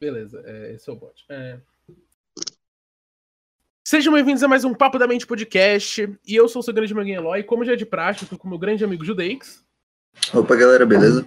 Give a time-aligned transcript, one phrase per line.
[0.00, 1.24] Beleza, é, esse é o bot.
[1.28, 1.58] É...
[3.84, 6.16] Sejam bem-vindos a mais um Papo da Mente Podcast.
[6.24, 7.42] E eu sou o seu grande amigo Eloy.
[7.42, 9.64] Como já é de praxe, eu tô com o meu grande amigo Judeix.
[10.32, 11.26] Opa, galera, beleza?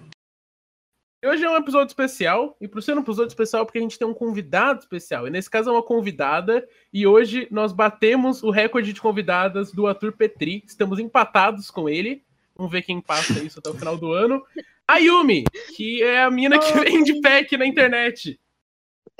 [1.21, 2.55] E hoje é um episódio especial.
[2.61, 5.27] E por ser um episódio especial, porque a gente tem um convidado especial.
[5.27, 6.65] E nesse caso é uma convidada.
[6.93, 10.63] E hoje nós batemos o recorde de convidadas do Arthur Petri.
[10.65, 12.23] Estamos empatados com ele.
[12.55, 14.41] Vamos ver quem passa isso até o final do ano.
[14.87, 15.43] A Yumi,
[15.75, 18.39] que é a mina que vende pack na internet.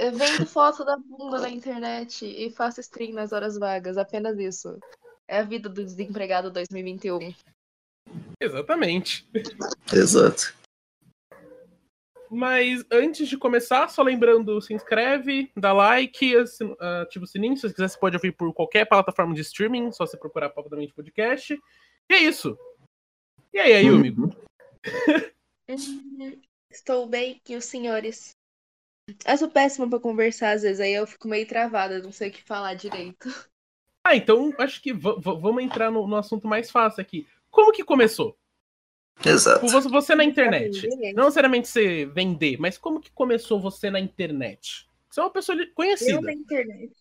[0.02, 4.80] Eu vendo foto da bunda na internet e faço stream nas horas vagas, apenas isso.
[5.28, 7.32] É a vida do desempregado 2021.
[8.42, 9.30] Exatamente.
[9.94, 10.58] Exato.
[12.32, 16.34] Mas antes de começar, só lembrando, se inscreve, dá like,
[17.04, 17.56] ativa o sininho.
[17.56, 20.68] Se você quiser, você pode ouvir por qualquer plataforma de streaming, só você procurar Papo
[20.68, 21.54] da Mente Podcast.
[22.10, 22.58] E é isso.
[23.54, 24.10] E aí, Ayumi?
[24.18, 24.32] Uhum.
[26.72, 28.36] Estou bem, e os senhores?
[29.26, 32.32] Eu sou péssima pra conversar, às vezes, aí eu fico meio travada, não sei o
[32.32, 33.30] que falar direito.
[34.04, 37.28] Ah, então acho que vamos entrar no, no, assunto mais fácil aqui.
[37.50, 38.38] Como que começou?
[39.24, 39.68] Exato.
[39.68, 40.88] Você, você na internet.
[41.14, 44.90] Não necessariamente você vender, mas como que começou você na internet?
[45.10, 46.14] Você é uma pessoa conhecida.
[46.14, 46.92] Eu na internet.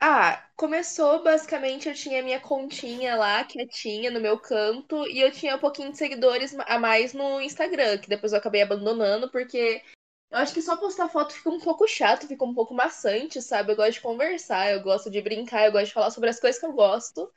[0.00, 5.56] Ah, começou basicamente, eu tinha minha continha lá, quietinha, no meu canto, e eu tinha
[5.56, 9.82] um pouquinho de seguidores a mais no Instagram, que depois eu acabei abandonando, porque
[10.30, 13.72] eu acho que só postar foto fica um pouco chato, fica um pouco maçante, sabe?
[13.72, 16.60] Eu gosto de conversar, eu gosto de brincar, eu gosto de falar sobre as coisas
[16.60, 17.32] que eu gosto.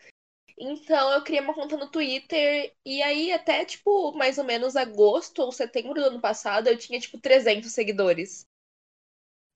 [0.58, 5.40] Então eu criei uma conta no Twitter e aí até tipo mais ou menos agosto
[5.40, 8.46] ou setembro do ano passado eu tinha tipo 300 seguidores.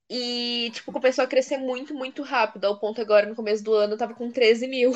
[0.10, 3.94] E tipo começou a crescer muito, muito rápido, ao ponto agora no começo do ano
[3.94, 4.94] eu tava com 13 mil.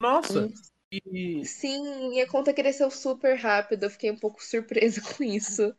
[0.00, 0.48] Nossa!
[0.90, 1.44] E...
[1.44, 5.74] Sim, minha conta cresceu super rápido, eu fiquei um pouco surpresa com isso.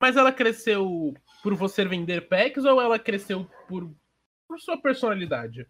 [0.00, 3.90] Mas ela cresceu por você vender packs ou ela cresceu por,
[4.46, 5.66] por sua personalidade?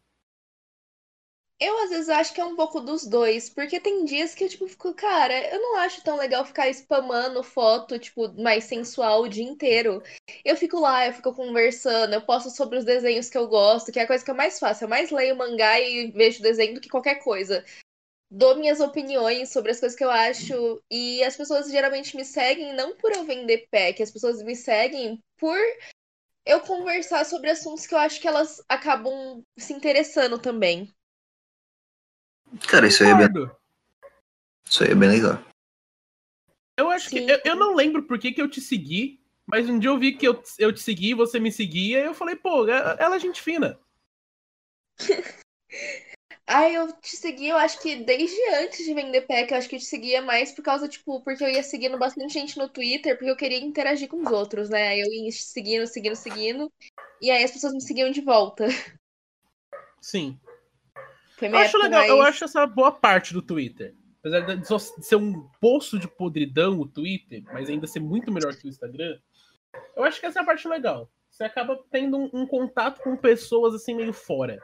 [1.59, 4.49] Eu às vezes acho que é um pouco dos dois, porque tem dias que eu
[4.49, 9.29] tipo fico, cara, eu não acho tão legal ficar spamando foto, tipo, mais sensual o
[9.29, 10.03] dia inteiro.
[10.45, 13.99] Eu fico lá, eu fico conversando, eu posto sobre os desenhos que eu gosto, que
[13.99, 14.85] é a coisa que eu mais faço.
[14.85, 17.65] Eu mais leio mangá e vejo desenho do que qualquer coisa
[18.31, 20.83] dou minhas opiniões sobre as coisas que eu acho.
[20.91, 25.23] E as pessoas geralmente me seguem não por eu vender pack, as pessoas me seguem
[25.37, 25.59] por
[26.45, 30.93] eu conversar sobre assuntos que eu acho que elas acabam se interessando também.
[32.69, 33.51] Cara, isso aí é bem.
[34.65, 35.43] Isso aí é bem legal.
[36.77, 37.27] Eu acho Sim.
[37.27, 37.33] que.
[37.33, 40.13] Eu, eu, não lembro por que, que eu te segui, mas um dia eu vi
[40.13, 43.43] que eu, eu te segui, você me seguia, e eu falei, pô, ela é gente
[43.43, 43.79] fina.
[46.49, 49.75] Ah, eu te segui, eu acho que desde antes de vender pack, eu acho que
[49.75, 53.17] eu te seguia mais por causa, tipo, porque eu ia seguindo bastante gente no Twitter,
[53.17, 54.89] porque eu queria interagir com os outros, né?
[54.89, 56.73] Aí eu ia seguindo, seguindo, seguindo,
[57.21, 58.67] e aí as pessoas me seguiam de volta.
[60.01, 60.39] Sim.
[61.37, 62.11] Foi eu acho legal, mais...
[62.11, 63.97] eu acho essa boa parte do Twitter.
[64.21, 68.67] Apesar de ser um poço de podridão o Twitter, mas ainda ser muito melhor que
[68.67, 69.19] o Instagram,
[69.97, 71.11] eu acho que essa é a parte legal.
[71.29, 74.59] Você acaba tendo um, um contato com pessoas assim meio fora.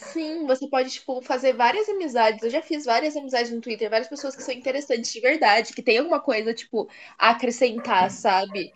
[0.00, 2.42] Sim, você pode, tipo, fazer várias amizades.
[2.42, 5.82] Eu já fiz várias amizades no Twitter, várias pessoas que são interessantes de verdade, que
[5.82, 6.88] tem alguma coisa, tipo,
[7.18, 8.72] a acrescentar, sabe?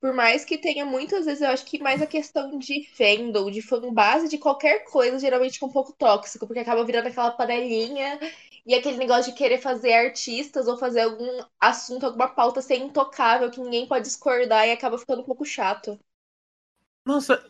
[0.00, 3.62] Por mais que tenha muitas vezes, eu acho que mais a questão de fandom, de
[3.62, 8.18] fanbase, de qualquer coisa, geralmente é um pouco tóxico, porque acaba virando aquela panelinha
[8.66, 13.50] e aquele negócio de querer fazer artistas ou fazer algum assunto, alguma pauta ser intocável,
[13.50, 15.98] que ninguém pode discordar e acaba ficando um pouco chato.
[17.04, 17.44] Nossa,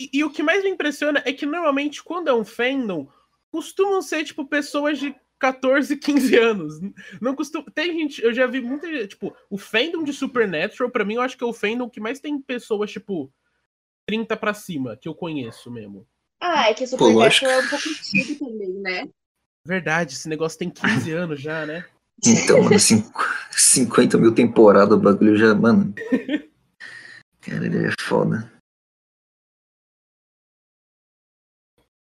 [0.00, 3.08] e, e, o que mais me impressiona é que normalmente quando é um fandom,
[3.50, 6.80] costumam ser, tipo, pessoas de 14, 15 anos.
[7.20, 7.64] Não costuma.
[7.72, 11.20] Tem gente, eu já vi muita gente, tipo, o fandom de Supernatural, para mim, eu
[11.20, 13.32] acho que é o fandom que mais tem pessoas, tipo,
[14.06, 16.06] 30 para cima, que eu conheço mesmo.
[16.40, 19.08] Ah, é que Supernatural é um pouco antigo também, né?
[19.66, 21.84] Verdade, esse negócio tem 15 anos já, né?
[22.26, 22.76] Então, mano,
[23.50, 25.94] 50 mil temporadas, o bagulho já, mano.
[27.40, 28.53] Cara, ele é foda.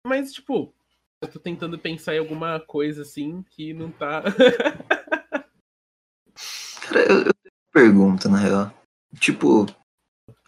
[0.06, 0.74] Mas, tipo,
[1.21, 4.24] eu tô tentando pensar em alguma coisa assim que não tá.
[6.81, 8.74] cara, eu, eu tenho uma pergunta, na real.
[9.19, 9.65] Tipo,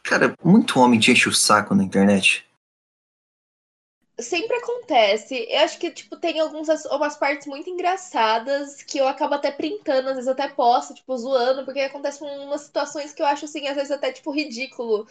[0.04, 2.46] cara, muito homem te enche o saco na internet.
[4.20, 5.48] Sempre acontece.
[5.50, 10.10] Eu acho que, tipo, tem algumas umas partes muito engraçadas que eu acabo até printando,
[10.10, 13.76] às vezes até posto, tipo, zoando, porque acontecem umas situações que eu acho, assim, às
[13.76, 15.08] vezes até, tipo, ridículo.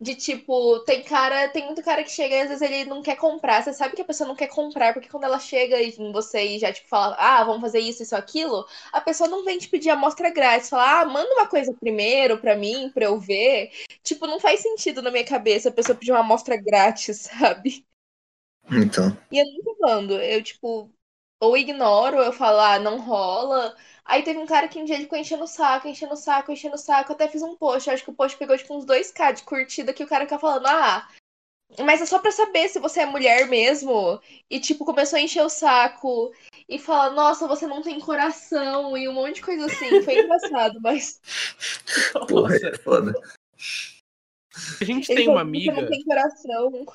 [0.00, 3.16] De tipo, tem cara, tem muito cara que chega e às vezes ele não quer
[3.16, 3.62] comprar.
[3.62, 6.58] Você sabe que a pessoa não quer comprar, porque quando ela chega em você e
[6.58, 9.90] já, tipo, fala, ah, vamos fazer isso, isso, aquilo, a pessoa não vem te pedir
[9.90, 13.70] amostra grátis, fala, ah, manda uma coisa primeiro pra mim, pra eu ver.
[14.02, 17.84] Tipo, não faz sentido na minha cabeça a pessoa pedir uma amostra grátis, sabe?
[18.70, 19.16] Então.
[19.30, 20.14] E eu nunca mando.
[20.14, 20.90] Eu, tipo,
[21.40, 23.76] ou ignoro, eu falo, ah, não rola.
[24.04, 26.52] Aí teve um cara que um dia ele ficou enchendo o saco, enchendo o saco,
[26.52, 27.10] enchendo o saco.
[27.12, 27.88] Eu até fiz um post.
[27.90, 30.66] Acho que o post pegou tipo uns 2k de curtida que o cara fica falando,
[30.66, 31.08] ah,
[31.80, 34.20] mas é só pra saber se você é mulher mesmo.
[34.50, 36.32] E tipo, começou a encher o saco
[36.68, 40.02] e fala, nossa, você não tem coração e um monte de coisa assim.
[40.02, 41.20] Foi engraçado, mas.
[42.28, 43.12] Porra, é foda.
[44.80, 45.72] A gente Ele tem uma falou, Você amiga.
[45.72, 46.86] não tem coração.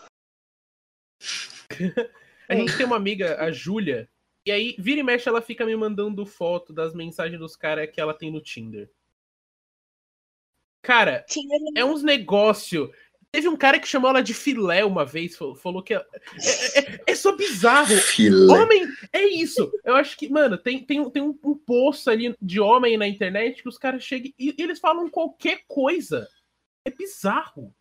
[2.50, 4.10] A gente tem uma amiga, a Júlia,
[4.50, 8.02] e aí, vira e mexe, ela fica me mandando foto das mensagens dos caras que
[8.02, 8.90] ela tem no Tinder.
[10.82, 11.24] Cara,
[11.76, 12.92] é uns negócio.
[13.32, 15.94] Teve um cara que chamou ela de filé uma vez, fal- falou que.
[15.94, 16.08] ela-
[16.42, 17.96] É, é, é só bizarro.
[17.96, 18.52] Filé.
[18.54, 19.72] Homem, é isso.
[19.84, 23.08] Eu acho que, mano, tem, tem, um- tem um, um poço ali de homem na
[23.08, 26.28] internet que os caras chegam e, e eles falam qualquer coisa.
[26.84, 27.72] É bizarro.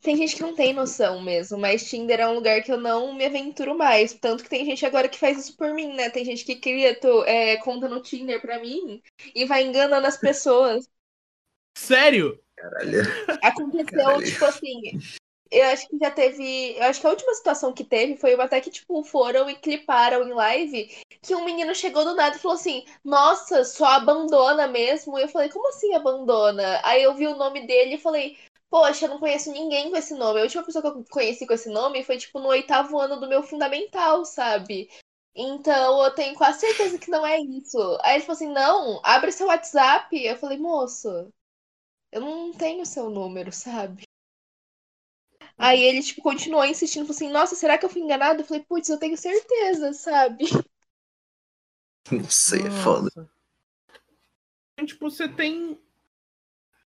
[0.00, 3.14] Tem gente que não tem noção mesmo, mas Tinder é um lugar que eu não
[3.14, 4.12] me aventuro mais.
[4.12, 6.10] Tanto que tem gente agora que faz isso por mim, né?
[6.10, 9.02] Tem gente que cria tô, é, conta no Tinder pra mim
[9.34, 10.88] e vai enganando as pessoas.
[11.76, 12.40] Sério?
[12.56, 13.02] Caralho.
[13.42, 14.24] Aconteceu, Caralho.
[14.24, 14.80] tipo assim.
[15.48, 16.76] Eu acho que já teve.
[16.76, 19.54] Eu acho que a última situação que teve foi uma até que, tipo, foram e
[19.54, 20.90] cliparam em live
[21.22, 25.18] que um menino chegou do nada e falou assim: Nossa, só abandona mesmo.
[25.18, 26.80] E eu falei, como assim abandona?
[26.84, 28.36] Aí eu vi o nome dele e falei,
[28.76, 30.38] Poxa, eu não conheço ninguém com esse nome.
[30.38, 33.26] A última pessoa que eu conheci com esse nome foi, tipo, no oitavo ano do
[33.26, 34.90] meu fundamental, sabe?
[35.34, 37.78] Então eu tenho quase certeza que não é isso.
[38.02, 40.14] Aí ele falou assim: Não, abre seu WhatsApp.
[40.22, 41.08] Eu falei, moço.
[42.12, 44.02] Eu não tenho seu número, sabe?
[45.56, 48.42] Aí ele, tipo, continuou insistindo, falou assim, nossa, será que eu fui enganado?
[48.42, 50.44] Eu falei, putz, eu tenho certeza, sabe?
[52.12, 53.10] Não sei, é foda.
[54.74, 55.80] Então, Tipo, você tem.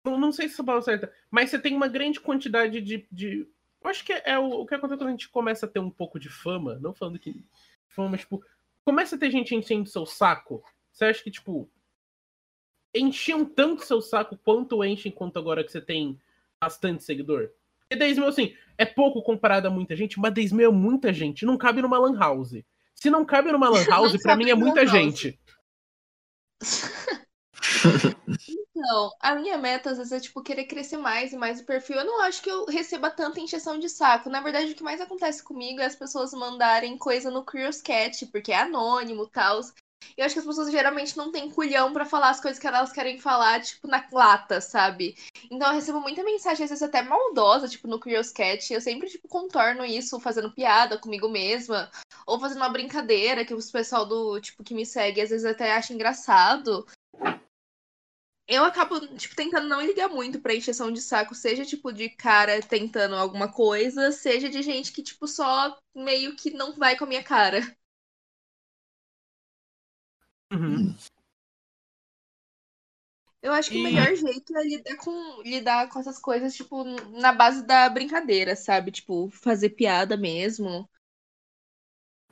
[0.05, 3.07] Não, não sei se essa palavra é certa, mas você tem uma grande quantidade de.
[3.11, 3.49] de...
[3.83, 5.91] Eu acho que é o, o que acontece quando a gente começa a ter um
[5.91, 7.43] pouco de fama, não falando que.
[7.89, 8.45] Fama, mas, tipo,
[8.85, 10.63] começa a ter gente enchendo seu saco.
[10.93, 11.69] Você acha que, tipo.
[12.95, 16.21] Enchiam tanto seu saco quanto enchem quanto agora que você tem
[16.61, 17.51] bastante seguidor?
[17.81, 21.13] Porque 10 mil, assim, é pouco comparado a muita gente, mas 10 mil é muita
[21.13, 21.45] gente.
[21.45, 22.63] Não cabe numa Lan House.
[22.95, 25.39] Se não cabe numa Lan House, pra mim é muita gente.
[28.75, 31.97] Não, a minha meta às vezes é, tipo, querer crescer mais e mais o perfil.
[31.97, 34.29] Eu não acho que eu receba tanta encheção de saco.
[34.29, 38.27] Na verdade, o que mais acontece comigo é as pessoas mandarem coisa no Curious Cat,
[38.27, 39.61] porque é anônimo tal.
[40.17, 42.93] Eu acho que as pessoas geralmente não têm culhão pra falar as coisas que elas
[42.93, 45.17] querem falar, tipo, na lata, sabe?
[45.51, 48.73] Então eu recebo muita mensagem, às vezes até maldosa, tipo, no Curious Cat.
[48.73, 51.91] Eu sempre, tipo, contorno isso fazendo piada comigo mesma.
[52.27, 55.73] Ou fazendo uma brincadeira que os pessoal do, tipo, que me segue, às vezes até
[55.73, 56.85] acha engraçado.
[58.49, 62.61] Eu acabo, tipo, tentando não ligar muito pra encheção de saco, seja, tipo, de cara
[62.63, 67.07] tentando alguma coisa, seja de gente que, tipo, só meio que não vai com a
[67.09, 67.61] minha cara.
[70.53, 70.97] Uhum.
[73.43, 76.83] Eu acho que E- o melhor jeito é lidar com, lidar com essas coisas, tipo,
[77.21, 78.91] na base da brincadeira, sabe?
[78.91, 80.89] Tipo, fazer piada mesmo.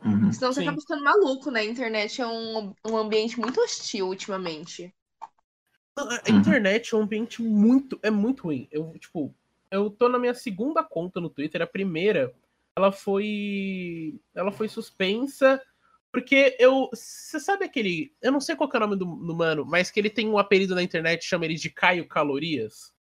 [0.04, 0.32] Uhum.
[0.32, 0.62] Senão você Sim.
[0.62, 1.60] acaba ficando maluco, né?
[1.60, 4.92] A internet é um, um ambiente muito hostil ultimamente.
[5.96, 6.38] A Uhum.
[6.38, 7.98] internet é um ambiente muito.
[8.02, 8.66] É muito ruim.
[8.70, 9.34] Eu, tipo,
[9.70, 11.60] eu tô na minha segunda conta no Twitter.
[11.60, 12.34] A primeira,
[12.76, 14.18] ela foi.
[14.34, 15.60] Ela foi suspensa.
[16.10, 16.88] Porque eu.
[16.92, 18.14] Você sabe aquele.
[18.22, 20.28] Eu não sei qual que é o nome do, do mano, mas que ele tem
[20.28, 22.92] um apelido na internet, chama ele de Caio Calorias.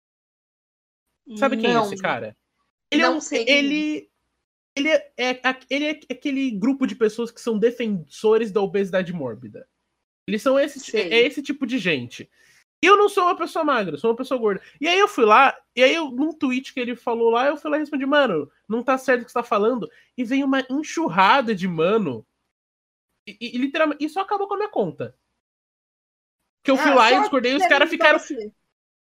[1.37, 1.85] Sabe quem Não.
[1.85, 2.37] é esse cara?
[2.90, 3.50] Ele é Não um- sei é.
[3.50, 4.11] Ele.
[4.76, 9.68] Ele é, é- ele é aquele grupo de pessoas que são defensores da obesidade mórbida.
[10.28, 11.12] Eles são esse, Sei.
[11.12, 12.30] é esse tipo de gente.
[12.82, 14.62] E eu não sou uma pessoa magra, sou uma pessoa gorda.
[14.80, 17.56] E aí eu fui lá, e aí eu, num tweet que ele falou lá, eu
[17.56, 19.88] fui lá e respondi, mano, não tá certo o que você tá falando.
[20.16, 22.26] E veio uma enxurrada de mano.
[23.26, 25.16] E, e- literalmente, isso acabou com a minha conta.
[26.62, 28.18] Que eu fui Ah, lá e discordei, e os caras ficaram.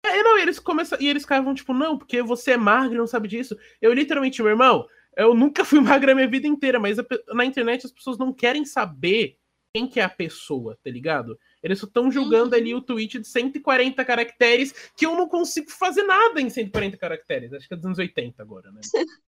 [0.02, 2.98] É, não, e eles começam, e eles ficavam tipo, não, porque você é magro e
[2.98, 3.56] não sabe disso.
[3.80, 7.04] Eu literalmente, meu irmão, eu nunca fui magro a minha vida inteira, mas a
[7.34, 9.38] na internet as pessoas não querem saber
[9.74, 11.36] quem que é a pessoa, tá ligado?
[11.60, 12.60] Eles só estão julgando Uhum.
[12.62, 17.52] ali o tweet de 140 caracteres, que eu não consigo fazer nada em 140 caracteres.
[17.52, 18.80] Acho que é dos anos 80 agora, né?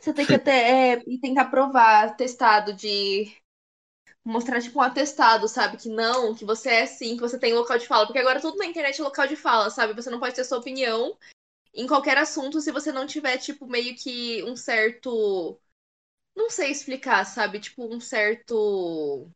[0.00, 3.30] Você tem que até é, tentar provar testado de
[4.24, 5.76] mostrar tipo um atestado, sabe?
[5.76, 8.56] Que não, que você é sim, que você tem local de fala, porque agora tudo
[8.58, 9.94] na internet é local de fala, sabe?
[9.94, 11.16] Você não pode ter sua opinião
[11.74, 15.60] em qualquer assunto se você não tiver, tipo, meio que um certo.
[16.36, 17.58] Não sei explicar, sabe?
[17.58, 19.30] Tipo, um certo.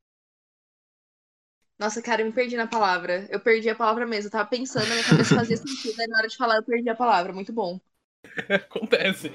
[1.79, 3.27] Nossa, cara, eu me perdi na palavra.
[3.31, 4.29] Eu perdi a palavra mesmo.
[4.29, 5.99] Eu tava pensando, na minha cabeça fazia sentido.
[5.99, 7.33] Aí na hora de falar, eu perdi a palavra.
[7.33, 7.81] Muito bom.
[8.49, 9.33] Acontece.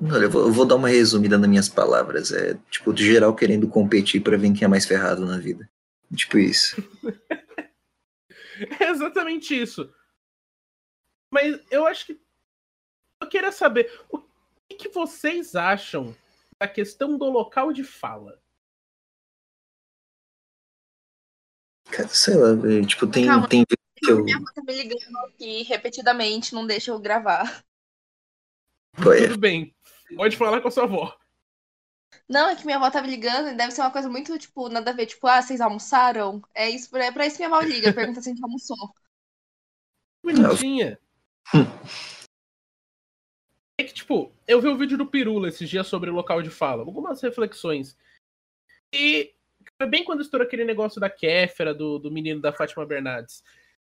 [0.00, 2.30] Olha, eu vou, eu vou dar uma resumida nas minhas palavras.
[2.30, 5.68] É, tipo, de geral querendo competir pra ver quem é mais ferrado na vida.
[6.14, 6.76] Tipo isso.
[8.80, 9.92] É exatamente isso.
[11.30, 12.20] Mas eu acho que.
[13.20, 14.25] Eu queria saber o
[14.76, 16.14] que, que vocês acham
[16.58, 18.40] da questão do local de fala.
[21.90, 22.48] Cara, sei lá,
[22.86, 23.48] tipo, tem, Calma.
[23.48, 23.64] tem
[24.08, 24.22] eu.
[24.24, 27.64] Minha avó tá me ligando aqui repetidamente, não deixa eu gravar.
[28.98, 29.74] É, Tudo bem.
[30.16, 31.16] Pode falar com a sua avó.
[32.28, 34.68] Não, é que minha avó tá me ligando e deve ser uma coisa muito, tipo,
[34.68, 35.06] nada a ver.
[35.06, 36.42] Tipo, ah, vocês almoçaram?
[36.54, 38.76] É isso, é pra isso que minha avó liga, pergunta se a gente almoçou.
[40.22, 40.98] Bonitinha.
[43.78, 46.48] É que, tipo, eu vi o vídeo do Pirula esses dias sobre o local de
[46.48, 46.82] fala.
[46.82, 47.96] Algumas reflexões.
[48.92, 49.34] E
[49.76, 53.44] foi bem quando estourou aquele negócio da Kéfera, do, do menino da Fátima Bernardes.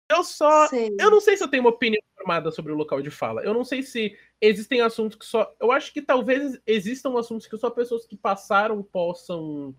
[0.07, 0.67] Eu só.
[0.67, 0.95] Sei.
[0.99, 3.43] Eu não sei se eu tenho uma opinião formada sobre o local de fala.
[3.43, 5.55] Eu não sei se existem assuntos que só.
[5.59, 9.75] Eu acho que talvez existam assuntos que só pessoas que passaram possam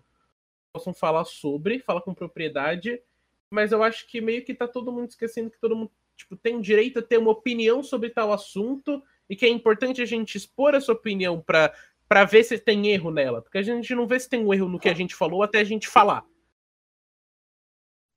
[0.73, 3.01] possam falar sobre, falar com propriedade.
[3.49, 6.59] Mas eu acho que meio que tá todo mundo esquecendo que todo mundo tipo, tem
[6.61, 10.75] direito a ter uma opinião sobre tal assunto e que é importante a gente expor
[10.75, 11.73] essa opinião pra,
[12.07, 13.41] pra ver se tem erro nela.
[13.41, 15.59] Porque a gente não vê se tem um erro no que a gente falou até
[15.59, 16.25] a gente falar.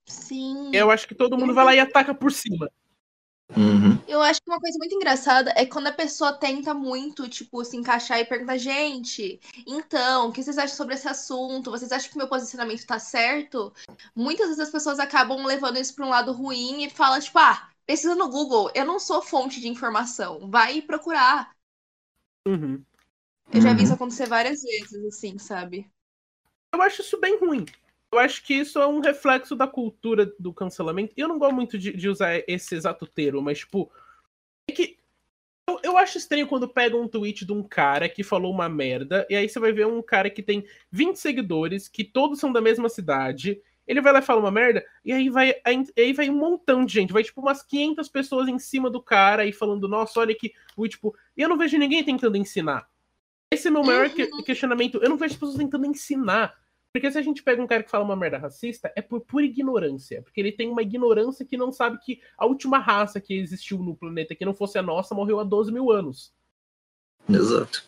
[0.06, 0.70] Sim.
[0.74, 2.70] Eu acho que todo mundo vai lá e ataca por cima.
[3.56, 3.98] uhum.
[4.06, 7.76] Eu acho que uma coisa muito engraçada é quando a pessoa tenta muito, tipo, se
[7.76, 11.70] encaixar e pergunta, gente, então, o que vocês acham sobre esse assunto?
[11.70, 13.72] Vocês acham que meu posicionamento tá certo?
[14.14, 17.70] Muitas vezes as pessoas acabam levando isso pra um lado ruim e falam, tipo, ah,
[17.86, 21.54] pesquisa no Google, eu não sou fonte de informação, vai procurar.
[22.46, 22.84] Uhum.
[23.52, 23.84] Eu já vi Uhum.
[23.84, 25.90] isso acontecer várias vezes, assim, sabe?
[26.72, 27.64] Eu acho isso bem ruim.
[28.12, 31.12] Eu acho que isso é um reflexo da cultura do cancelamento.
[31.16, 33.90] E eu não gosto muito de, de usar esse exato termo, mas, tipo.
[34.68, 34.98] É que.
[35.68, 39.26] Eu, eu acho estranho quando pega um tweet de um cara que falou uma merda,
[39.30, 42.60] e aí você vai ver um cara que tem 20 seguidores, que todos são da
[42.60, 43.62] mesma cidade.
[43.86, 46.84] Ele vai lá e fala uma merda, e aí vai, aí, aí vai um montão
[46.84, 47.12] de gente.
[47.12, 50.52] Vai, tipo, umas 500 pessoas em cima do cara e falando, nossa, olha que.
[50.78, 52.88] E, tipo, e eu não vejo ninguém tentando ensinar.
[53.52, 54.98] Esse é o meu maior que- questionamento.
[55.02, 56.54] Eu não vejo as pessoas tentando ensinar.
[56.92, 59.44] Porque se a gente pega um cara que fala uma merda racista, é por pura
[59.44, 60.22] ignorância.
[60.22, 63.96] Porque ele tem uma ignorância que não sabe que a última raça que existiu no
[63.96, 66.32] planeta que não fosse a nossa morreu há 12 mil anos.
[67.28, 67.84] Exato.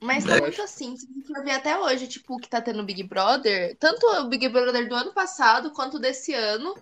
[0.00, 0.28] Mas É.
[0.28, 2.84] tá muito assim, se você for ver até hoje, tipo, o que tá tendo no
[2.84, 6.74] Big Brother, tanto o Big Brother do ano passado quanto desse ano,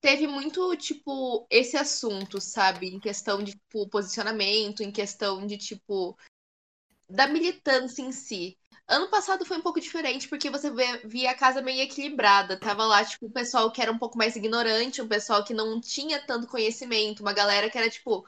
[0.00, 2.88] teve muito, tipo, esse assunto, sabe?
[2.88, 6.16] Em questão de, tipo, posicionamento, em questão de, tipo,
[7.08, 8.58] da militância em si.
[8.86, 10.70] Ano passado foi um pouco diferente, porque você
[11.04, 12.58] via a casa meio equilibrada.
[12.58, 15.80] Tava lá, tipo, o pessoal que era um pouco mais ignorante, um pessoal que não
[15.80, 18.26] tinha tanto conhecimento, uma galera que era, tipo,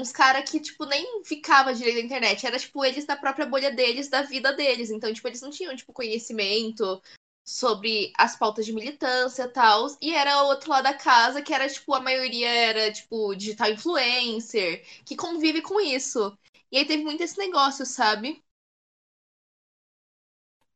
[0.00, 2.46] uns caras que, tipo, nem ficava direito na internet.
[2.46, 4.90] Era, tipo, eles da própria bolha deles, da vida deles.
[4.90, 7.02] Então, tipo, eles não tinham, tipo, conhecimento
[7.44, 9.86] sobre as pautas de militância e tal.
[10.00, 13.70] E era o outro lado da casa, que era, tipo, a maioria era, tipo, digital
[13.70, 16.36] influencer, que convive com isso.
[16.70, 18.42] E aí teve muito esse negócio, sabe?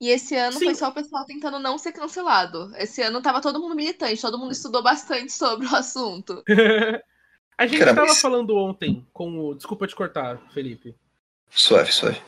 [0.01, 0.65] E esse ano Sim.
[0.65, 2.73] foi só o pessoal tentando não ser cancelado.
[2.77, 6.43] Esse ano tava todo mundo militante, todo mundo estudou bastante sobre o assunto.
[7.61, 9.55] a gente Cara, tava mas- falando ontem com o.
[9.55, 10.95] Desculpa te cortar, Felipe.
[11.51, 12.21] Suave, suave.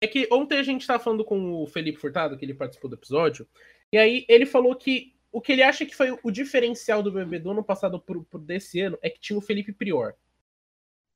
[0.00, 2.94] É que ontem a gente tava falando com o Felipe Furtado, que ele participou do
[2.94, 3.48] episódio,
[3.92, 7.40] e aí ele falou que o que ele acha que foi o diferencial do BBB
[7.40, 10.14] do ano passado pro, pro desse ano é que tinha o Felipe Prior.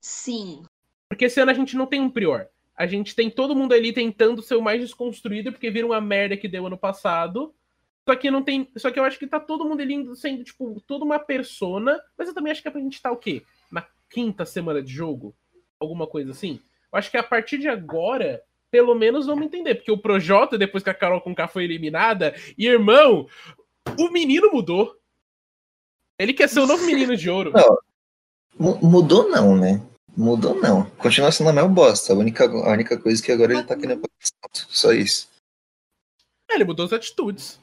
[0.01, 0.63] Sim.
[1.07, 2.47] Porque esse ano a gente não tem um Prior.
[2.75, 6.35] A gente tem todo mundo ali tentando ser o mais desconstruído, porque viram uma merda
[6.35, 7.55] que deu ano passado.
[8.07, 8.69] Só que não tem.
[8.77, 11.99] Só que eu acho que tá todo mundo ali sendo, tipo, toda uma persona.
[12.17, 13.43] Mas eu também acho que é pra gente estar o quê?
[13.71, 15.35] Na quinta semana de jogo?
[15.79, 16.59] Alguma coisa assim?
[16.91, 19.75] Eu acho que a partir de agora, pelo menos vamos entender.
[19.75, 23.27] Porque o Projota, depois que a Carol Conká foi eliminada, e irmão,
[23.97, 24.95] o menino mudou.
[26.19, 27.51] Ele quer ser o novo menino de ouro.
[27.51, 27.77] Não.
[28.59, 29.81] Mu- Mudou não, né?
[30.15, 30.85] Mudou não.
[30.91, 32.13] Continua sendo a mesma bosta.
[32.13, 34.03] A única, a única coisa é que agora ele tá querendo.
[34.51, 35.27] Só isso.
[36.51, 37.59] É, ele mudou as atitudes.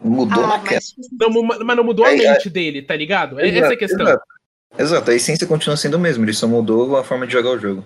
[0.00, 0.80] Mudou Ah, na queda.
[1.12, 2.32] Não, mas não mudou a É, é.
[2.32, 3.38] mente dele, tá ligado?
[3.40, 4.06] É- Essa é a questão.
[4.06, 4.24] Exato.
[4.76, 7.58] Exato, a essência continua sendo o mesmo, ele só mudou a forma de jogar o
[7.58, 7.84] jogo.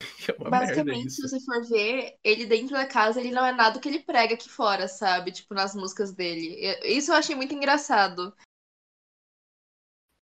[0.28, 3.88] É Basicamente, se você for ver, ele dentro da casa, ele não é nada que
[3.88, 5.32] ele prega aqui fora, sabe?
[5.32, 6.54] Tipo, nas músicas dele.
[6.84, 8.34] Isso eu achei muito engraçado.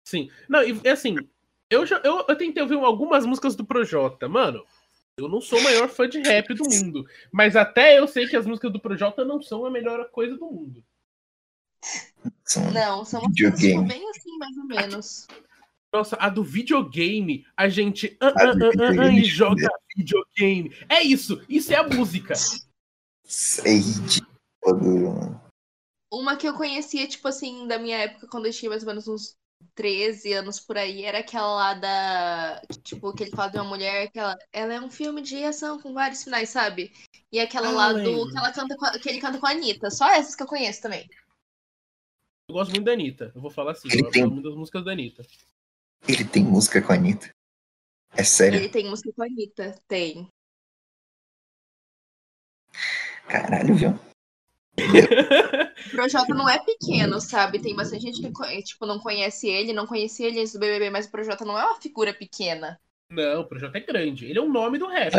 [0.06, 0.30] Sim.
[0.50, 1.16] Não, e e assim,
[1.70, 4.28] eu, já, eu, eu tentei ouvir algumas músicas do Projota.
[4.28, 4.66] Mano,
[5.18, 7.06] eu não sou o maior fã de rap do mundo.
[7.32, 10.46] Mas até eu sei que as músicas do Projota não são a melhor coisa do
[10.46, 10.84] mundo.
[12.44, 13.88] São- Não, são Videogame.
[13.88, 15.28] bem assim, mais ou menos.
[15.94, 20.76] Nossa, a do videogame, a gente ah, A ah, ah, ah, e joga videogame.
[20.90, 22.34] É isso, isso é a música.
[23.64, 25.42] É ridículo, mano.
[26.12, 29.08] Uma que eu conhecia, tipo assim, da minha época, quando eu tinha mais ou menos
[29.08, 29.38] uns
[29.74, 32.62] 13 anos por aí, era aquela lá da.
[32.84, 35.82] Tipo, que ele fala de uma mulher que ela, ela é um filme de ação
[35.82, 36.92] com vários finais, sabe?
[37.32, 38.26] E aquela Ah, lá lembro.
[38.26, 38.32] do.
[38.32, 39.90] Que, ela canta a- que ele canta com a Anitta.
[39.90, 41.10] Só essas que eu conheço também.
[42.48, 43.32] Eu gosto muito da Anitta.
[43.34, 45.26] Eu vou falar assim, Ele eu tem- gosto muito das músicas da Anitta.
[46.08, 47.34] Ele tem música com a Anitta.
[48.14, 48.60] É sério?
[48.60, 49.76] Ele tem música com a Anitta.
[49.88, 50.28] Tem.
[53.28, 54.15] Caralho, viu?
[55.88, 57.60] O Projota não é pequeno, sabe?
[57.60, 61.06] Tem bastante gente que tipo, não conhece ele, não conhecia ele antes do BBB, mas
[61.06, 62.80] o Projota não é uma figura pequena.
[63.10, 64.26] Não, o Projota é grande.
[64.26, 65.14] Ele é o nome do rap.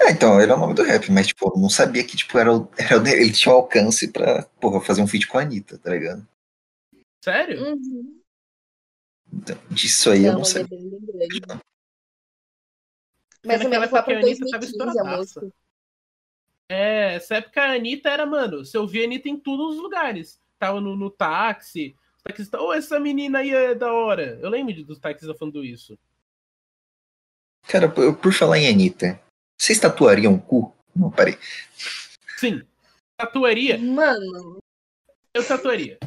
[0.00, 2.36] É, então, ele é o nome do rap, mas, tipo, eu não sabia que, tipo,
[2.38, 5.42] era, o- era o- ele tinha o alcance pra, porra, fazer um feat com a
[5.42, 6.26] Anitta, tá ligado?
[7.22, 7.62] Sério?
[7.62, 8.20] Uhum.
[9.32, 10.44] Então, disso aí eu Não, não
[13.44, 15.52] ele é ou naquela menos lá época pra a Anitta tava 2015 a música.
[16.68, 20.40] É, essa época a Anitta era, mano, você ouvia a Anitta em todos os lugares.
[20.58, 24.38] Tava no, no táxi, os taxistas, ô, essa menina aí é da hora.
[24.42, 25.98] Eu lembro dos taxistas falando isso.
[27.68, 29.20] Cara, por, por falar em Anitta,
[29.60, 30.74] vocês tatuariam o cu?
[30.94, 31.36] Não, parei.
[32.38, 32.62] Sim.
[33.16, 34.58] Tatuaria, Mano,
[35.32, 35.98] eu tatuaria.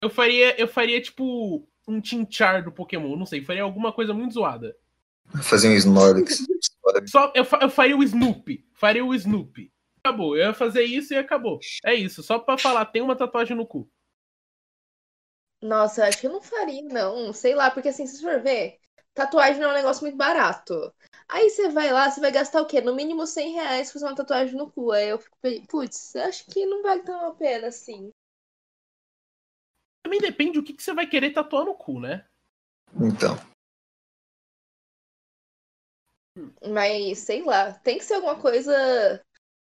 [0.00, 4.32] Eu faria, eu faria tipo um Tinchar do Pokémon, não sei, faria alguma coisa muito
[4.32, 4.74] zoada.
[5.42, 6.46] Fazer um Snorlax.
[7.06, 9.70] Só eu, fa- eu faria o Snoopy, faria o Snoopy.
[10.04, 11.58] Acabou, eu ia fazer isso e acabou.
[11.82, 13.90] É isso, só pra falar, tem uma tatuagem no cu.
[15.62, 17.32] nossa, eu acho que eu não faria, não.
[17.32, 18.78] Sei lá, porque assim, se você for ver,
[19.14, 20.94] tatuagem não é um negócio muito barato.
[21.28, 22.80] Aí você vai lá, você vai gastar o quê?
[22.80, 24.92] No mínimo 100 reais pra fazer uma tatuagem no cu.
[24.92, 25.36] Aí eu fico,
[25.68, 28.10] putz, acho que não vale tão a pena assim.
[30.02, 32.26] Também depende do que, que você vai querer tatuar no cu, né?
[33.00, 33.36] Então,
[36.66, 38.72] Mas, sei lá, tem que ser alguma coisa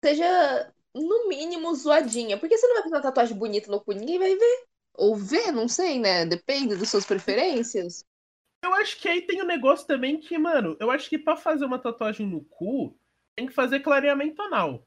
[0.05, 2.39] seja, no mínimo, zoadinha.
[2.39, 4.65] Porque você não vai fazer uma tatuagem bonita no cu, ninguém vai ver.
[4.95, 6.27] Ou ver, não sei, né?
[6.27, 8.05] Depende das suas preferências.
[8.65, 11.65] Eu acho que aí tem um negócio também que, mano, eu acho que pra fazer
[11.65, 12.97] uma tatuagem no cu,
[13.37, 14.87] tem que fazer clareamento anal.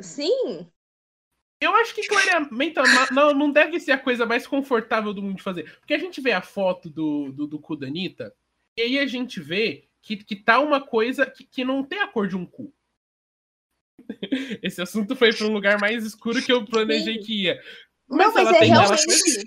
[0.00, 0.70] Sim,
[1.60, 5.36] Eu acho que clareamento anal não, não deve ser a coisa mais confortável do mundo
[5.36, 5.78] de fazer.
[5.80, 8.34] Porque a gente vê a foto do, do, do cu da Anitta,
[8.76, 12.06] e aí a gente vê que, que tá uma coisa que, que não tem a
[12.08, 12.72] cor de um cu.
[14.62, 17.20] Esse assunto foi pra um lugar mais escuro que eu planejei Sim.
[17.20, 17.60] que ia.
[18.08, 19.44] não, mas ela é tem- realmente.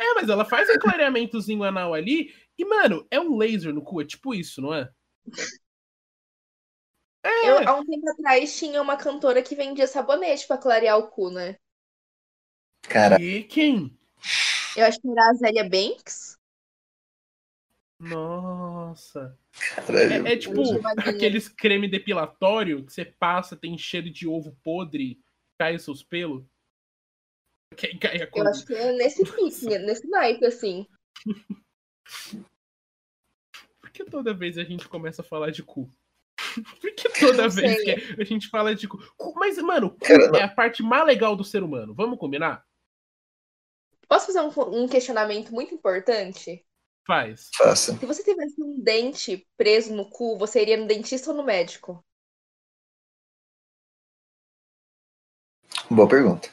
[0.00, 4.00] É, mas ela faz um clareamentozinho anal ali, e, mano, é um laser no cu,
[4.02, 4.88] é tipo isso, não é?
[7.22, 11.08] É, Eu, há um tempo atrás tinha uma cantora que vendia sabonete pra clarear o
[11.08, 11.56] cu, né?
[12.82, 13.96] cara, e quem?
[14.76, 16.33] Eu acho que era a Zélia Banks.
[18.08, 19.38] Nossa.
[19.76, 20.26] caralho.
[20.26, 20.60] É, é tipo
[20.98, 25.20] aqueles creme depilatório que você passa, tem cheiro de ovo podre,
[25.58, 26.44] cai os seus pelos.
[27.76, 30.86] Cai- cai a Eu acho que é nesse pique, nesse naipe, assim.
[33.80, 35.88] Por que toda vez a gente começa a falar de cu?
[36.80, 37.84] Por que toda vez sei.
[37.84, 38.98] que a gente fala de cu?
[39.36, 41.94] Mas, mano, cu é a parte mais legal do ser humano.
[41.94, 42.66] Vamos combinar?
[44.06, 46.64] Posso fazer um, um questionamento muito importante?
[47.06, 47.50] Faz.
[47.54, 47.98] Faça.
[47.98, 52.02] Se você tivesse um dente preso no cu, você iria no dentista ou no médico?
[55.90, 56.52] Boa pergunta.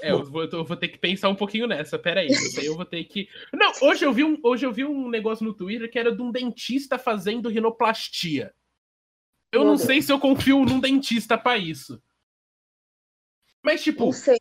[0.00, 1.98] É, eu vou, eu vou ter que pensar um pouquinho nessa.
[1.98, 2.28] Pera aí,
[2.62, 3.28] eu vou ter que.
[3.52, 6.22] Não, hoje eu vi um, hoje eu vi um negócio no Twitter que era de
[6.22, 8.54] um dentista fazendo rinoplastia.
[9.52, 9.86] Eu Meu não Deus.
[9.86, 12.02] sei se eu confio num dentista pra isso.
[13.62, 14.36] Mas, tipo, Não sei.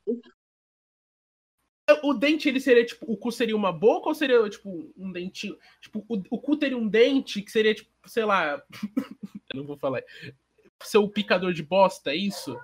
[2.01, 5.57] O dente ele seria, tipo, o cu seria uma boca ou seria, tipo, um dentinho?
[5.81, 8.63] Tipo, o, o cu teria um dente que seria, tipo, sei lá.
[9.53, 10.01] eu não vou falar.
[10.81, 12.57] Seu picador de bosta, é isso?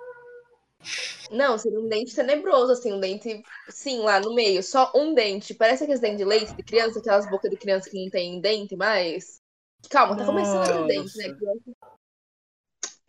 [1.30, 5.54] Não, seria um dente tenebroso, assim, um dente, sim, lá no meio, só um dente.
[5.54, 8.76] Parece aqueles dentes de leite de criança, aquelas bocas de criança que não tem dente
[8.76, 9.42] mais.
[9.90, 11.38] Calma, tá começando a ter dente, né?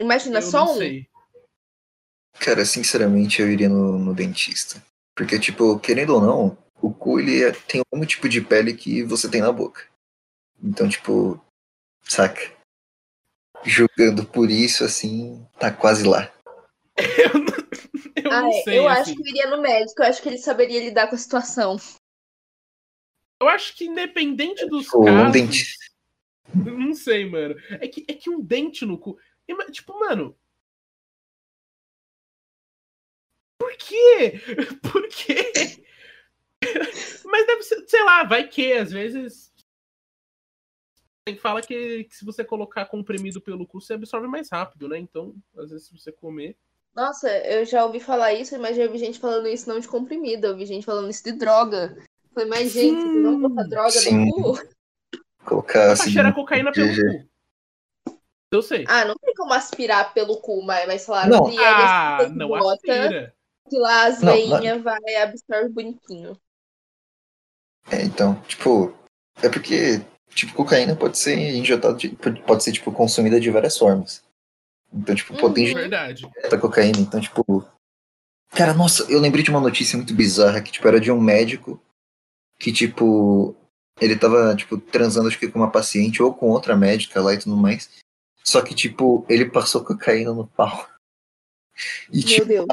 [0.00, 0.78] Imagina, eu só não um.
[0.78, 1.08] sei.
[2.40, 4.82] Cara, sinceramente, eu iria no, no dentista.
[5.20, 8.72] Porque, tipo, querendo ou não, o cu ele é- tem o mesmo tipo de pele
[8.72, 9.86] que você tem na boca.
[10.64, 11.38] Então, tipo,
[12.02, 12.40] saca?
[13.62, 16.32] julgando por isso, assim, tá quase lá.
[17.18, 17.54] Eu não,
[18.24, 18.78] eu Ah, não é, sei.
[18.78, 19.00] eu assim.
[19.12, 21.76] acho que eu iria no médico, eu acho que ele saberia lidar com a situação.
[23.38, 25.32] Eu acho que independente dos Tipo, um casos.
[25.32, 25.74] dente.
[26.54, 27.54] Não sei, mano.
[27.72, 29.18] É que, é que um dente no cu.
[29.70, 30.34] Tipo, mano.
[33.60, 34.40] Por quê?
[34.90, 35.52] Por quê?
[37.26, 39.52] Mas deve ser, sei lá, vai que, às vezes.
[41.26, 44.98] Tem fala que, que se você colocar comprimido pelo cu, você absorve mais rápido, né?
[44.98, 46.56] Então, às vezes, se você comer.
[46.94, 50.46] Nossa, eu já ouvi falar isso, mas já ouvi gente falando isso não de comprimido,
[50.46, 51.96] eu ouvi gente falando isso de droga.
[52.32, 53.08] Falei, mas gente, Sim.
[53.10, 54.24] vocês vão botar droga Sim.
[54.24, 54.58] no cu?
[55.44, 56.10] Colocar assim.
[56.10, 57.28] cheirar cocaína pelo cu.
[58.50, 58.84] Eu sei.
[58.88, 61.50] Ah, não tem como aspirar pelo cu, mas, mas falaram Não.
[61.50, 63.34] que é Ah, nesse não bota, aspira.
[63.70, 66.36] Que lá as Não, veinhas vai absorver bonitinho.
[67.90, 68.92] É, então, tipo,
[69.42, 70.04] é porque,
[70.34, 72.10] tipo, cocaína pode ser injetada, de-
[72.46, 74.22] pode ser, tipo, consumida de várias formas.
[74.92, 75.74] Então, tipo, pô, tem Uhum.
[75.74, 76.28] Verdade.
[76.50, 77.66] tá cocaína, então, tipo.
[78.50, 81.80] Cara, nossa, eu lembrei de uma notícia muito bizarra que, tipo, era de um médico
[82.58, 83.54] que, tipo,
[84.00, 87.38] ele tava, tipo, transando, acho que com uma paciente ou com outra médica lá e
[87.38, 87.88] tudo mais.
[88.42, 90.88] Só que, tipo, ele passou cocaína no pau.
[92.12, 92.66] E, Meu tipo, Deus.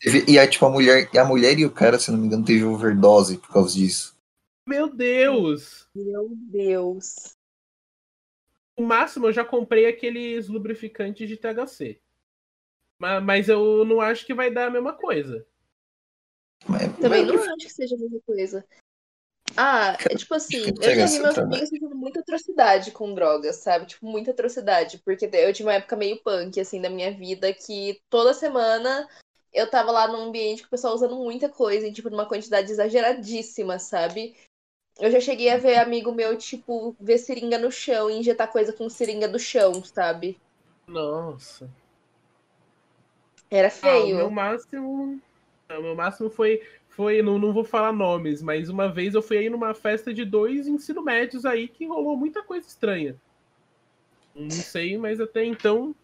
[0.00, 2.44] teve- e a, tipo, a mulher, a mulher e o cara, se não me engano,
[2.44, 4.16] teve overdose por causa disso.
[4.66, 5.88] Meu Deus!
[5.94, 7.36] Meu Deus.
[8.76, 12.00] O máximo eu já comprei aqueles lubrificantes de THC.
[12.98, 15.46] Ma- Mas eu não acho que vai dar a mesma coisa.
[16.68, 18.64] Mas, Também mas- não acho que seja a mesma coisa.
[19.62, 23.56] Ah, é tipo assim, Tipo, eu já vi meus amigos fazendo muita atrocidade com drogas,
[23.56, 23.84] sabe?
[23.84, 24.96] Tipo, muita atrocidade.
[25.04, 29.06] Porque eu tive uma época meio punk, assim, da minha vida, que toda semana
[29.52, 32.72] eu tava lá num ambiente com o pessoal usando muita coisa, e, tipo, numa quantidade
[32.72, 34.34] exageradíssima, sabe?
[34.98, 38.72] Eu já cheguei a ver amigo meu, tipo, ver seringa no chão e injetar coisa
[38.72, 40.38] com seringa do chão, sabe?
[40.88, 41.68] Nossa.
[43.50, 44.16] Era Ah, o feio.
[44.16, 45.20] meu máximo.
[45.68, 46.66] não, O meu máximo foi.
[46.90, 50.24] Foi não, não vou falar nomes, mas uma vez eu fui aí numa festa de
[50.24, 53.20] dois ensino médios aí que rolou muita coisa estranha.
[54.34, 55.94] Não sei, mas até então.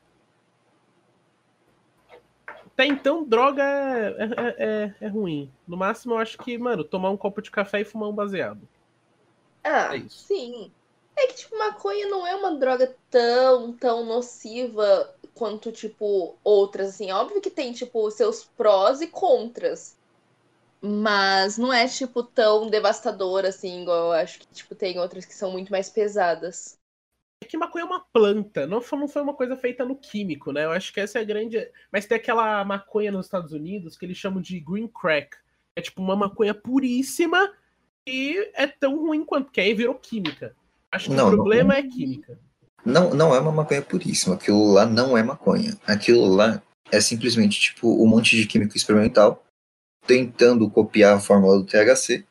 [2.48, 5.50] Até então, droga é, é, é, é ruim.
[5.66, 8.68] No máximo, eu acho que, mano, tomar um copo de café e fumar um baseado.
[9.64, 10.26] Ah, É isso.
[10.26, 10.72] sim.
[11.16, 17.10] É que, tipo, maconha não é uma droga tão, tão nociva quanto, tipo, outras, assim.
[17.10, 19.96] Óbvio que tem, tipo, seus prós e contras.
[20.86, 25.34] Mas não é, tipo, tão devastadora, assim, igual eu acho que, tipo, tem outras que
[25.34, 26.78] são muito mais pesadas.
[27.42, 30.52] É que maconha é uma planta, não foi, não foi uma coisa feita no químico,
[30.52, 30.64] né?
[30.64, 31.58] Eu acho que essa é a grande.
[31.92, 35.36] Mas tem aquela maconha nos Estados Unidos que eles chamam de green crack.
[35.74, 37.52] É tipo uma maconha puríssima
[38.06, 40.54] e é tão ruim quanto, porque aí virou química.
[40.90, 42.38] Acho que Não, o não- problema é química.
[42.84, 44.36] Não, não é uma maconha puríssima.
[44.36, 45.76] Aquilo lá não é maconha.
[45.86, 49.44] Aquilo lá é simplesmente tipo um monte de químico experimental
[50.06, 52.24] tentando copiar a fórmula do THC.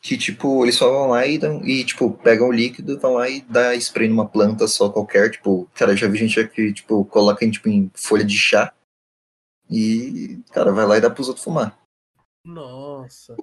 [0.00, 3.28] Que tipo, eles só vão lá e, dão, e tipo, pegam o líquido, vão lá
[3.28, 5.30] e dá spray numa planta só qualquer.
[5.30, 8.72] Tipo, cara, já vi gente que tipo, coloca em, tipo, em folha de chá.
[9.70, 11.78] E, cara, vai lá e dá pros outros fumar.
[12.44, 13.34] Nossa.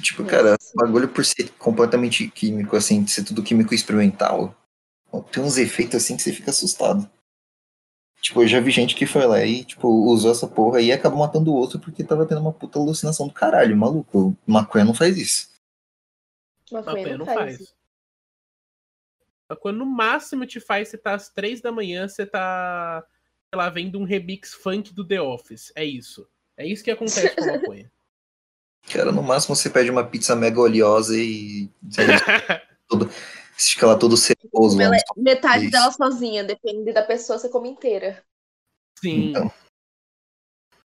[0.00, 0.72] Tipo, cara, Nossa.
[0.74, 4.56] o bagulho por ser completamente químico, assim, de ser tudo químico experimental,
[5.30, 7.08] tem uns efeitos assim que você fica assustado.
[8.22, 11.18] Tipo, eu já vi gente que foi lá e, tipo, usou essa porra e acabou
[11.18, 14.36] matando o outro porque tava tendo uma puta alucinação do caralho, maluco.
[14.46, 15.50] Maconha não faz isso.
[16.70, 17.56] Maconha não faz.
[17.56, 17.74] faz.
[19.50, 23.04] Maconha no máximo te faz você tá às três da manhã, você tá,
[23.50, 25.72] sei lá, vendo um remix funk do The Office.
[25.74, 26.24] É isso.
[26.56, 27.90] É isso que acontece com a maconha.
[28.88, 31.68] Cara, no máximo você pede uma pizza mega oleosa e.
[31.82, 32.02] Você
[33.56, 34.76] fica lá todo ceboso.
[34.76, 35.72] lá Ela é metade Isso.
[35.72, 38.22] dela sozinha, depende da pessoa, você come inteira.
[38.98, 39.30] Sim.
[39.30, 39.52] Então.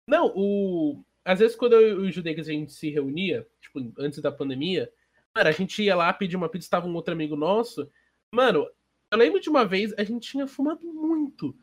[0.08, 1.02] Não, o.
[1.24, 4.32] Às vezes, quando eu e o Judei, que a gente se reunia, tipo, antes da
[4.32, 4.90] pandemia,
[5.34, 7.90] cara, a gente ia lá pedir uma pizza, estava um outro amigo nosso.
[8.32, 8.66] Mano,
[9.10, 11.54] eu lembro de uma vez, a gente tinha fumado muito.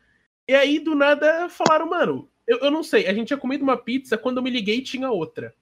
[0.47, 3.77] E aí, do nada, falaram, mano, eu, eu não sei, a gente tinha comido uma
[3.77, 5.55] pizza, quando eu me liguei, tinha outra.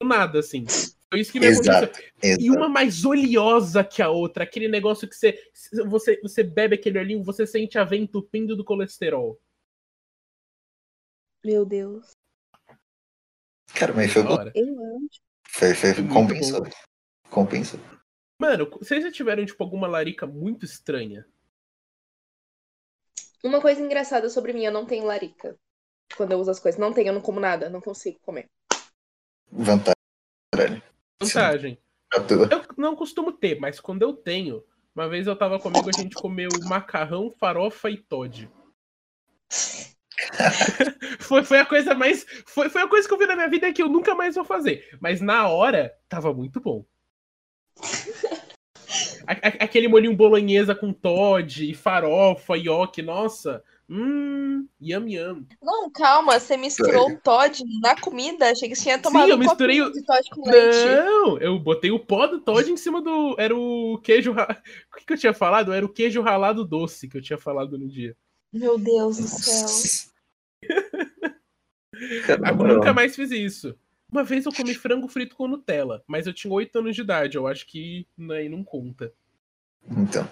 [0.00, 0.64] Do nada, assim.
[1.16, 1.72] Foi isso que me aconteceu.
[1.72, 2.58] Exato, E exato.
[2.58, 4.44] uma mais oleosa que a outra.
[4.44, 5.50] Aquele negócio que você,
[5.86, 9.40] você, você bebe aquele olhinho, você sente a veia entupindo do colesterol.
[11.42, 12.10] Meu Deus.
[13.74, 16.66] Cara, mas foi, foi, foi, Foi compensou.
[17.30, 17.80] Compensou.
[18.38, 21.26] Mano, vocês já tiveram, tipo, alguma larica muito estranha?
[23.42, 25.56] Uma coisa engraçada sobre mim, eu não tenho larica.
[26.14, 26.78] Quando eu uso as coisas.
[26.78, 28.50] Não tenho, eu não como nada, não consigo comer.
[29.50, 30.82] Vantagem.
[31.20, 31.78] Vantagem.
[32.50, 36.14] Eu não costumo ter, mas quando eu tenho, Uma vez eu tava comigo, a gente
[36.14, 38.50] comeu macarrão, farofa e Todd.
[41.20, 42.24] foi, foi a coisa mais.
[42.46, 44.44] Foi, foi a coisa que eu vi na minha vida que eu nunca mais vou
[44.44, 44.96] fazer.
[44.98, 46.82] Mas na hora, tava muito bom.
[49.26, 53.62] A, a, aquele molinho bolonhesa com Todd e farofa e ok, nossa.
[53.88, 55.46] Hum, yum yum.
[55.62, 58.50] Não, calma, você misturou o Todd na comida?
[58.50, 60.86] Achei que você tinha tomado Sim, eu um misturei o- de Todd com leite.
[61.04, 63.36] Não, eu botei o pó do Todd em cima do.
[63.38, 64.32] Era o queijo.
[64.32, 64.48] ra-
[64.92, 65.72] O que, que eu tinha falado?
[65.72, 68.16] Era o queijo ralado doce que eu tinha falado no dia.
[68.52, 69.66] Meu Deus do céu.
[72.74, 73.78] Nunca mais fiz isso.
[74.10, 77.36] Uma vez eu comi frango frito com Nutella, mas eu tinha 8 anos de idade.
[77.36, 79.12] Eu acho que aí não conta.
[79.90, 80.28] Então.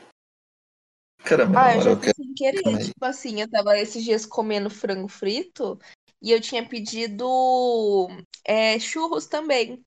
[1.25, 2.63] Caramba, Ah, eu já fiz sem querer.
[2.63, 2.85] calma aí.
[2.87, 5.79] Tipo assim, eu tava esses dias comendo frango frito
[6.21, 8.09] e eu tinha pedido
[8.45, 9.83] é, churros também.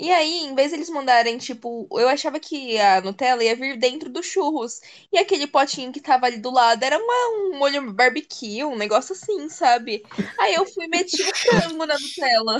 [0.00, 3.78] E aí, em vez de eles mandarem, tipo, eu achava que a Nutella ia vir
[3.78, 4.80] dentro dos churros.
[5.12, 9.12] E aquele potinho que tava ali do lado era uma- um molho barbecue, um negócio
[9.12, 10.02] assim, sabe?
[10.40, 12.58] Aí eu fui e meti o frango na Nutella.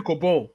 [0.00, 0.50] Ficou bom?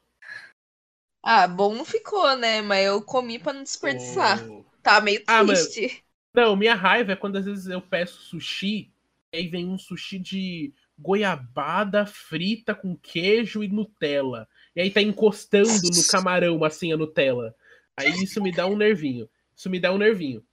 [1.24, 2.62] Ah, bom não ficou, né?
[2.62, 4.46] Mas eu comi pra não desperdiçar.
[4.48, 4.64] Oh.
[4.84, 6.05] Tá meio Ah, mas- triste.
[6.36, 8.91] Não, minha raiva é quando às vezes eu peço sushi,
[9.32, 14.48] e aí vem um sushi de goiabada frita com queijo e Nutella.
[14.76, 17.56] E aí tá encostando no camarão assim a Nutella.
[17.98, 19.30] Aí isso me dá um nervinho.
[19.56, 20.45] Isso me dá um nervinho.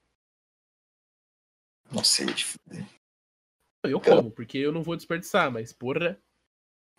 [1.90, 2.86] Nossa, é de fuder.
[3.82, 6.16] Eu como, porque eu não vou desperdiçar, mas porra.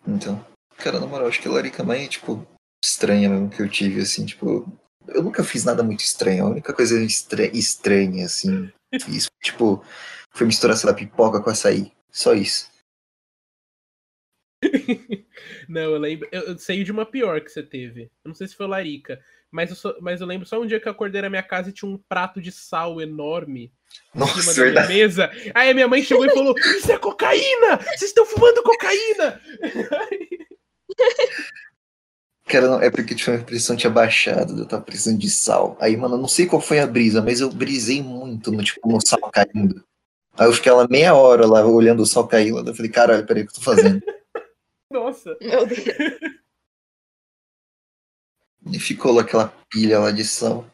[0.06, 0.46] Então.
[0.76, 2.46] Cara, na moral, acho que a larica mais, tipo,
[2.84, 4.70] estranha mesmo que eu tive, assim, tipo.
[5.08, 6.44] Eu nunca fiz nada muito estranho.
[6.46, 8.70] A única coisa estra- estranha, assim,
[9.02, 9.84] fiz, tipo,
[10.30, 11.92] foi misturar, sei lá, pipoca com açaí.
[12.10, 12.70] Só isso.
[15.68, 16.28] Não, eu lembro.
[16.32, 18.02] Eu, eu sei de uma pior que você teve.
[18.24, 19.20] Eu não sei se foi larica.
[19.50, 21.70] Mas eu, só- mas eu lembro só um dia que eu acordei na minha casa
[21.70, 23.72] e tinha um prato de sal enorme
[24.14, 24.88] em Nossa, cima da minha verdade.
[24.92, 25.30] mesa.
[25.54, 27.76] Aí a minha mãe chegou e falou: Isso é cocaína!
[27.78, 29.40] Vocês estão fumando cocaína!
[32.46, 35.76] Cara, não, é porque tipo, a minha pressão tinha baixado, eu tava precisando de sal.
[35.80, 38.86] Aí, mano, eu não sei qual foi a brisa, mas eu brisei muito no, tipo,
[38.86, 39.82] no sal caindo.
[40.36, 42.68] Aí eu fiquei lá meia hora lá olhando o sal caindo.
[42.68, 44.02] Eu falei, caralho, peraí, o que eu tô fazendo?
[44.90, 45.36] Nossa.
[45.40, 45.84] Meu Deus.
[48.72, 50.64] E ficou lá aquela pilha lá de sal.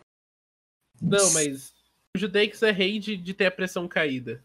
[1.03, 1.73] Não, mas
[2.15, 4.45] o Judex é rei de, de ter a pressão caída.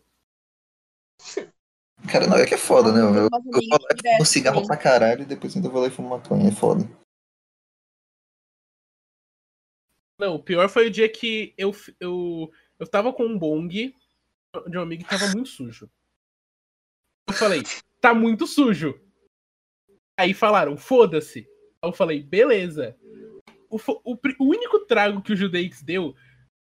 [2.10, 3.02] Cara, não, é que é foda, né?
[3.02, 5.88] Eu, eu, eu vou lá e fumo cigarro pra caralho e depois ainda vou lá
[5.88, 6.50] e fumo maconha.
[6.50, 6.90] É foda.
[10.18, 13.94] Não, o pior foi o dia que eu, eu, eu tava com um bong
[14.68, 15.90] de um amigo que tava muito sujo.
[17.28, 17.64] Eu falei,
[18.00, 19.00] tá muito sujo.
[20.18, 21.40] Aí falaram, foda-se.
[21.82, 22.96] Aí eu falei, beleza.
[23.70, 26.16] O, o o único trago que o Judex deu,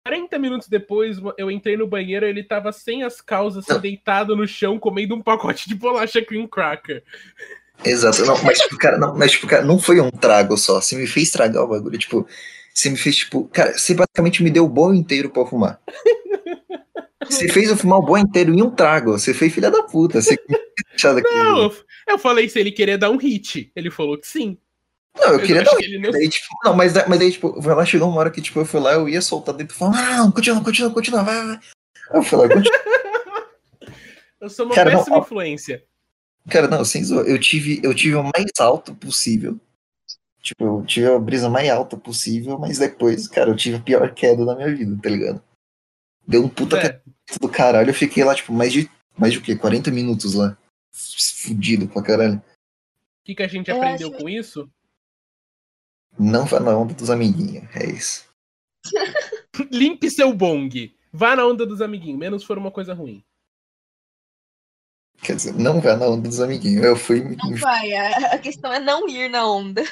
[0.05, 4.47] 40 minutos depois, eu entrei no banheiro ele tava sem as calças, assim, deitado no
[4.47, 7.03] chão, comendo um pacote de bolacha cream cracker.
[7.85, 8.25] Exato.
[8.25, 10.81] Não, mas, tipo, cara, não, mas, tipo, cara, não foi um trago só.
[10.81, 11.99] Você me fez tragar o bagulho.
[11.99, 12.27] Tipo,
[12.75, 15.81] você me fez, tipo, cara, você basicamente me deu o bom inteiro pra eu fumar.
[17.29, 19.13] Você fez eu fumar o bom inteiro em um trago.
[19.13, 20.21] Você fez filha da puta.
[20.21, 20.39] Você.
[21.33, 21.75] Não, eu,
[22.09, 23.71] eu falei se ele queria dar um hit.
[23.77, 24.59] Ele falou que sim.
[25.19, 27.33] Não, eu Mas queria acho dar que ele não- Daí, tipo, não, mas, mas daí,
[27.33, 29.79] tipo, lá, chegou uma hora que, tipo, eu fui lá, eu ia soltar dentro e
[29.79, 31.57] falar, ah, não, continua, continua, continua, vai, vai.
[31.57, 31.61] Aí
[32.19, 32.81] eu fui lá, continua.
[34.41, 35.21] Eu sou uma Cara, não, péssima ó.
[35.21, 35.85] influência.
[36.49, 39.61] Cara, não, sem zoar, eu tive, eu tive o mais alto possível.
[40.43, 44.15] Tipo, eu tive a brisa mais alta possível, mas depois, cara, eu tive a pior
[44.15, 45.43] queda da minha vida, tá ligado?
[46.27, 47.03] Deu um puta É,
[47.41, 49.55] do caralho, eu fiquei lá, tipo, mais de, mais de o quê?
[49.57, 50.57] 40 minutos lá.
[50.93, 52.37] Fudido pra caralho.
[52.39, 52.43] o
[53.25, 54.71] que, que a gente Eu aprendeu acho- com isso?
[56.19, 58.27] Não vá na onda dos amiguinhos, é isso.
[59.71, 60.95] Limpe seu bong.
[61.13, 63.23] Vá na onda dos amiguinhos, menos for uma coisa ruim.
[65.23, 66.85] Quer dizer, não vá na onda dos amiguinhos.
[66.85, 67.37] Eu fui.
[67.37, 69.83] Não vai, a questão é não ir na onda.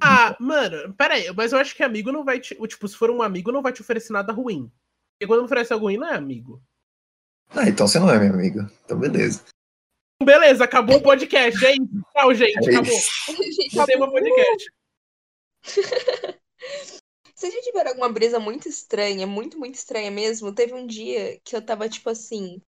[0.00, 2.54] Ah, mano, pera aí, mas eu acho que amigo não vai te.
[2.66, 4.70] Tipo, se for um amigo, não vai te oferecer nada ruim.
[5.14, 6.62] Porque quando oferece algo ruim, não é amigo.
[7.50, 8.60] Ah, então você não é meu amigo.
[8.84, 9.44] Então beleza.
[10.22, 12.02] Beleza, acabou o podcast, é isso.
[12.12, 12.98] Tchau, gente, É acabou.
[13.52, 14.72] Gente, Não tem meu podcast.
[17.34, 20.54] Vocês já tiveram alguma brisa muito estranha, muito, muito estranha mesmo?
[20.54, 22.62] Teve um dia que eu tava, tipo assim,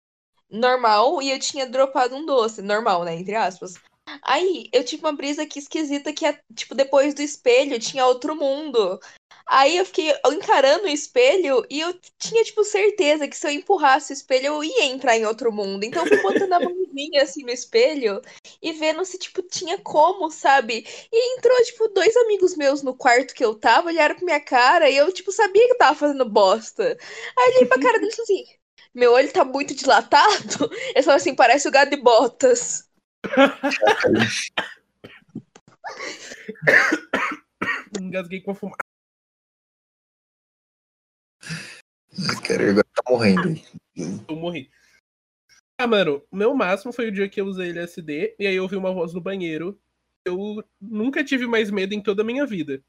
[0.50, 2.62] normal e eu tinha dropado um doce.
[2.62, 3.14] Normal, né?
[3.14, 3.74] Entre aspas.
[4.22, 8.36] Aí eu tive uma brisa aqui esquisita que é, tipo, depois do espelho tinha outro
[8.36, 9.00] mundo.
[9.46, 14.12] Aí eu fiquei encarando o espelho e eu tinha, tipo, certeza que se eu empurrasse
[14.12, 15.84] o espelho eu ia entrar em outro mundo.
[15.84, 18.20] Então eu fui botando a mãozinha assim no espelho
[18.62, 20.86] e vendo se, tipo, tinha como, sabe?
[21.12, 24.88] E entrou, tipo, dois amigos meus no quarto que eu tava, olharam pra minha cara
[24.88, 26.96] e eu, tipo, sabia que eu tava fazendo bosta.
[27.38, 28.44] Aí eu olhei pra cara deles assim:
[28.94, 30.70] meu olho tá muito dilatado.
[30.94, 32.84] Eles falaram assim: parece o gado de botas.
[38.00, 38.78] Engasguei com a fumaça.
[42.46, 43.64] Cara, agora tá morrendo aí.
[44.28, 44.70] Eu morri.
[45.78, 48.76] Ah, mano, meu máximo foi o dia que eu usei LSD e aí eu ouvi
[48.76, 49.80] uma voz no banheiro.
[50.24, 52.82] Eu nunca tive mais medo em toda a minha vida.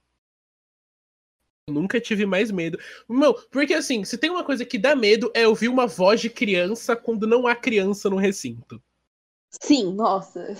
[1.67, 2.79] Nunca tive mais medo.
[3.09, 6.29] Meu, porque assim, se tem uma coisa que dá medo é ouvir uma voz de
[6.29, 8.81] criança quando não há criança no recinto.
[9.49, 10.55] Sim, nossa.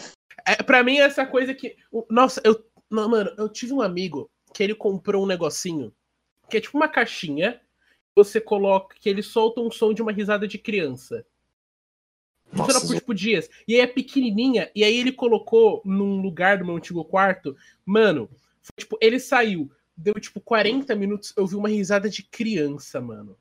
[0.46, 1.76] É, pra mim, essa coisa que.
[2.10, 2.64] Nossa, eu.
[2.90, 5.94] Não, mano, eu tive um amigo que ele comprou um negocinho
[6.50, 7.62] que é tipo uma caixinha.
[8.16, 11.26] Você coloca que ele solta um som de uma risada de criança.
[12.52, 13.50] Funciona por tipo dias.
[13.68, 14.72] E aí é pequenininha.
[14.74, 17.58] E aí ele colocou num lugar do meu antigo quarto.
[17.86, 18.30] Mano,
[18.62, 19.70] foi, tipo, ele saiu.
[19.98, 21.34] Deu tipo 40 minutos.
[21.36, 23.38] Eu vi uma risada de criança, mano.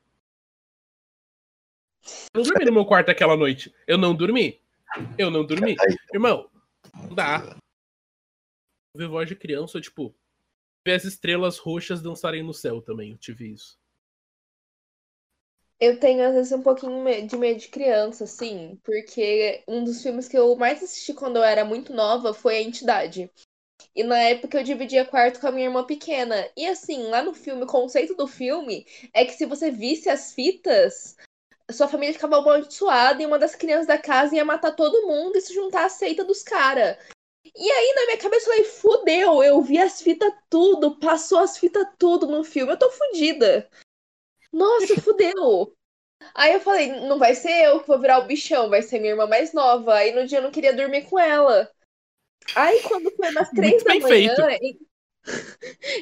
[2.33, 3.73] Eu não dormi no meu quarto aquela noite.
[3.87, 4.59] Eu não dormi.
[5.17, 5.75] Eu não dormi.
[6.13, 6.49] Irmão,
[6.93, 7.57] não dá.
[8.95, 10.15] Ver voz de criança, tipo,
[10.85, 13.11] ver as estrelas roxas dançarem no céu também.
[13.11, 13.77] Eu tive isso.
[15.79, 20.27] Eu tenho, às vezes, um pouquinho de medo de criança, assim, porque um dos filmes
[20.27, 23.29] que eu mais assisti quando eu era muito nova foi A Entidade.
[23.93, 26.49] E na época eu dividia quarto com a minha irmã pequena.
[26.55, 30.33] E assim, lá no filme, o conceito do filme é que se você visse as
[30.33, 31.17] fitas,
[31.73, 35.41] sua família ficava amaldiçoada e uma das crianças da casa ia matar todo mundo e
[35.41, 36.97] se juntar à seita dos caras.
[37.55, 41.57] E aí, na minha cabeça, eu falei, fudeu, eu vi as fitas tudo, passou as
[41.57, 43.69] fitas tudo no filme, eu tô fudida.
[44.51, 45.75] Nossa, fudeu.
[46.33, 49.11] Aí eu falei, não vai ser eu que vou virar o bichão, vai ser minha
[49.11, 49.95] irmã mais nova.
[49.95, 51.71] Aí no dia eu não queria dormir com ela.
[52.55, 54.35] Aí quando foi umas três da manhã,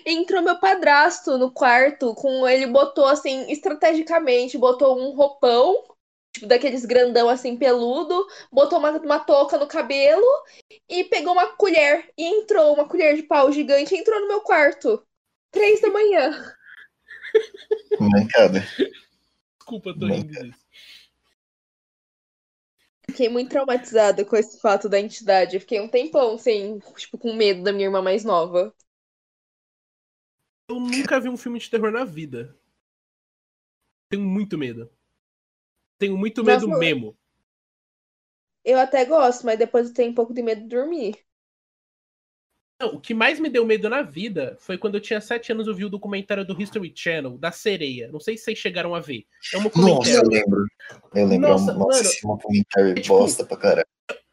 [0.05, 5.83] entrou meu padrasto no quarto, com ele botou assim, estrategicamente, botou um roupão,
[6.33, 10.25] tipo daqueles grandão assim, peludo, botou uma, uma touca no cabelo
[10.89, 14.41] e pegou uma colher e entrou, uma colher de pau gigante, e entrou no meu
[14.41, 15.05] quarto.
[15.51, 16.55] Três da manhã.
[17.99, 18.63] Mancada.
[19.57, 20.63] Desculpa, tô rindo disso.
[23.05, 25.59] Fiquei muito traumatizada com esse fato da entidade.
[25.59, 28.73] fiquei um tempão sem, tipo, com medo da minha irmã mais nova.
[30.73, 32.57] Eu nunca vi um filme de terror na vida.
[34.09, 34.89] Tenho muito medo.
[35.99, 37.15] Tenho muito medo Nossa, mesmo.
[38.65, 41.19] Eu até gosto, mas depois eu tenho um pouco de medo de dormir.
[42.81, 45.67] Não, o que mais me deu medo na vida foi quando eu tinha sete anos
[45.67, 48.11] eu vi o documentário do History Channel, da sereia.
[48.11, 49.27] Não sei se vocês chegaram a ver.
[49.53, 49.97] É um documentário.
[49.97, 50.65] Nossa, eu lembro.
[51.13, 51.49] Eu lembro.
[51.49, 53.87] Nossa, nossa mano, esse documentário é, tipo, bosta pra caralho.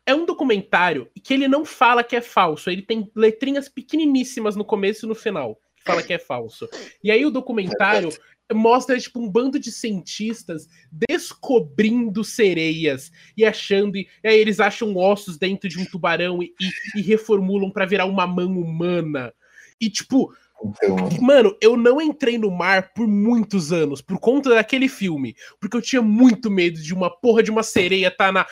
[0.07, 2.71] É um documentário que ele não fala que é falso.
[2.71, 6.69] Ele tem letrinhas pequeniníssimas no começo e no final fala que é falso.
[7.03, 8.11] E aí o documentário
[8.53, 15.39] mostra tipo um bando de cientistas descobrindo sereias e achando e, aí eles acham ossos
[15.39, 19.33] dentro de um tubarão e, e, e reformulam para virar uma mão humana.
[19.81, 20.97] E tipo, então...
[21.21, 25.83] Mano, eu não entrei no mar por muitos anos por conta daquele filme, porque eu
[25.83, 28.47] tinha muito medo de uma porra de uma sereia tá na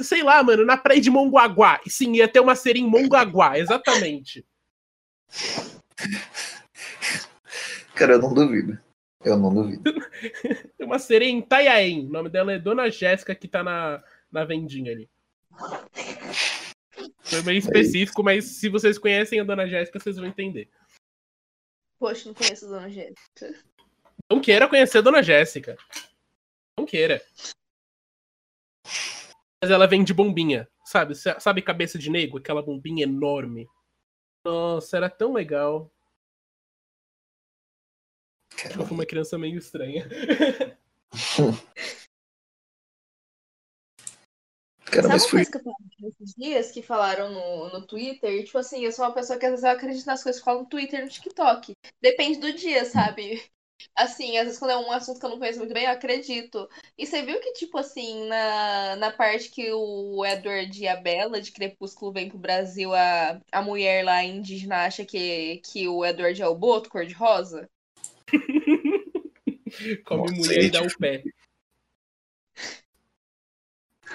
[0.00, 1.80] sei lá, mano, na praia de Mongaguá.
[1.84, 4.46] E sim, ia ter uma sereia em Mongaguá, exatamente.
[7.94, 8.78] Cara, eu não duvido.
[9.24, 9.82] Eu não duvido.
[10.76, 12.06] Tem uma sereia em Itanhaém.
[12.06, 15.10] O nome dela é Dona Jéssica, que tá na, na vendinha ali.
[17.22, 20.70] Foi meio específico, mas se vocês conhecem a Dona Jéssica, vocês vão entender.
[21.98, 23.64] Poxa, não conheço a Dona Jéssica.
[24.30, 25.76] Não queira conhecer a Dona Jéssica.
[26.78, 27.20] Não queira.
[29.60, 31.14] Mas ela vem de bombinha, sabe?
[31.14, 32.38] Sabe cabeça de nego?
[32.38, 33.68] Aquela bombinha enorme.
[34.44, 35.90] Nossa, era tão legal.
[38.64, 40.08] Eu fui uma criança meio estranha.
[44.90, 48.44] Cara, Sabe uma coisa que eu falei nesses dias que falaram no, no Twitter?
[48.44, 50.62] Tipo assim, eu sou uma pessoa que às vezes eu acredito nas coisas que falam
[50.62, 51.74] no Twitter e no TikTok.
[52.00, 53.42] Depende do dia, sabe?
[53.94, 56.68] Assim, às vezes quando é um assunto que eu não conheço muito bem, eu acredito.
[56.96, 61.40] E você viu que, tipo assim, na, na parte que o Edward e a Bella
[61.40, 66.40] de Crepúsculo vem pro Brasil, a, a mulher lá indígena acha que, que o Edward
[66.40, 67.68] é o Boto, cor-de-rosa?
[70.04, 71.22] Come Nossa, mulher e dá o pé.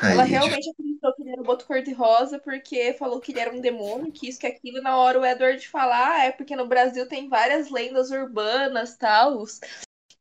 [0.02, 3.54] Aí, Ela realmente acreditou que ele era o boto cor-de-rosa porque falou que ele era
[3.54, 4.80] um demônio, que isso, que aquilo.
[4.80, 8.98] E na hora o Edward falar, ah, é porque no Brasil tem várias lendas urbanas
[8.98, 9.46] tal.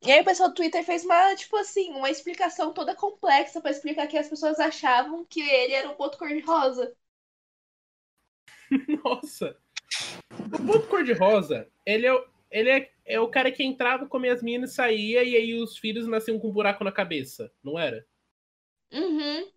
[0.05, 3.71] E aí o pessoal do Twitter fez uma, tipo assim, uma explicação toda complexa pra
[3.71, 6.95] explicar que as pessoas achavam que ele era um boto cor-de-rosa.
[9.05, 9.57] Nossa.
[10.55, 14.43] O boto cor-de-rosa, ele, é, o- ele é, é o cara que entrava, comia as
[14.43, 18.07] minas, saía e aí os filhos nasciam com um buraco na cabeça, não era?
[18.93, 19.51] Uhum.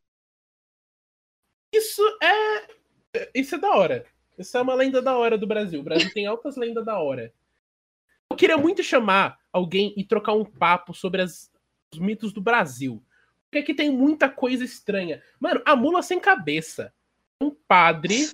[1.73, 3.29] Isso é.
[3.33, 4.05] Isso é da hora.
[4.37, 5.79] Isso é uma lenda da hora do Brasil.
[5.79, 7.33] O Brasil tem altas lendas da hora.
[8.31, 11.51] Eu queria muito chamar alguém e trocar um papo sobre as-
[11.93, 13.03] os mitos do Brasil.
[13.45, 15.21] Porque aqui tem muita coisa estranha.
[15.39, 16.93] Mano, a mula sem cabeça.
[17.41, 18.29] Um padre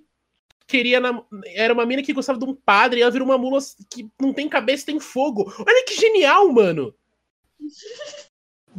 [0.71, 0.99] queria.
[0.99, 3.59] nam- Era uma mina que gostava de um padre e ela virou uma mula
[3.89, 5.53] que não tem cabeça e tem fogo.
[5.59, 6.95] Olha que genial, mano!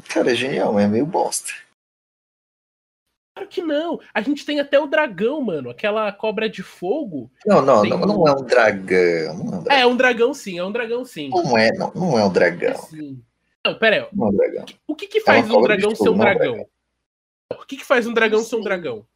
[0.08, 1.52] Cara, é genial, mas é meio bosta.
[3.34, 4.00] Claro que não.
[4.12, 5.70] A gente tem até o dragão, mano.
[5.70, 7.30] Aquela cobra de fogo.
[7.46, 9.34] Não, não, não, um- não é um dragão.
[9.36, 9.78] Não é um dragão.
[9.78, 11.28] É, um dragão sim, é um dragão sim.
[11.30, 12.82] Não é, não, não é um É dragão.
[12.82, 13.22] sim.
[13.64, 14.08] Não, pera aí.
[14.12, 14.64] Não é um dragão.
[14.86, 16.66] O que que faz uma um dragão ser um é um dragão?
[17.52, 19.06] O que que faz um dragão ser um dragão?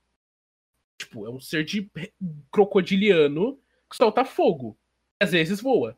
[0.98, 1.90] Tipo, é um ser de
[2.50, 3.56] crocodiliano
[3.90, 4.78] que solta fogo.
[5.20, 5.96] Às vezes voa.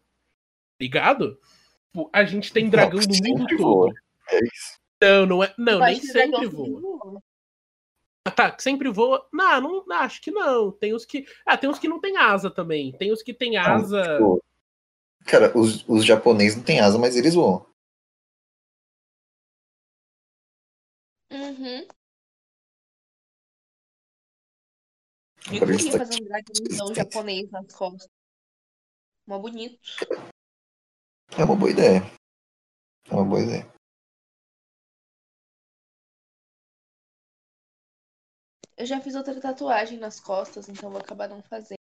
[0.81, 1.41] Ligado?
[1.87, 3.87] Tipo, a gente tem Não, dragão no sempre mundo voa.
[3.89, 3.99] todo.
[4.31, 4.79] É isso.
[5.01, 5.55] Não, não é.
[5.57, 6.81] Não, Eu nem sempre voa.
[6.81, 7.23] voa.
[8.27, 9.27] Ah, tá, que sempre voa.
[9.33, 10.71] Não, não, não, acho que não.
[10.73, 11.27] Tem os que.
[11.47, 12.93] Ah, tem os que não tem asa também.
[12.99, 14.03] Tem os que tem asa.
[14.03, 14.45] tipo,
[15.25, 17.65] cara, os, os japoneses não têm asa, mas eles voam.
[21.31, 21.87] Uhum.
[25.51, 28.09] Eu queria tá- fazer um dragãozão japonês nas costas.
[29.27, 29.81] Mó bonito.
[31.39, 32.01] É uma boa ideia.
[33.11, 33.67] É uma boa ideia.
[38.77, 41.79] Eu já fiz outra tatuagem nas costas, então vou acabar não fazendo.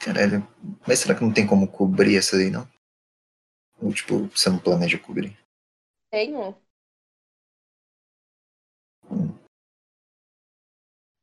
[0.00, 0.42] Caralho.
[0.86, 2.68] Mas será que não tem como cobrir essa aí, não?
[3.80, 5.38] Ou, tipo, você não planeja cobrir?
[6.10, 6.54] Tenho?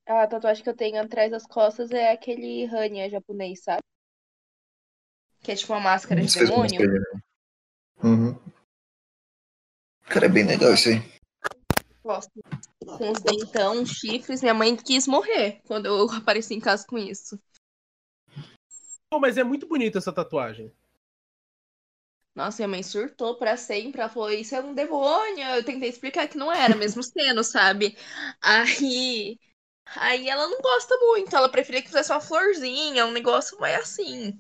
[0.08, 3.82] A tatuagem que eu tenho atrás das costas é aquele Hanya japonês, sabe?
[5.43, 6.80] Que é tipo uma máscara de demônio.
[6.82, 8.39] máscara de- Uhum.
[10.05, 10.95] Cara, é bem legal isso aí.
[12.03, 12.32] Gosto.
[12.97, 14.41] Com os dentão, chifres.
[14.41, 17.38] Minha mãe quis morrer quando eu apareci em casa com isso.
[19.10, 20.72] Pô, mas é muito bonita essa tatuagem.
[22.36, 23.99] Nossa, minha mãe surtou pra sempre.
[23.99, 25.43] Ela falou: Isso é um demônio.
[25.55, 27.97] Eu tentei explicar que não era, mesmo sendo, sabe?
[28.41, 29.38] Aí.
[29.95, 31.35] Aí ela não gosta muito.
[31.35, 34.39] Ela preferia que fizesse uma florzinha, um negócio mais assim.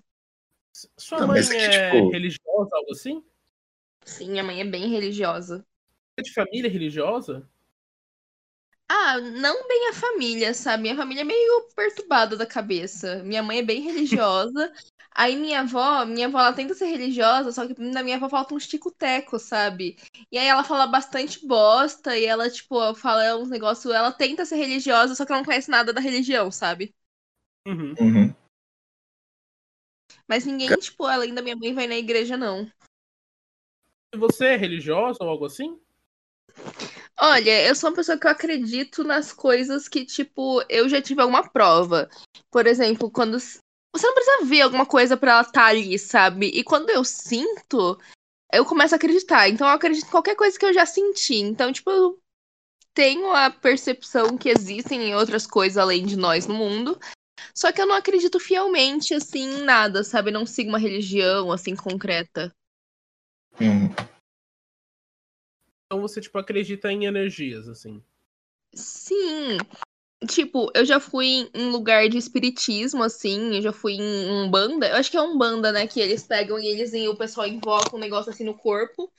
[0.97, 3.23] Sua Não, mãe que, é tipo- religiosa, algo assim?
[4.05, 5.65] Sim, minha mãe é bem religiosa.
[6.17, 7.47] É de família religiosa?
[8.89, 10.83] Ah, não bem a família, sabe?
[10.83, 13.21] Minha família é meio perturbada da cabeça.
[13.23, 14.71] Minha mãe é bem religiosa.
[15.11, 18.53] Aí minha avó, minha avó, ela tenta ser religiosa, só que na minha avó falta
[18.53, 19.97] uns tico-teco, sabe?
[20.31, 23.91] E aí ela fala bastante bosta e ela, tipo, fala uns negócios.
[23.91, 26.93] Ela tenta ser religiosa, só que ela não conhece nada da religião, sabe?
[27.67, 27.95] Uhum.
[27.99, 28.35] Uhum.
[30.27, 32.71] Mas ninguém, tipo, além da minha mãe, vai na igreja, não.
[34.15, 35.81] Você é religiosa ou algo assim?
[37.19, 41.21] Olha, eu sou uma pessoa que eu acredito nas coisas que, tipo, eu já tive
[41.21, 42.07] alguma prova.
[42.51, 43.39] Por exemplo, quando.
[43.39, 46.47] Você não precisa ver alguma coisa pra ela estar ali, sabe?
[46.47, 47.97] E quando eu sinto,
[48.53, 49.49] eu começo a acreditar.
[49.49, 51.35] Então eu acredito em qualquer coisa que eu já senti.
[51.35, 52.19] Então, tipo, eu
[52.93, 56.99] tenho a percepção que existem outras coisas além de nós no mundo.
[57.53, 60.29] Só que eu não acredito fielmente, assim, em nada, sabe?
[60.29, 62.53] Não sigo uma religião, assim, concreta.
[63.59, 63.89] Uhum.
[65.87, 68.03] Então você, tipo, acredita em energias, assim.
[68.75, 69.57] Sim.
[70.27, 74.89] Tipo, eu já fui em lugar de espiritismo, assim, eu já fui em Umbanda.
[74.89, 75.87] Eu acho que é Umbanda, né?
[75.87, 79.11] Que eles pegam e eles e o pessoal invoca um negócio assim no corpo.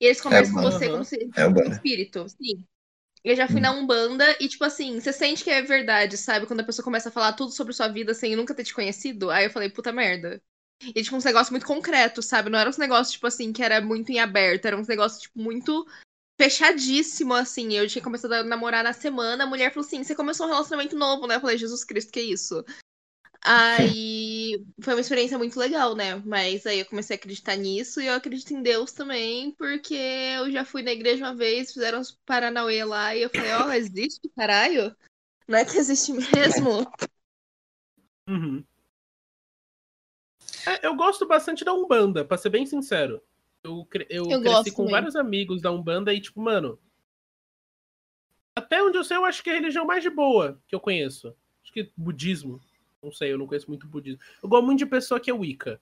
[0.00, 0.78] E eles conversam com Umbanda.
[0.78, 1.70] você como se É um Umbanda.
[1.70, 2.28] espírito.
[2.28, 2.64] Sim.
[3.24, 3.62] Eu já fui Hum.
[3.62, 6.46] na Umbanda e, tipo assim, você sente que é verdade, sabe?
[6.46, 9.30] Quando a pessoa começa a falar tudo sobre sua vida sem nunca ter te conhecido.
[9.30, 10.40] Aí eu falei, puta merda.
[10.82, 12.50] E, tipo, uns negócios muito concretos, sabe?
[12.50, 14.66] Não eram uns negócios, tipo assim, que era muito em aberto.
[14.66, 15.86] Eram uns negócios, tipo, muito
[16.38, 17.72] fechadíssimo, assim.
[17.72, 20.96] Eu tinha começado a namorar na semana, a mulher falou assim: você começou um relacionamento
[20.96, 21.36] novo, né?
[21.36, 22.64] Eu falei, Jesus Cristo, que isso?
[23.42, 26.16] Aí foi uma experiência muito legal, né?
[26.26, 30.50] Mas aí eu comecei a acreditar nisso e eu acredito em Deus também, porque eu
[30.50, 34.28] já fui na igreja uma vez, fizeram uns Paranauê lá e eu falei, ó, existe,
[34.36, 34.94] caralho?
[35.48, 36.86] Não é que existe mesmo?
[38.28, 38.64] Uhum.
[40.66, 43.22] É, eu gosto bastante da Umbanda, pra ser bem sincero.
[43.62, 44.92] Eu, cre- eu, Eu cresci com também.
[44.92, 46.78] vários amigos da Umbanda e, tipo, mano.
[48.54, 50.80] Até onde eu sei, eu acho que é a religião mais de boa que eu
[50.80, 51.36] conheço.
[51.62, 52.60] Acho que budismo.
[53.02, 54.20] Não sei, eu não conheço muito budismo.
[54.42, 55.80] Eu gosto muito de pessoa que é Wicca.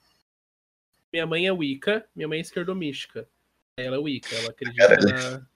[1.13, 3.29] Minha mãe é Wicca, minha mãe é esquerdomística.
[3.77, 5.31] Ela é Wicca, ela acredita Caralho.
[5.41, 5.47] na.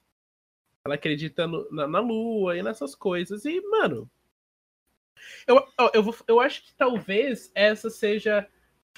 [0.84, 3.44] Ela acredita no- na, na lua e nessas coisas.
[3.44, 4.08] E, mano.
[5.46, 8.48] Eu, eu, vou, eu acho que talvez essa seja.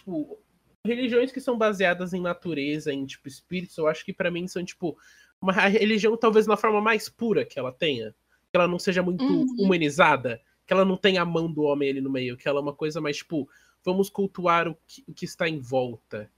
[0.00, 0.38] Tipo,
[0.84, 4.64] religiões que são baseadas em natureza, em tipo espíritos, eu acho que pra mim são
[4.64, 4.96] tipo
[5.40, 8.14] uma religião talvez na forma mais pura que ela tenha,
[8.50, 9.46] que ela não seja muito Uhum.
[9.58, 12.62] humanizada, que ela não tenha a mão do homem ali no meio, que ela é
[12.62, 13.48] uma coisa mais tipo
[13.84, 16.30] vamos cultuar o que, o que está em volta,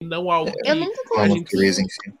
[0.00, 2.14] e não algo que Eu nunca Com a gente natureza em si.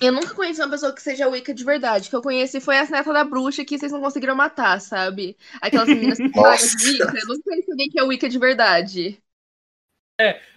[0.00, 2.06] Eu nunca conheci uma pessoa que seja Wicca de verdade.
[2.06, 5.36] O que eu conheci foi as netas da bruxa que vocês não conseguiram matar, sabe?
[5.60, 7.18] Aquelas meninas que falam Wicca.
[7.18, 9.22] Eu nunca conheci alguém que é Wicca de verdade.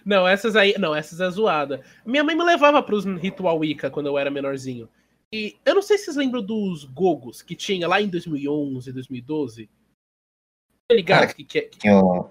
[0.04, 0.74] Não, essas aí.
[0.78, 1.82] Não, essas é zoada.
[2.04, 4.88] Minha mãe me levava pros ritual Wicca quando eu era menorzinho.
[5.32, 9.68] E eu não sei se vocês lembram dos Gogos que tinha lá em 2011, 2012.
[10.88, 11.24] Tá ligado?
[11.24, 12.30] Ah, que, que, que Tinha o-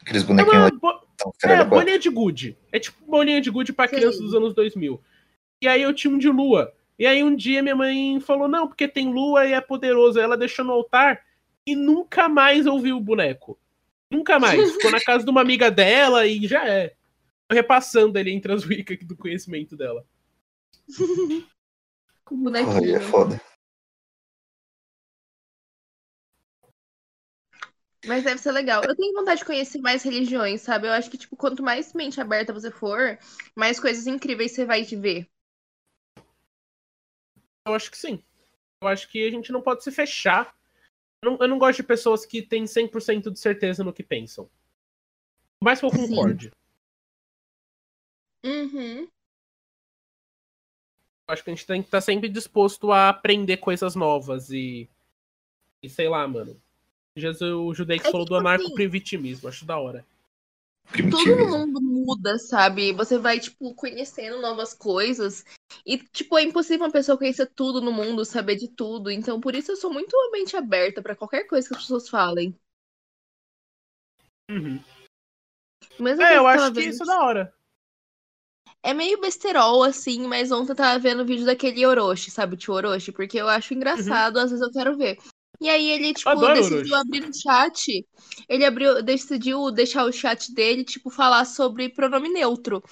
[0.00, 1.06] aqueles é bonequinhos uma lá bo-
[1.44, 2.56] é, bolinha de gude.
[2.70, 3.96] É tipo bolinha de gude pra Sim.
[3.96, 5.00] crianças dos anos 2000.
[5.62, 6.72] E aí eu tinha um de lua.
[6.98, 10.18] E aí um dia minha mãe falou: não, porque tem lua e é poderoso.
[10.18, 11.24] Aí ela deixou no altar
[11.66, 13.58] e nunca mais ouviu o boneco.
[14.10, 14.72] Nunca mais.
[14.72, 16.94] Ficou na casa de uma amiga dela e já é.
[17.48, 20.06] Tô repassando ele entre as Wicca do conhecimento dela.
[22.24, 23.40] Com aí é foda.
[28.06, 28.82] Mas deve ser legal.
[28.84, 30.86] Eu tenho vontade de conhecer mais religiões, sabe?
[30.86, 33.18] Eu acho que, tipo, quanto mais mente aberta você for,
[33.54, 35.28] mais coisas incríveis você vai te ver.
[37.66, 38.22] Eu acho que sim.
[38.82, 40.54] Eu acho que a gente não pode se fechar.
[41.24, 44.48] Eu não, eu não gosto de pessoas que têm 100% de certeza no que pensam.
[45.58, 46.50] Mais que eu concorde.
[48.44, 49.08] Uhum.
[51.26, 54.86] Acho que a gente tem que estar sempre disposto a aprender coisas novas e.
[55.82, 56.60] E sei lá, mano.
[57.16, 60.04] Jesus, o judeu que É falou do tipo assim- anarco-primitivismo, acho da hora.
[60.90, 61.46] Primitivismo.
[61.48, 62.92] mundo muda, sabe?
[62.92, 65.44] Você vai, tipo, conhecendo novas coisas.
[65.86, 69.10] E, tipo, é impossível uma pessoa conhecer tudo no mundo, saber de tudo.
[69.10, 72.58] Então, por isso eu sou muito mente aberta pra qualquer coisa que as pessoas falem.
[74.50, 74.82] Uhum.
[75.98, 77.54] Mesma É, eu acho tava que vendo- isso é da hora.
[78.82, 82.56] É meio besterol, assim, mas ontem eu tava vendo o vídeo daquele Orochi, sabe, o
[82.56, 83.12] tio Orochi?
[83.12, 85.16] Porque eu acho engraçado, às vezes eu quero ver.
[85.60, 86.94] E aí ele, tipo, adoro decidiu Orochi.
[86.94, 88.06] abrir o chat.
[88.46, 92.82] Ele abriu, decidiu deixar o chat dele, tipo, falar sobre pronome neutro.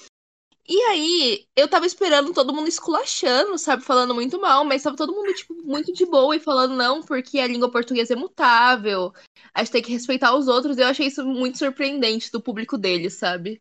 [0.68, 5.12] E aí, eu tava esperando todo mundo esculachando, sabe, falando muito mal, mas tava todo
[5.12, 9.12] mundo, tipo, muito de boa e falando não, porque a língua portuguesa é mutável,
[9.52, 10.78] a gente tem que respeitar os outros.
[10.78, 13.60] Eu achei isso muito surpreendente do público dele, sabe?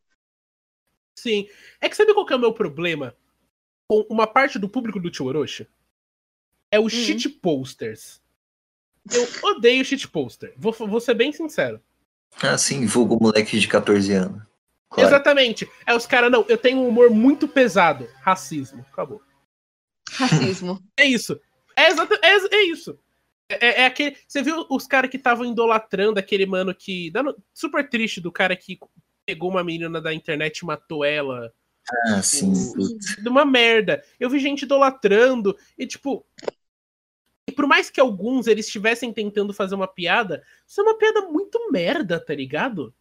[1.17, 1.47] Sim.
[1.79, 3.15] É que sabe qual que é o meu problema
[3.87, 5.67] com uma parte do público do Tio Orochi?
[6.71, 6.85] É Hum.
[6.85, 8.21] os shit posters.
[9.11, 10.53] Eu odeio shit poster.
[10.57, 11.81] Vou, vou ser bem sincero.
[12.43, 14.41] Ah, sim, vulgo moleque de 14 anos.
[14.91, 15.07] Claro.
[15.09, 15.67] Exatamente.
[15.87, 18.07] É os caras, não, eu tenho um humor muito pesado.
[18.21, 18.85] Racismo.
[18.91, 19.21] Acabou.
[20.11, 20.79] Racismo.
[20.97, 21.39] É isso.
[21.75, 22.99] É, exata, é, é isso.
[23.49, 24.17] É, é- é aquele.
[24.27, 27.09] Você viu os caras que estavam idolatrando aquele mano que.
[27.11, 28.77] dando- super triste do cara que
[29.25, 31.51] pegou uma menina da internet e matou ela.
[32.07, 32.51] Ah, sim.
[32.51, 33.15] o- putz.
[33.15, 34.03] De uma merda.
[34.19, 35.57] Eu vi gente idolatrando.
[35.77, 36.25] E tipo.
[37.49, 41.21] E por mais que alguns eles estivessem tentando fazer uma piada, isso é uma piada
[41.21, 42.93] muito merda, tá ligado?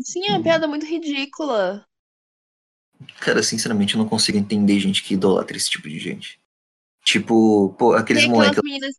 [0.00, 1.84] Sim, é uma piada muito ridícula.
[3.20, 6.40] Cara, sinceramente, eu não consigo entender gente que idolatra esse tipo de gente.
[7.04, 8.60] Tipo, pô, aqueles moleques.
[8.62, 8.94] meninas.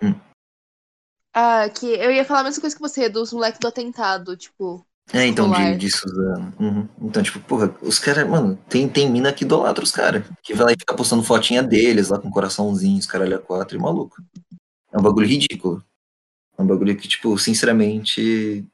[0.00, 0.14] Hum.
[1.34, 4.86] Ah, que eu ia falar a mesma coisa que você, dos moleques do atentado, tipo.
[5.12, 6.52] É, então, de, de Suzano.
[6.58, 6.88] Uhum.
[7.02, 10.24] Então, tipo, porra, os caras, mano, tem, tem mina que idolatra os caras.
[10.42, 13.80] Que vai lá e fica postando fotinha deles lá com coraçãozinhos, caralho a quatro, e
[13.80, 14.16] maluco.
[14.92, 15.84] É um bagulho ridículo.
[16.58, 18.66] É um bagulho que, tipo, sinceramente.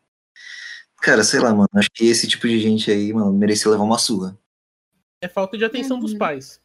[1.02, 3.98] Cara, sei lá, mano, acho que esse tipo de gente aí, mano, merecia levar uma
[3.98, 4.38] surra.
[5.20, 6.18] É falta de atenção dos Uhum.
[6.18, 6.60] pais.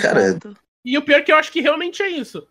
[0.00, 0.56] Cara, Exato.
[0.84, 2.46] E o pior é que eu acho que realmente é isso.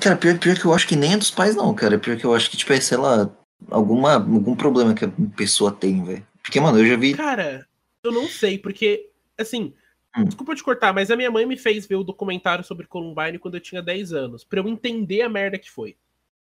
[0.00, 1.98] Cara, pior, pior que eu acho que nem é dos pais, não, cara.
[1.98, 3.34] Pior que eu acho que, tipo, é, sei lá,
[3.70, 6.26] alguma, algum problema que a pessoa tem, velho.
[6.42, 7.14] Porque, mano, eu já vi.
[7.14, 7.66] Cara,
[8.02, 9.74] eu não sei, porque, assim,
[10.16, 10.24] Hum.
[10.24, 13.54] desculpa te cortar, mas a minha mãe me fez ver o documentário sobre Columbine quando
[13.54, 15.96] eu tinha 10 anos, pra eu entender a merda que foi.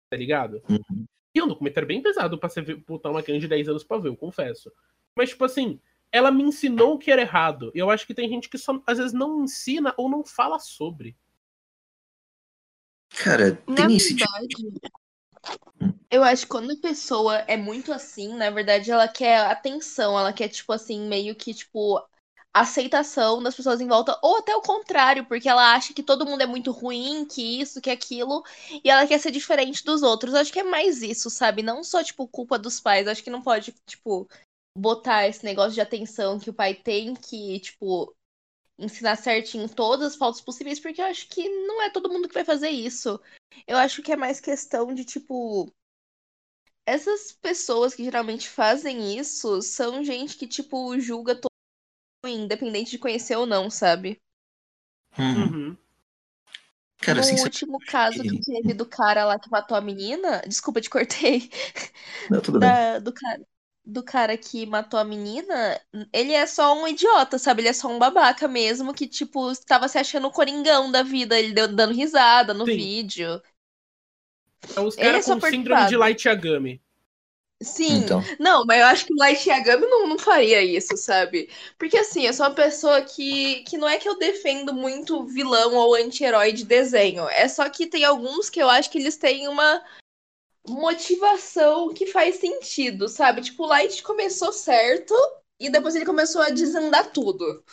[0.10, 0.62] Tá ligado?
[0.70, 1.06] Uhum.
[1.34, 3.98] E é um documentário bem pesado pra você botar uma criança de 10 anos pra
[3.98, 4.72] ver, eu confesso.
[5.16, 5.80] Mas, tipo assim,
[6.12, 7.72] ela me ensinou o que era errado.
[7.76, 10.60] E eu acho que tem gente que só, às vezes, não ensina ou não fala
[10.60, 11.16] sobre.
[13.10, 14.30] Cara, Na tem esse tipo.
[16.12, 20.34] Eu acho que quando a pessoa é muito assim, na verdade, ela quer atenção, ela
[20.34, 22.04] quer, tipo assim, meio que, tipo,
[22.54, 26.42] aceitação das pessoas em volta, ou até o contrário, porque ela acha que todo mundo
[26.42, 28.44] é muito ruim, que isso, que aquilo,
[28.84, 30.34] e ela quer ser diferente dos outros.
[30.34, 31.62] Acho que é mais isso, sabe?
[31.62, 33.08] Não só, tipo, culpa dos pais.
[33.08, 34.28] Acho que não pode, tipo,
[34.78, 38.16] botar esse negócio de atenção que o pai tem que, tipo,
[38.78, 42.34] ensinar certinho todas as faltas possíveis, porque eu acho que não é todo mundo que
[42.34, 43.20] vai fazer isso.
[43.68, 45.72] Eu acho que é mais questão de, tipo.
[46.86, 51.36] Essas pessoas que geralmente fazem isso são gente que, tipo, julga
[52.28, 54.22] independente de conhecer ou não, sabe?
[55.18, 55.54] Uhum.
[55.54, 55.78] Uhum.
[57.02, 60.42] Cara, no assim, último caso que teve do cara lá que matou a menina.
[60.48, 61.50] Desculpa, te cortei.
[62.30, 62.80] não, tudo bem.
[62.80, 63.42] Da- do, cara,
[63.86, 65.80] do cara que matou a menina,
[66.14, 67.62] ele é só um idiota, sabe?
[67.62, 71.38] Ele é só um babaca mesmo, que, tipo, tava se achando o coringão da vida.
[71.40, 72.76] Ele deu dando risada no Sim.
[72.76, 73.42] vídeo.
[74.76, 75.96] É os Ele é caras com síndrome de.
[75.96, 76.82] Light Yagami.
[77.62, 78.04] Sim.
[78.04, 78.24] Então.
[78.40, 81.50] Não, mas eu acho que o Light Yagami não, não faria isso, sabe?
[81.78, 85.76] Porque assim, eu sou uma pessoa que, que não é que eu defendo muito vilão
[85.76, 87.28] ou anti-herói de desenho.
[87.30, 89.84] É só que tem alguns que eu acho que eles têm uma
[90.68, 93.42] motivação que faz sentido, sabe?
[93.42, 95.14] Tipo, o Light começou certo
[95.60, 97.64] e depois ele começou a desandar tudo.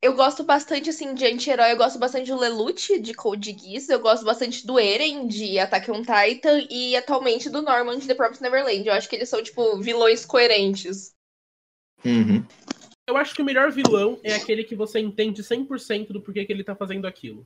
[0.00, 1.72] Eu gosto bastante, assim, de anti-herói.
[1.72, 3.88] Eu gosto bastante do Lelouch, de Code Geass.
[3.88, 6.66] Eu gosto bastante do Eren, de Attack on Titan.
[6.70, 8.86] E, atualmente, do Norman, de The Promised Neverland.
[8.86, 11.14] Eu acho que eles são, tipo, vilões coerentes.
[12.04, 12.46] Uhum.
[13.08, 16.52] Eu acho que o melhor vilão é aquele que você entende 100% do porquê que
[16.52, 17.44] ele tá fazendo aquilo.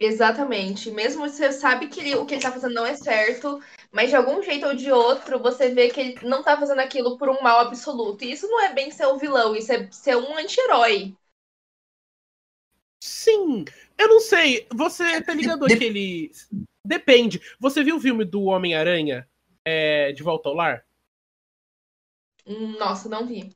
[0.00, 0.90] Exatamente.
[0.90, 3.60] Mesmo você sabe que ele- o que ele tá fazendo não é certo,
[3.92, 7.18] mas de algum jeito ou de outro, você vê que ele não tá fazendo aquilo
[7.18, 8.24] por um mal absoluto.
[8.24, 11.14] E isso não é bem ser um vilão, isso é ser um anti-herói.
[13.06, 13.66] Sim,
[13.98, 14.66] eu não sei.
[14.72, 16.30] Você tá ligado De- aquele.
[16.82, 17.38] Depende.
[17.60, 19.28] Você viu o filme do Homem-Aranha
[19.62, 20.86] é, de Volta ao Lar?
[22.46, 23.50] Nossa, não vi.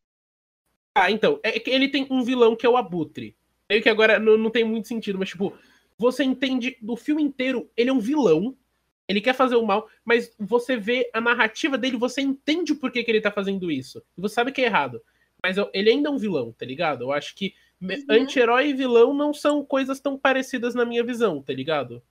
[0.95, 1.41] Ah, então.
[1.43, 3.35] É que ele tem um vilão que é o Abutre.
[3.71, 5.57] Meio que agora não, não tem muito sentido, mas tipo,
[5.97, 8.55] você entende do filme inteiro, ele é um vilão.
[9.09, 13.03] Ele quer fazer o mal, mas você vê a narrativa dele, você entende o porquê
[13.03, 14.03] que ele tá fazendo isso.
[14.15, 15.03] E você sabe que é errado.
[15.43, 17.03] Mas eu- ele ainda é um vilão, tá ligado?
[17.05, 17.55] Eu acho que.
[18.09, 22.03] Anti-herói e vilão não são coisas tão parecidas na minha visão, tá ligado?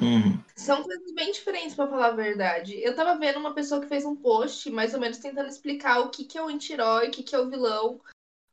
[0.00, 0.38] Uhum.
[0.54, 2.78] São coisas bem diferentes, pra falar a verdade.
[2.82, 6.10] Eu tava vendo uma pessoa que fez um post, mais ou menos tentando explicar o
[6.10, 8.00] que, que é o anti-herói, o que, que é o vilão,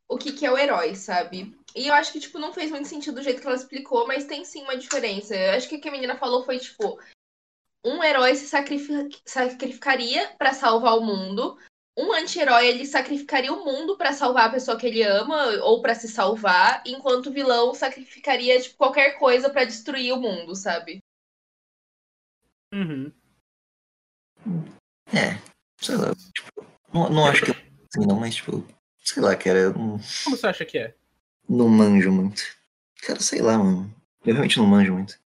[0.07, 1.55] o que, que é o herói, sabe?
[1.75, 4.25] E eu acho que, tipo, não fez muito sentido do jeito que ela explicou, mas
[4.25, 5.35] tem sim uma diferença.
[5.35, 6.99] Eu acho que o que a menina falou foi, tipo,
[7.85, 11.57] um herói se sacrifi- sacrificaria pra salvar o mundo.
[11.95, 15.93] Um anti-herói, ele sacrificaria o mundo pra salvar a pessoa que ele ama ou pra
[15.93, 20.99] se salvar, enquanto o vilão sacrificaria, tipo, qualquer coisa pra destruir o mundo, sabe?
[22.73, 23.11] Uhum.
[25.13, 25.39] É,
[25.77, 28.65] sei lá, tipo, não, não acho que é assim não, mas tipo,
[28.99, 30.95] sei lá, cara, eu não, Como você acha que é?
[31.47, 32.41] não manjo muito.
[33.05, 33.93] Cara, sei lá, mano.
[34.25, 35.19] Eu realmente não manjo muito.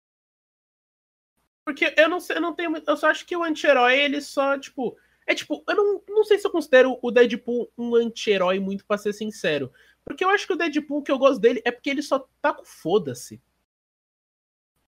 [1.66, 2.90] Porque eu não sei, eu não tenho muito.
[2.90, 4.98] Eu só acho que o anti-herói, ele só, tipo.
[5.28, 8.98] É tipo, eu não, não sei se eu considero o Deadpool um anti-herói muito, pra
[8.98, 9.72] ser sincero.
[10.04, 12.54] Porque eu acho que o Deadpool, que eu gosto dele, é porque ele só tá
[12.54, 13.42] com foda-se.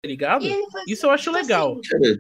[0.02, 0.46] Tá ligado?
[0.46, 1.80] Ele Isso eu acho legal.
[1.80, 2.18] assim,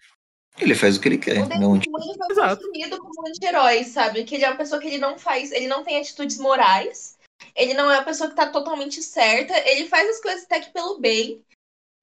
[0.59, 2.61] ele faz o que ele quer, O não Deadpool ele foi Exato.
[2.63, 4.23] construído como um anti-herói, sabe?
[4.25, 7.17] Que ele é uma pessoa que ele não faz, ele não tem atitudes morais,
[7.55, 10.71] ele não é uma pessoa que tá totalmente certa, ele faz as coisas até que
[10.71, 11.41] pelo bem,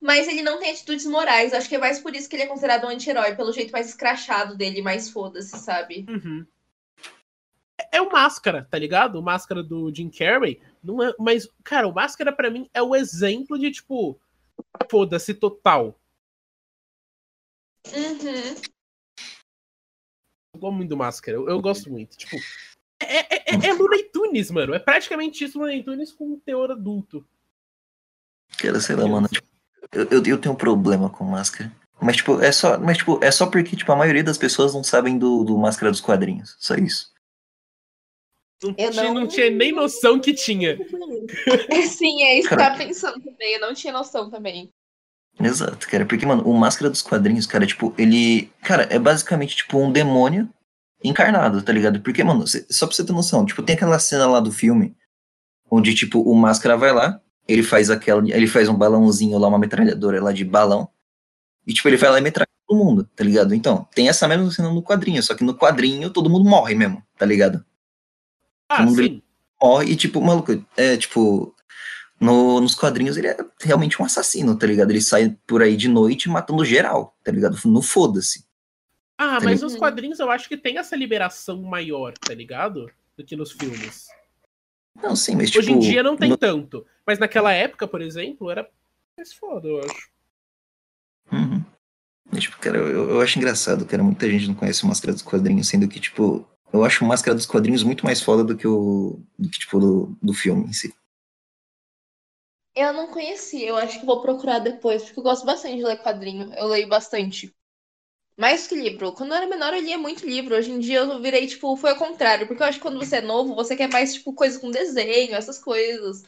[0.01, 1.53] mas ele não tem atitudes morais.
[1.53, 3.89] Acho que é mais por isso que ele é considerado um anti-herói, pelo jeito mais
[3.89, 6.07] escrachado dele, mais foda-se, sabe?
[6.09, 6.47] Uhum.
[7.81, 9.17] É- É o Máscara, tá ligado?
[9.19, 10.61] O Máscara do Jim Carrey.
[10.83, 14.21] Não é, mas, cara, o Máscara pra mim é o exemplo de, tipo,
[14.91, 15.99] foda-se total.
[17.87, 18.55] Uhum.
[20.55, 21.37] Eu gosto muito do Máscara.
[21.37, 22.17] Eu, eu gosto muito.
[22.17, 22.37] Tipo,
[23.01, 24.75] é, é, é, é Looney Tunes, mano.
[24.75, 27.27] É praticamente isso, Looney Tunes com um teor adulto.
[28.59, 29.29] Cara, sei lá, mano.
[29.29, 29.47] tipo,
[29.93, 31.73] eu, eu, eu tenho um problema com máscara.
[32.01, 34.85] Mas, tipo, é só, mas, tipo, é só porque, tipo, a maioria das pessoas não
[34.85, 36.57] sabem do, do máscara dos quadrinhos.
[36.61, 37.13] Só isso.
[38.63, 40.77] Não, Eu tinha, não- não tinha nem noção que tinha.
[41.89, 43.55] Sim, é isso que eu tava pensando também.
[43.55, 44.69] Eu não tinha noção também.
[45.41, 46.05] Exato, cara.
[46.05, 48.51] Porque, mano, o máscara dos quadrinhos, cara, tipo, ele.
[48.63, 50.49] Cara, é basicamente, tipo, um demônio
[51.05, 52.01] encarnado, tá ligado?
[52.01, 54.97] Porque, mano, cê- só pra você ter noção, tipo, tem aquela cena lá do filme
[55.71, 58.23] onde, tipo, o máscara vai lá, ele faz aquela.
[58.29, 60.89] Ele faz um balãozinho lá, uma metralhadora lá de balão.
[61.67, 63.55] E, tipo, ele vai lá e metralha todo mundo, tá ligado?
[63.55, 67.03] Então, tem essa mesma cena no quadrinho, só que no quadrinho todo mundo morre mesmo,
[67.17, 67.65] tá ligado?
[68.69, 69.23] Ah, sim.
[69.61, 71.55] morre e, tipo, maluco, é tipo.
[72.21, 74.91] No, nos quadrinhos ele é realmente um assassino, tá ligado?
[74.91, 77.57] Ele sai por aí de noite matando geral, tá ligado?
[77.67, 78.45] No foda-se.
[79.17, 79.63] Ah, Tá mas ligado?
[79.63, 82.91] nos quadrinhos eu acho que tem essa liberação maior, tá ligado?
[83.17, 84.09] Do que nos filmes.
[85.03, 85.61] Não, sim, mas tipo.
[85.61, 86.85] Hoje em dia não tem no- tanto.
[87.07, 88.69] Mas naquela época, por exemplo, era
[89.17, 90.11] mais foda, eu acho.
[91.33, 91.65] Uhum.
[92.31, 94.03] Mas, tipo, cara, eu, eu acho engraçado, cara.
[94.03, 97.35] Muita gente não conhece o Máscara dos Quadrinhos, sendo que, tipo, eu acho o Máscara
[97.35, 99.21] dos Quadrinhos muito mais foda do que o.
[99.39, 100.93] do que, tipo, do, do filme em si.
[102.75, 106.01] Eu não conheci, eu acho que vou procurar depois, porque eu gosto bastante de ler
[106.03, 106.53] quadrinho.
[106.55, 107.53] Eu leio bastante.
[108.39, 109.13] Mais que livro.
[109.13, 110.55] Quando eu era menor, eu lia muito livro.
[110.55, 112.47] Hoje em dia eu virei, tipo, foi ao contrário.
[112.47, 115.35] Porque eu acho que quando você é novo, você quer mais, tipo, coisa com desenho,
[115.35, 116.23] essas coisas.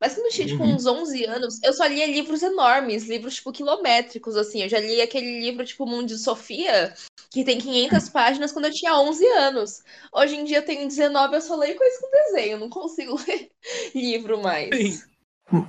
[0.00, 0.74] Mas quando eu tinha, tipo, Uhum.
[0.74, 4.62] uns 11 anos, eu só lia livros enormes, livros, tipo, quilométricos, assim.
[4.62, 6.94] Eu já li aquele livro, tipo, Mundo de Sofia,
[7.30, 9.82] que tem 500 páginas quando eu tinha 11 anos.
[10.10, 12.58] Hoje em dia eu tenho 19, eu só leio coisa com desenho.
[12.58, 13.50] Não consigo ler
[13.94, 14.74] livro mais.
[14.74, 15.02] Sim.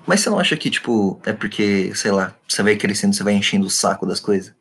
[0.07, 3.33] Mas você não acha que, tipo, é porque, sei lá, você vai crescendo, você vai
[3.33, 4.55] enchendo o saco das coisas?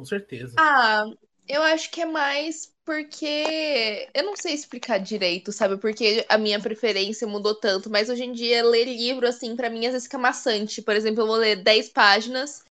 [0.00, 0.54] Com certeza.
[0.58, 1.04] Ah,
[1.46, 5.76] eu acho que é mais porque eu não sei explicar direito, sabe?
[5.76, 9.84] Porque a minha preferência mudou tanto, mas hoje em dia ler livro assim pra mim
[9.84, 10.80] às vezes fica maçante.
[10.80, 12.64] Por exemplo, eu vou ler 10 páginas,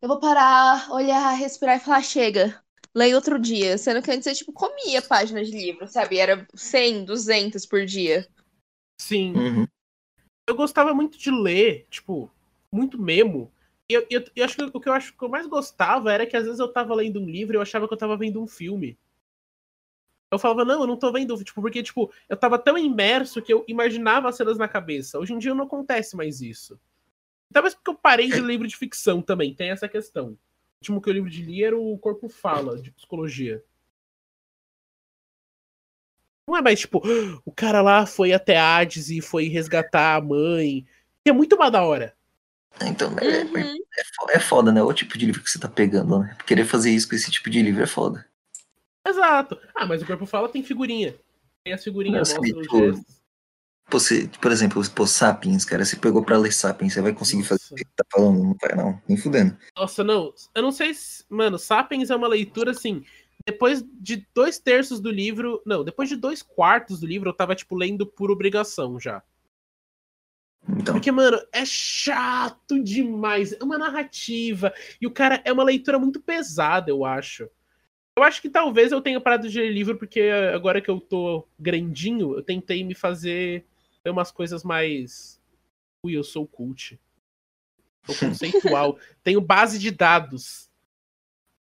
[0.00, 2.62] eu vou parar, olhar, respirar e falar chega.
[2.94, 6.18] Leio outro dia, sendo que antes eu tipo comia páginas de livro, sabe?
[6.18, 8.24] Era 100, 200 por dia.
[9.00, 9.34] Sim.
[9.34, 9.66] Uhum.
[10.48, 12.30] Eu gostava muito de ler, tipo,
[12.70, 13.52] muito memo.
[13.92, 16.26] E eu, eu, eu acho que o que eu acho que eu mais gostava era
[16.26, 18.42] que às vezes eu tava lendo um livro e eu achava que eu tava vendo
[18.42, 18.98] um filme.
[20.30, 23.52] Eu falava, não, eu não tô vendo, tipo, porque, tipo, eu tava tão imerso que
[23.52, 25.18] eu imaginava as cenas na cabeça.
[25.18, 26.80] Hoje em dia não acontece mais isso.
[27.52, 30.28] Talvez porque eu parei de ler livro de ficção também, tem essa questão.
[30.28, 30.38] O
[30.80, 33.62] último que eu livro de li era o Corpo Fala, de psicologia.
[36.48, 37.02] Não é mais tipo,
[37.44, 40.86] o cara lá foi até Hades e foi resgatar a mãe.
[41.22, 42.16] Que é muito mais da hora.
[42.80, 43.58] Então, é, Uhum.
[43.58, 44.82] é é foda, né?
[44.82, 46.36] O tipo de livro que você tá pegando, né?
[46.46, 48.26] Querer fazer isso com esse tipo de livro é foda.
[49.06, 49.58] Exato.
[49.74, 51.14] Ah, mas o Corpo Fala tem figurinha.
[51.64, 53.04] Tem as figurinhas, os tipo,
[53.90, 57.60] você, por exemplo, pô, Sapiens, cara, você pegou pra ler Sapiens, você vai conseguir fazer
[57.62, 57.74] Nossa.
[57.74, 58.42] o que você tá falando?
[58.42, 59.02] Não vai, não.
[59.06, 59.56] Nem fudendo.
[59.76, 60.32] Nossa, não.
[60.54, 61.24] Eu não sei se.
[61.28, 63.04] Mano, Sapiens é uma leitura assim.
[63.44, 65.60] Depois de dois terços do livro.
[65.66, 69.22] Não, depois de dois quartos do livro, eu tava, tipo, lendo por obrigação já.
[70.68, 73.52] Então, Porque, mano, é chato demais.
[73.52, 74.72] É uma narrativa.
[75.00, 77.48] E o cara é uma leitura muito pesada, eu acho.
[78.16, 80.20] Eu acho que talvez eu tenha parado de ler livro, porque
[80.54, 83.64] agora que eu tô grandinho, eu tentei me fazer
[84.04, 85.40] ler umas coisas mais.
[86.04, 87.00] Ui, eu sou cult.
[88.04, 88.98] Sou conceitual.
[89.22, 90.70] Tenho base de dados.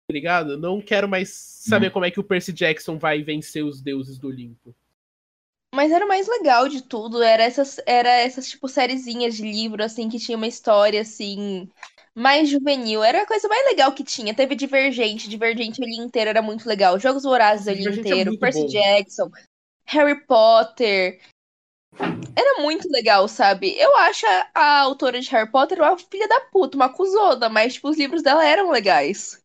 [0.07, 0.57] Tá ligado?
[0.57, 4.27] Não quero mais saber como é que o Percy Jackson vai vencer os deuses do
[4.27, 4.75] Olimpo.
[5.79, 9.81] Mas era o mais legal de tudo, era essas, era essas tipo sériezinhas de livro
[9.81, 11.69] assim que tinha uma história assim
[12.13, 13.01] mais juvenil.
[13.01, 14.35] Era a coisa mais legal que tinha.
[14.35, 16.99] Teve Divergente, Divergente eu li inteiro, era muito legal.
[16.99, 18.67] Jogos Vorazes eu li Divergente é inteiro, muito Percy bom.
[18.67, 19.31] Jackson,
[19.85, 21.21] Harry Potter.
[22.35, 23.73] Era muito legal, sabe?
[23.79, 27.75] Eu acho a, a autora de Harry Potter uma filha da puta, uma cuzona, mas
[27.75, 29.41] tipo os livros dela eram legais.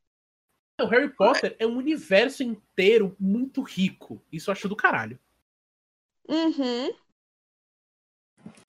[0.81, 4.21] O Harry Potter é um universo inteiro muito rico.
[4.33, 5.17] Isso eu acho do caralho.
[6.29, 6.91] Uhum.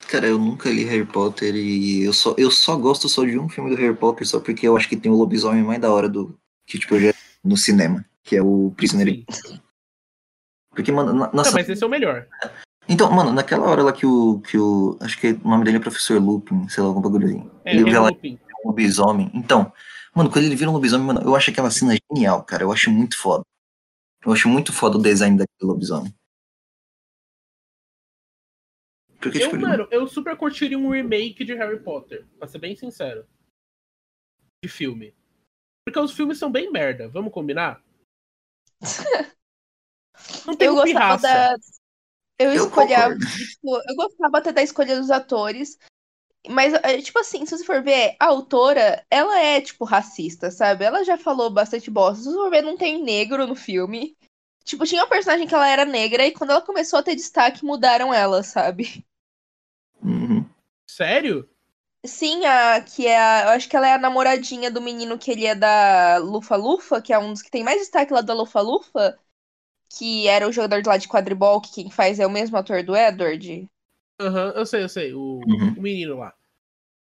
[0.10, 3.50] cara, eu nunca li Harry Potter e eu só, eu só gosto só de um
[3.50, 6.10] filme do Harry Potter, só porque eu acho que tem o lobisomem mais da hora
[6.10, 6.38] do.
[6.68, 9.24] Que, tipo, eu já no cinema, que é o Prisioneiro.
[9.30, 9.60] Sim.
[10.72, 12.28] Porque, mano, na, Não, nossa, mas esse é o melhor.
[12.88, 14.42] Então, mano, naquela hora lá que o.
[14.42, 17.50] Que o acho que o nome dele é Professor Lupin, sei lá, algum bagulhozinho.
[17.64, 18.40] É, ele vira lá Lupin.
[18.64, 19.32] um lobisomem.
[19.34, 19.72] Então,
[20.14, 22.64] mano, quando ele vira um lobisomem, mano, eu acho aquela cena genial, cara.
[22.64, 23.44] Eu acho muito foda.
[24.26, 26.14] Eu acho muito foda o design daquele lobisomem.
[29.26, 32.60] Porque, Eu, tipo, ele- mano, eu super curtiria um remake de Harry Potter, pra ser
[32.60, 33.28] bem sincero.
[34.64, 35.14] De filme.
[35.86, 37.84] Porque os filmes são bem merda, vamos combinar?
[40.46, 41.28] Não tem Eu um gostava pirraça.
[41.28, 41.56] da.
[42.38, 43.18] Eu Eu escolhia.
[43.18, 45.78] tipo, eu gostava até da escolha dos atores.
[46.48, 50.86] Mas, é, tipo assim, se você for ver, a autora, ela é, tipo, racista, sabe?
[50.86, 52.22] Ela já falou bastante bosta.
[52.24, 54.16] Se você for ver, não tem negro no filme.
[54.64, 57.64] Tipo, tinha uma personagem que ela era negra e quando ela começou a ter destaque,
[57.66, 59.06] mudaram ela, sabe?
[60.06, 60.46] Uhum.
[60.88, 61.50] Sério?
[62.06, 65.32] Sim, a que é a, eu acho que ela é a namoradinha do menino que
[65.32, 68.34] ele é da Lufa Lufa, que é um dos que tem mais destaque lá da
[68.34, 69.18] Lufa Lufa,
[69.90, 72.84] que era o jogador de lá de quadribol, que quem faz é o mesmo ator
[72.84, 73.70] do Edward.
[74.20, 75.14] Aham, eu sei, eu sei.
[75.14, 75.76] O, Uhum.
[75.76, 76.34] o menino lá.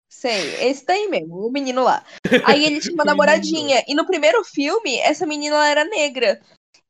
[0.10, 2.06] Sei, esse daí mesmo, o menino lá.
[2.42, 6.40] Aí ele tinha uma namoradinha, e no primeiro filme, essa menina era negra.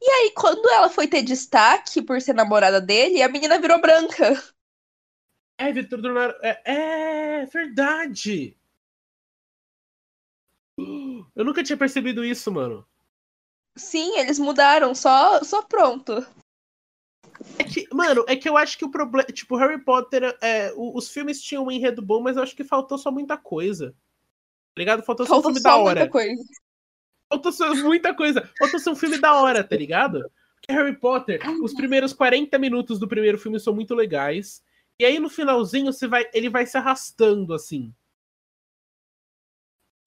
[0.02, 4.42] E aí, quando ela foi ter destaque por ser namorada dele, a menina virou branca.
[5.64, 6.36] É, Vitor Donaro.
[6.42, 8.58] É, é verdade!
[10.78, 12.86] Eu nunca tinha percebido isso, mano.
[13.76, 16.26] Sim, eles mudaram, só, só pronto.
[17.58, 19.26] É que, mano, é que eu acho que o problema.
[19.32, 20.38] Tipo, Harry Potter.
[20.42, 23.92] É, os filmes tinham um enredo bom, mas eu acho que faltou só muita coisa.
[24.76, 25.04] Tá ligado?
[25.04, 26.10] Faltou, só um filme da hora.
[26.10, 26.44] Coisa.
[27.30, 28.50] Faltou só muita coisa.
[28.60, 30.30] Faltou ser um filme da hora, tá ligado?
[30.56, 34.62] Porque Harry Potter, os primeiros 40 minutos do primeiro filme são muito legais.
[35.00, 37.94] E aí no finalzinho você vai, ele vai se arrastando assim.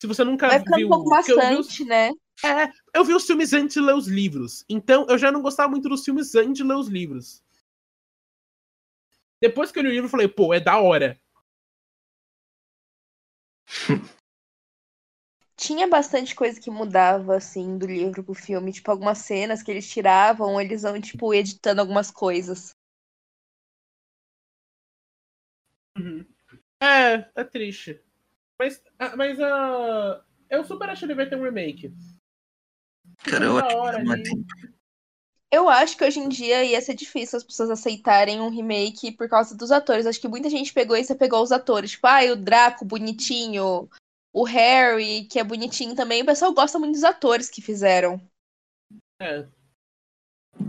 [0.01, 0.87] Se você nunca vai viu.
[0.87, 2.11] Um pouco bastante, eu vi, né?
[2.45, 4.65] É, eu vi os filmes antes de ler os livros.
[4.69, 7.43] Então eu já não gostava muito dos filmes antes de ler os livros.
[9.41, 11.21] Depois que eu li o livro, eu falei, pô, é da hora.
[15.57, 18.73] Tinha bastante coisa que mudava, assim, do livro pro filme.
[18.73, 22.75] Tipo, algumas cenas que eles tiravam, eles vão, tipo, editando algumas coisas.
[25.97, 26.25] Uhum.
[26.83, 28.01] É, é triste.
[28.59, 28.83] Mas,
[29.17, 31.93] mas uh, eu super acho que ele vai ter um remake.
[33.25, 34.77] Cara, eu acho que é tempo.
[35.51, 39.29] Eu acho que hoje em dia ia ser difícil as pessoas aceitarem um remake por
[39.29, 40.05] causa dos atores.
[40.05, 41.93] Acho que muita gente pegou e você pegou os atores.
[41.93, 43.89] Tipo, ah, o Draco, bonitinho.
[44.35, 46.23] O Harry, que é bonitinho também.
[46.23, 48.21] O pessoal gosta muito dos atores que fizeram.
[49.21, 49.47] É.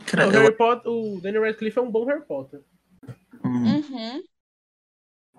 [0.06, 2.62] Cara, o, eu- Harry Potter, o Daniel Radcliffe é um bom Harry Potter.
[3.44, 4.24] Hum, Uhum.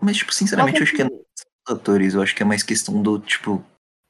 [0.01, 1.21] Mas, tipo, sinceramente, eu acho que é dos
[1.69, 2.15] atores.
[2.15, 3.65] Eu acho que é mais questão do, tipo.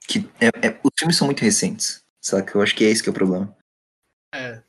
[0.07, 2.03] que é- é- Os filmes são muito recentes.
[2.23, 2.57] Saca?
[2.57, 3.55] Eu acho que é esse que é o problema.
[4.35, 4.63] É.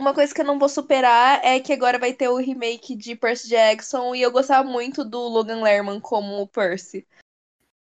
[0.00, 3.16] Uma coisa que eu não vou superar é que agora vai ter o remake de
[3.16, 7.06] Percy Jackson e eu gostava muito do Logan Lerman como o Percy.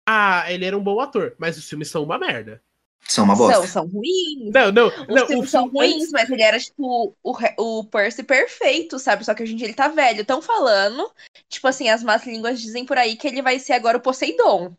[0.07, 2.63] Ah, ele era um bom ator, mas os filmes são uma merda.
[3.07, 3.67] São uma bosta.
[3.67, 4.51] São, são ruins.
[4.53, 5.23] Não, não, Os não.
[5.23, 7.31] O filmes são filme ruins, antes- mas ele era, tipo, o,
[7.79, 9.23] o Percy perfeito, sabe?
[9.23, 10.21] Só que hoje em dia ele tá velho.
[10.21, 11.11] Estão falando,
[11.47, 14.75] tipo assim, as más línguas dizem por aí que ele vai ser agora o Poseidon.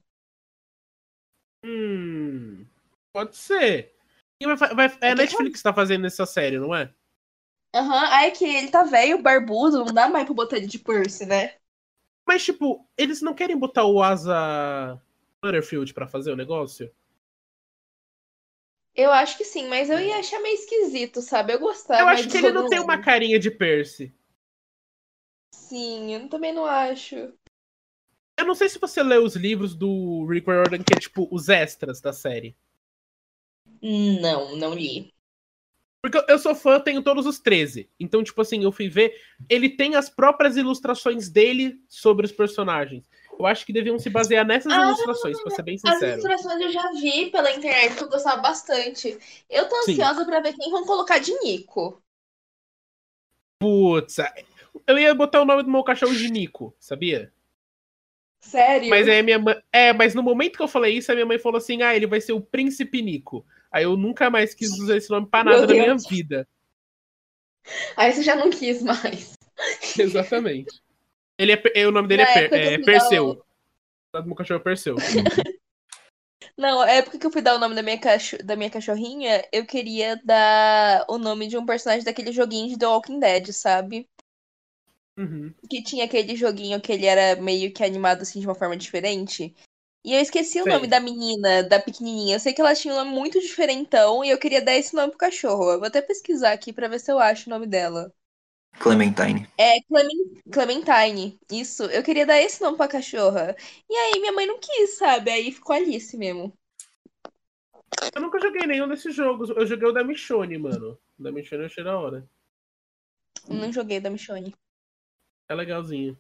[1.65, 2.67] Hum,
[3.13, 3.93] pode ser.
[4.41, 6.93] E vai, vai- é É a Netflix que tá fazendo essa série, não é?
[7.75, 10.79] Aham, aí é que ele tá velho, barbudo, não dá mais pra botar ele de
[10.81, 11.55] Percy, né?
[12.27, 15.01] Mas, tipo, eles não querem botar o Asa
[15.43, 16.93] Butterfield pra fazer o negócio?
[18.97, 21.53] Eu acho que sim, mas eu ia achar meio esquisito, sabe?
[21.53, 22.03] Eu gostava.
[22.03, 24.13] Eu acho que ele não tem uma carinha de Percy.
[25.51, 27.17] Sim, eu também não acho.
[28.39, 31.49] Eu não sei se você leu os livros do Rick Riordan, que é tipo os
[31.51, 32.57] extras da série.
[34.21, 35.15] Não, não li.
[36.03, 37.91] Porque eu- eu sou fã, tenho todos os 13.
[37.99, 39.13] Então, tipo assim, eu fui ver.
[39.49, 43.09] Ele tem as próprias ilustrações dele sobre os personagens.
[43.39, 46.21] Eu acho que deviam se basear nessas Ah, ilustrações, pra ser bem As sincero.
[46.21, 49.19] ilustrações eu já vi pela internet, que eu gostava bastante.
[49.49, 49.93] Eu tô Sim.
[49.93, 52.03] ansiosa pra ver quem vão colocar de Nico.
[53.61, 54.17] Putz,
[54.87, 57.33] eu ia botar o nome do meu cachorro de Nico, sabia?
[58.41, 58.89] Sério?
[58.89, 59.61] Mas aí a minha mãe.
[59.73, 62.07] É, mas no momento que eu falei isso, a minha mãe falou assim: ah, ele
[62.07, 63.45] vai ser o Príncipe Nico.
[63.71, 66.49] Aí eu nunca mais quis usar esse nome pra nada na minha vida.
[67.97, 69.33] Aí você já não quis mais.
[69.99, 70.81] Exatamente.
[71.39, 73.43] Ele é, é- o nome dele Na é, Per- é Perseu.
[74.13, 74.97] dar O meu cachorro é Perseu.
[76.57, 78.37] Não, a época que eu fui dar o nome da minha, cacho...
[78.45, 82.87] da minha cachorrinha, eu queria dar o nome de um personagem daquele joguinho de The
[82.87, 84.07] Walking Dead, sabe?
[85.19, 85.55] Uhum.
[85.69, 89.55] Que tinha aquele joguinho que ele era meio que animado assim de uma forma diferente.
[90.05, 92.37] E eu esqueci o nome da menina, da pequenininha.
[92.37, 95.11] Eu sei que ela tinha um nome muito diferentão e eu queria dar esse nome
[95.11, 95.73] pro cachorro.
[95.73, 98.13] Eu vou até pesquisar aqui pra ver se eu acho o nome dela.
[98.81, 99.47] Clementine.
[99.59, 101.39] É Clemen- Clementine.
[101.51, 101.85] Isso.
[101.85, 103.57] Eu queria dar esse nome pra cachorra.
[103.89, 105.31] E aí minha mãe não quis, sabe?
[105.31, 106.57] Aí ficou Alice mesmo.
[108.15, 109.51] Eu nunca joguei nenhum desses jogos.
[109.51, 110.99] Eu joguei o da Michonne, mano.
[111.19, 112.29] O da Michonne eu achei da hora.
[113.49, 114.55] Não joguei da Michonne.
[115.49, 116.19] É legalzinho.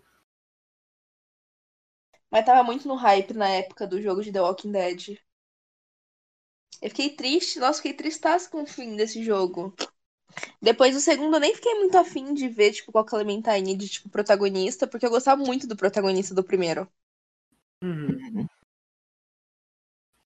[2.30, 5.18] Mas tava muito no hype na época do jogo de The Walking Dead.
[6.82, 9.74] Eu fiquei triste, nossa, fiquei tristaço com o fim desse jogo.
[10.61, 13.89] Depois do segundo, eu nem fiquei muito afim de ver, tipo, com a Clementine de,
[13.89, 16.89] tipo, protagonista, porque eu gostava muito do protagonista do primeiro.
[17.82, 18.47] Uhum.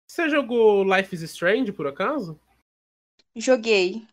[0.09, 2.38] Você jogou Life is Strange, por acaso?
[3.34, 4.07] Joguei.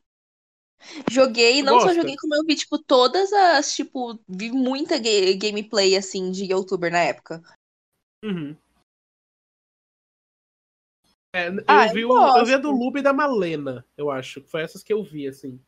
[1.11, 2.01] Joguei, não só Gosta?
[2.01, 6.91] joguei, como eu vi, tipo, todas as, tipo, vi muita ga- gameplay, assim, de youtuber
[6.91, 7.41] na época.
[8.23, 8.55] Uhum.
[11.33, 14.09] É, eu, Ah, eu vi o, eu vi a do Lube e da Malena, eu
[14.09, 14.41] acho.
[14.45, 15.59] Foi essas que eu vi, assim.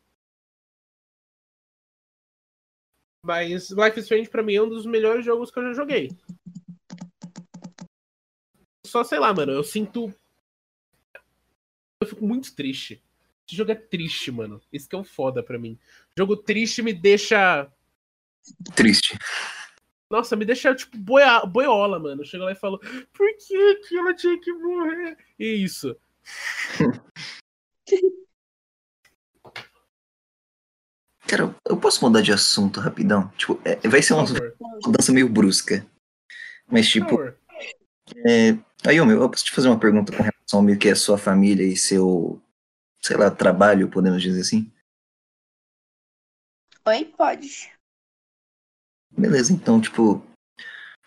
[3.23, 6.09] Mas Life is Strange pra mim é um dos melhores jogos que eu já joguei.
[8.85, 10.13] Só sei lá, mano, eu sinto.
[12.01, 13.01] Eu fico muito triste.
[13.47, 14.61] Esse jogo é triste, mano.
[14.71, 15.77] Isso que é o foda pra mim.
[16.17, 17.71] Jogo triste me deixa.
[18.75, 19.17] Triste.
[20.09, 22.25] Nossa, me deixa, tipo, boia, boiola, mano.
[22.25, 22.79] Chegou lá e falou,
[23.13, 25.17] por que, que ela tinha que morrer?
[25.39, 25.95] E isso.
[31.31, 33.29] Cara, eu posso mudar de assunto rapidão?
[33.37, 34.25] Tipo, é, vai ser uma
[34.85, 35.87] mudança meio brusca.
[36.67, 37.23] Mas, tipo,
[38.27, 38.57] é...
[38.85, 40.91] aí, ô, meu, eu posso te fazer uma pergunta com relação ao meio que é
[40.91, 42.41] a sua família e seu,
[43.01, 44.69] sei lá, trabalho, podemos dizer assim?
[46.85, 47.71] Oi, pode.
[49.09, 50.21] Beleza, então, tipo,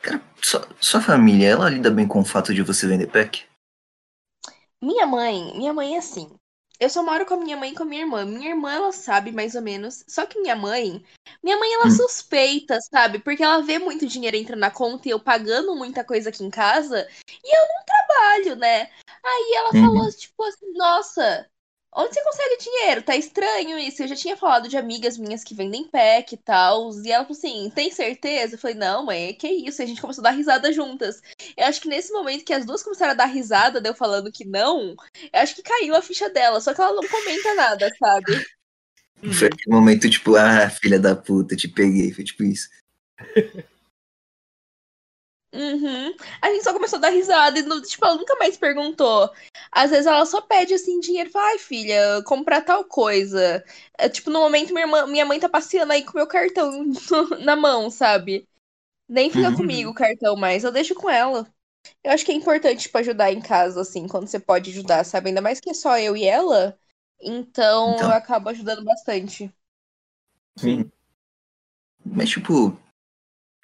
[0.01, 3.47] cara, sua, sua família, ela lida bem com o fato de você vender pack?
[4.81, 6.35] Minha mãe, minha mãe é assim.
[6.81, 8.25] Eu só moro com a minha mãe e com a minha irmã.
[8.25, 10.05] Minha irmã, ela sabe mais ou menos.
[10.09, 11.05] Só que minha mãe,
[11.43, 11.91] minha mãe, ela Hum.
[11.91, 13.18] suspeita, sabe?
[13.20, 16.51] Porque ela vê muito dinheiro entrando na conta e eu pagando muita coisa aqui em
[16.51, 18.91] casa e eu não trabalho, né?
[19.25, 19.81] Aí ela Uhum.
[19.81, 21.49] falou, tipo assim, nossa,
[21.95, 23.03] onde você consegue dinheiro?
[23.03, 24.03] Tá estranho isso.
[24.03, 26.91] Eu já tinha falado de amigas minhas que vendem pack e tal.
[27.05, 28.55] E ela falou assim: tem certeza?
[28.55, 29.81] Eu falei, não, mãe, que isso?
[29.81, 31.23] E a gente começou a dar risada juntas.
[31.57, 34.45] Eu acho que nesse momento que as duas começaram a dar risada, deu falando que
[34.45, 34.97] não,
[35.33, 38.45] eu acho que caiu a ficha dela, só que ela não comenta nada, sabe?
[39.33, 42.69] Foi aquele momento, tipo, ah, filha da puta, te peguei, foi tipo isso.
[45.55, 46.13] Uhum.
[46.43, 49.31] A gente só começou a dar risada e, tipo, ela nunca mais perguntou.
[49.71, 51.31] Às vezes ela só pede, assim, dinheiro.
[51.31, 53.65] Fala, ai, filha, comprar tal coisa.
[53.97, 56.85] É, tipo, no momento minha, irmã, minha mãe tá passeando aí com meu cartão
[57.41, 58.49] na mão, sabe?
[59.09, 59.57] Nem fica Uhum.
[59.57, 61.47] comigo o cartão mais, eu deixo com ela.
[62.05, 65.29] Eu acho que é importante, tipo, ajudar em casa, assim, quando você pode ajudar, sabe?
[65.31, 66.79] Ainda mais que é só eu e ela.
[67.21, 68.11] Então, Então.
[68.11, 69.53] eu acabo ajudando bastante.
[70.57, 70.91] Sim.
[72.05, 72.77] Mas, tipo,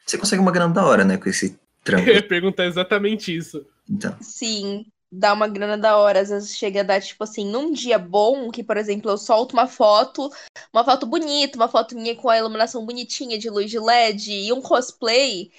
[0.07, 2.09] você consegue uma grana da hora, né, com esse trampo.
[2.09, 3.67] Eu ia perguntar exatamente isso.
[3.89, 6.21] Então, Sim, dá uma grana da hora.
[6.21, 9.53] Às vezes chega a dar, tipo assim, num dia bom, que, por exemplo, eu solto
[9.53, 10.31] uma foto,
[10.73, 14.53] uma foto bonita, uma foto minha com a iluminação bonitinha de luz de LED e
[14.53, 15.51] um cosplay,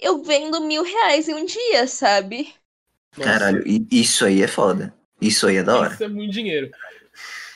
[0.00, 2.52] eu vendo mil reais em um dia, sabe?
[3.12, 4.94] Caralho, isso aí é foda.
[5.20, 5.92] Isso aí é da hora.
[5.92, 6.70] Isso é muito dinheiro.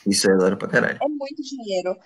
[0.05, 0.99] Isso aí é da hora pra caralho.
[1.01, 1.97] É muito dinheiro.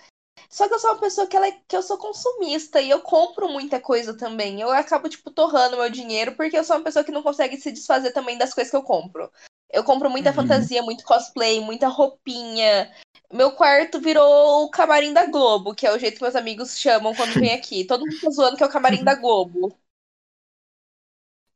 [0.52, 3.00] Só que eu sou uma pessoa que, ela é- que eu sou consumista e eu
[3.00, 4.60] compro muita coisa também.
[4.60, 7.72] Eu acabo, tipo, torrando meu dinheiro porque eu sou uma pessoa que não consegue se
[7.72, 9.32] desfazer também das coisas que eu compro.
[9.70, 10.36] Eu compro muita Uhum.
[10.36, 12.94] fantasia, muito cosplay, muita roupinha.
[13.32, 17.14] Meu quarto virou o camarim da Globo, que é o jeito que meus amigos chamam
[17.14, 17.86] quando vem aqui.
[17.86, 19.74] Todo mundo tá zoando que é o camarim da Globo.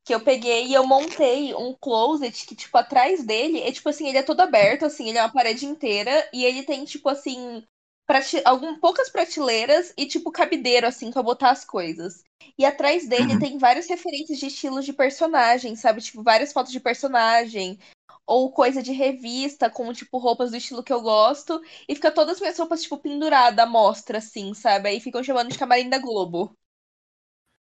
[0.05, 4.09] Que eu peguei e eu montei um closet que, tipo, atrás dele é tipo assim,
[4.09, 7.63] ele é todo aberto, assim, ele é uma parede inteira, e ele tem, tipo assim,
[8.07, 8.41] prate...
[8.45, 12.23] algum, poucas prateleiras e, tipo, cabideiro, assim, pra botar as coisas.
[12.59, 13.39] E atrás dele Uhum.
[13.39, 16.01] tem várias referências de estilos de personagem, sabe?
[16.01, 17.79] Tipo, várias fotos de personagem.
[18.27, 21.61] Ou coisa de revista, com, tipo, roupas do estilo que eu gosto.
[21.89, 24.89] E fica todas as minhas roupas, tipo, penduradas à mostra, assim, sabe?
[24.89, 26.57] Aí ficam chamando de camarim da Globo.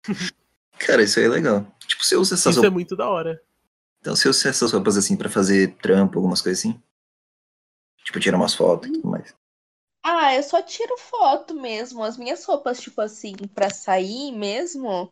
[0.78, 1.66] Cara, isso aí é legal.
[1.86, 2.72] Tipo, você usa essas Isso é roupas.
[2.72, 3.40] muito da hora.
[4.00, 6.80] Então, você usa essas roupas assim pra fazer trampo, algumas coisas assim?
[8.04, 9.34] Tipo, tirar umas fotos e tudo mais.
[10.06, 12.04] Ah, eu só tiro foto mesmo.
[12.04, 15.10] As minhas roupas, tipo assim, pra sair mesmo,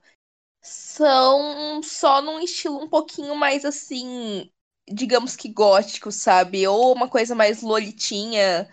[0.62, 4.51] são só num estilo um pouquinho mais assim,
[4.86, 6.66] digamos que gótico, sabe?
[6.68, 8.68] Ou uma coisa mais lolitinha.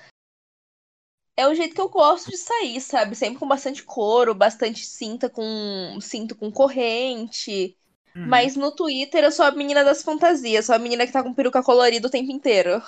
[1.37, 3.15] É o jeito que eu gosto de sair, sabe?
[3.15, 7.77] Sempre com bastante couro, bastante cinta com cinto com corrente.
[8.13, 8.27] Uhum.
[8.27, 11.33] Mas no Twitter eu sou a menina das fantasias, sou a menina que tá com
[11.33, 12.83] peruca colorida o tempo inteiro.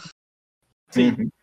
[0.89, 1.31] Sim.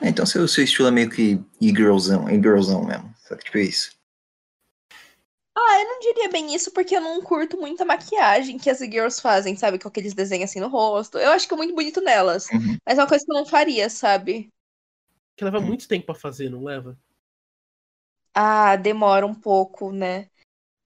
[0.00, 0.06] Uhum.
[0.06, 3.14] É, então, seu, seu estilo é meio que e-girlzão, e-girlzão mesmo.
[3.18, 3.96] Só que, tipo, é isso.
[5.58, 9.20] Ah, eu não diria bem isso porque eu não curto muita maquiagem que as girls
[9.22, 9.78] fazem, sabe?
[9.78, 11.16] Com aqueles desenhos assim no rosto.
[11.18, 12.46] Eu acho que é muito bonito nelas.
[12.50, 12.76] Uhum.
[12.84, 14.50] Mas é uma coisa que eu não faria, sabe?
[15.34, 16.98] Que leva muito tempo pra fazer, não leva?
[18.34, 20.28] Ah, demora um pouco, né?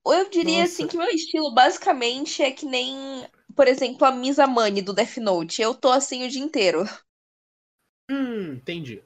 [0.05, 0.73] Ou eu diria Nossa.
[0.73, 5.17] assim que meu estilo basicamente é que nem, por exemplo, a Misa Mani do Death
[5.17, 5.61] Note.
[5.61, 6.85] Eu tô assim o dia inteiro.
[8.11, 9.03] Hum, entendi.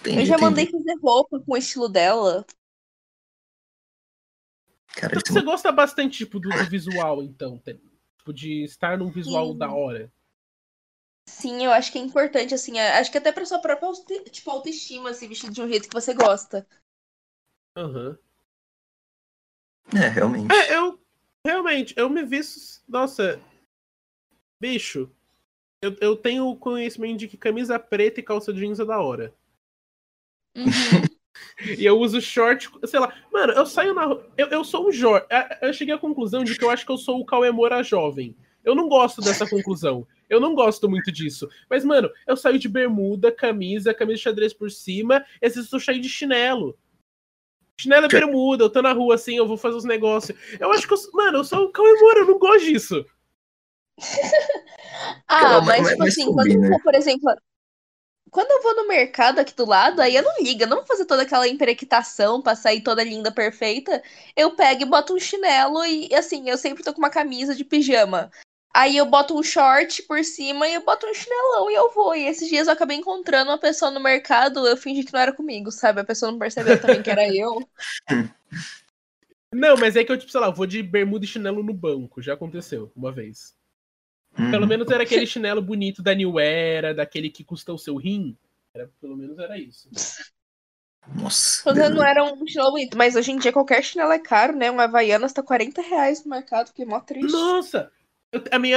[0.00, 0.42] Entendi, eu já entendi.
[0.42, 2.46] mandei fazer roupa com o estilo dela.
[4.94, 7.58] Cara, Então isso você gosta bastante, tipo, do, do visual, então.
[7.58, 9.58] Tipo, de estar num visual Sim.
[9.58, 10.10] da hora.
[11.28, 12.78] Sim, eu acho que é importante, assim.
[12.78, 13.92] Acho que até pra sua própria
[14.30, 16.66] tipo, autoestima, se vestir de um jeito que você gosta.
[17.76, 18.16] Aham.
[19.94, 20.54] é, realmente.
[20.54, 20.98] É, eu.
[21.44, 22.82] Realmente, eu me visto.
[22.88, 23.38] Nossa.
[24.60, 25.10] Bicho.
[25.82, 29.34] Eu, eu tenho conhecimento de que camisa preta e calça jeans é da hora.
[30.56, 30.66] Uhum.
[31.78, 33.14] E eu uso short, sei lá.
[33.32, 34.26] Mano, eu saio na rua.
[34.36, 35.26] Eu, eu sou um jovem.
[35.60, 38.36] Eu cheguei à conclusão de que eu acho que eu sou o Cauê Moura jovem.
[38.64, 40.06] Eu não gosto dessa conclusão.
[40.28, 41.48] Eu não gosto muito disso.
[41.68, 45.72] Mas, mano, eu saio de bermuda, camisa, camisa de xadrez por cima, e às vezes
[45.72, 46.76] eu saio de chinelo.
[47.78, 50.36] Chinelo e bermuda, eu tô na rua assim, eu vou fazer os negócios.
[50.58, 53.04] Eu acho que eu, mano, eu sou o Cauê Moura, eu não gosto disso.
[55.28, 56.44] ah, mas, mas- tipo mas assim, combina.
[56.44, 57.36] quando eu vou, por exemplo,
[58.30, 60.86] quando eu vou no mercado aqui do lado, aí eu não ligo, eu não vou
[60.86, 64.02] fazer toda aquela emperequitação pra sair toda linda, perfeita.
[64.36, 67.64] Eu pego e boto um chinelo e, assim, eu sempre tô com uma camisa de
[67.64, 68.30] pijama.
[68.74, 72.14] Aí eu boto um short por cima e eu boto um chinelão e eu vou.
[72.14, 75.32] E esses dias eu acabei encontrando uma pessoa no mercado, eu fingi que não era
[75.32, 76.02] comigo, sabe?
[76.02, 77.66] A pessoa não percebeu também que era eu.
[79.52, 81.72] Não, mas é que eu, tipo, sei lá, eu vou de bermuda e chinelo no
[81.72, 82.20] banco.
[82.20, 83.54] Já aconteceu uma vez.
[84.36, 84.68] Pelo Uhum.
[84.68, 88.36] menos era aquele chinelo bonito da New Era, daquele que custa o seu rim.
[88.74, 89.88] Era, pelo menos era isso.
[91.14, 91.72] Nossa.
[91.88, 94.70] Não era um chinelo bonito, mas hoje em dia qualquer chinelo é caro, né?
[94.70, 97.32] Um Havaianas tá 40 reais no mercado, que é mó triste.
[97.32, 97.90] Nossa!
[98.32, 98.76] Eu- a minha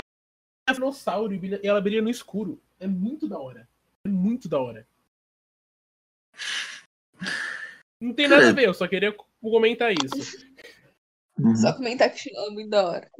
[0.69, 2.61] é dinossauro e ela brilha no escuro.
[2.79, 3.67] É muito da hora.
[4.05, 4.87] É muito da hora.
[7.99, 10.39] Não tem nada a ver, eu só queria comentar isso.
[11.61, 13.11] Só comentar que chinelo é muito da hora.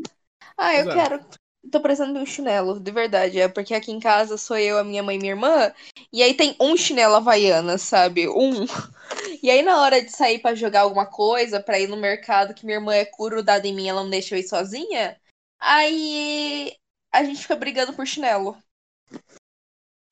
[0.58, 0.98] Ah, eu Exato.
[0.98, 1.30] quero.
[1.72, 3.40] Tô precisando de um chinelo, de verdade.
[3.40, 5.72] É porque aqui em casa sou eu, a minha mãe e minha irmã.
[6.12, 8.28] E aí tem um chinelo havaiana, sabe?
[8.28, 8.66] Um.
[9.42, 12.66] E aí na hora de sair pra jogar alguma coisa, pra ir no mercado, que
[12.66, 15.20] minha irmã é grudada em mim, ela não deixa eu ir sozinha.
[15.60, 16.76] Aí
[17.12, 18.56] a gente fica brigando por chinelo.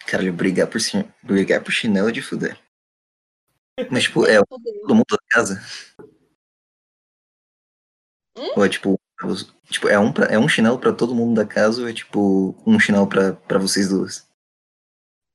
[0.07, 0.79] Cara, brigar por,
[1.21, 2.57] brigar por chinelo é de fuder.
[3.91, 5.61] Mas, tipo, é todo mundo da casa?
[8.35, 8.53] Hum?
[8.55, 8.99] Ou é tipo,
[9.69, 12.55] tipo é, um pra- é um chinelo pra todo mundo da casa ou é tipo
[12.65, 14.27] um chinelo pra, pra vocês duas?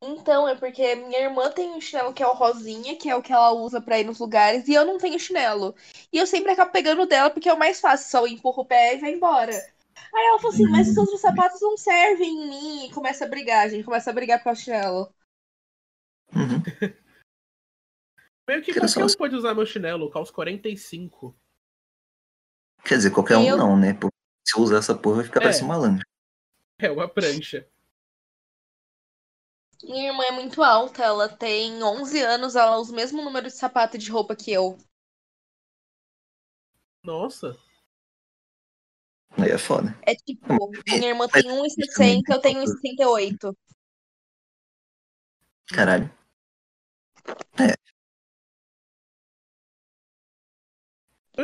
[0.05, 3.23] Então, é porque minha irmã tem um chinelo que é o rosinha, que é o
[3.23, 5.77] que ela usa pra ir nos lugares, e eu não tenho chinelo.
[6.13, 8.63] E eu sempre acabo pegando o dela porque é o mais fácil, só eu empurro
[8.63, 9.55] o pé e vai embora.
[9.55, 12.87] Aí ela falou assim, mas os outros sapatos não servem em mim.
[12.87, 15.15] E começa a brigar, a gente começa a brigar causa do chinelo.
[16.35, 16.63] Uhum.
[18.49, 21.35] Meio que só- um pode usar meu chinelo, caos 45.
[22.85, 23.95] Quer dizer, qualquer um Eu- não, né?
[23.95, 24.17] Porque
[24.47, 25.43] se eu usar essa porra vai ficar É.
[25.45, 26.05] parecendo malandro.
[26.79, 27.69] É uma prancha.
[29.85, 33.53] Minha irmã é muito alta, ela tem 11 anos, ela usa o mesmo número de
[33.55, 34.79] sapato e de roupa que eu.
[37.03, 37.57] Nossa.
[39.37, 39.97] Aí é foda.
[40.03, 43.57] É tipo, minha irmã tem 1,60, eu tenho 1,68.
[45.67, 46.11] Caralho.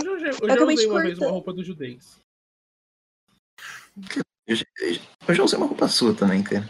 [0.05, 2.19] Eu já, eu já acabei usei uma vez uma roupa do judeus.
[4.47, 4.65] Eu já,
[5.29, 6.69] eu já usei uma roupa sua também, cara.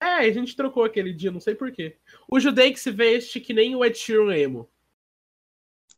[0.00, 1.96] É, a gente trocou aquele dia, não sei porquê.
[2.28, 4.70] O judeu que se veste que nem o Ed Sheeran emo.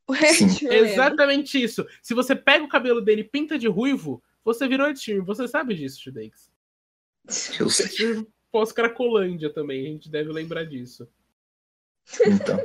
[0.08, 0.50] O Ed.
[0.50, 0.78] Sheeran é.
[0.78, 1.86] Exatamente isso.
[2.02, 5.24] Se você pega o cabelo dele e pinta de ruivo, você virou Ed Sheeran.
[5.24, 6.50] Você sabe disso, Judex.
[7.58, 7.86] Eu sei.
[7.86, 11.08] Ed Sheeran pós-Cracolândia também, a gente deve lembrar disso.
[12.26, 12.58] Então.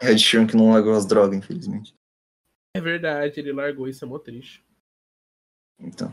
[0.00, 1.94] Ed Sheeran que não largou as drogas, infelizmente.
[2.74, 4.64] É verdade, ele largou, isso é mó triste.
[5.78, 6.10] Então.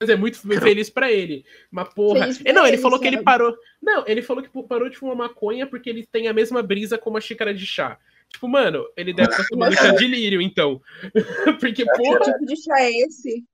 [0.00, 1.44] Mas é muito feliz pra ele.
[1.70, 2.28] Mas porra.
[2.44, 3.56] É, não, ele ele, falou que ele parou.
[3.80, 7.10] Não, ele falou que parou de fumar maconha porque ele tem a mesma brisa com
[7.10, 7.98] uma xícara de chá.
[8.28, 10.80] Tipo, mano, ele deve estar tomando chá de lírio, então.
[11.60, 13.44] porque, Que porra, tipo de chá é esse?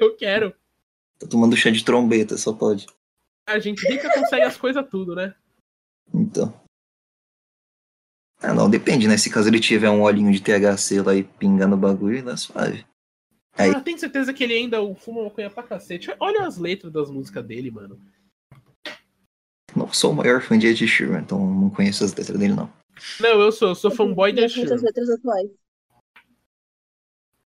[0.00, 0.54] eu quero.
[1.18, 2.86] Tá tomando chá de trombeta, só pode.
[3.46, 5.34] A gente rica consegue as coisas tudo, né?
[6.14, 6.63] Então.
[8.44, 9.16] Ah, não, depende, né?
[9.16, 12.84] Se caso ele tiver um olhinho de THC lá e pingando o bagulho, dá suave.
[13.56, 13.70] Aí.
[13.70, 16.14] Ah, tem certeza que ele ainda fuma maconha pra cacete.
[16.20, 17.98] Olha as letras das músicas dele, mano.
[19.74, 22.70] Não sou o maior fã de Ed Sheeran, então não conheço as letras dele, não.
[23.20, 24.86] Não, eu sou, eu sou fanboy de Ed Muitas Sheeran.
[24.86, 25.50] letras atuais.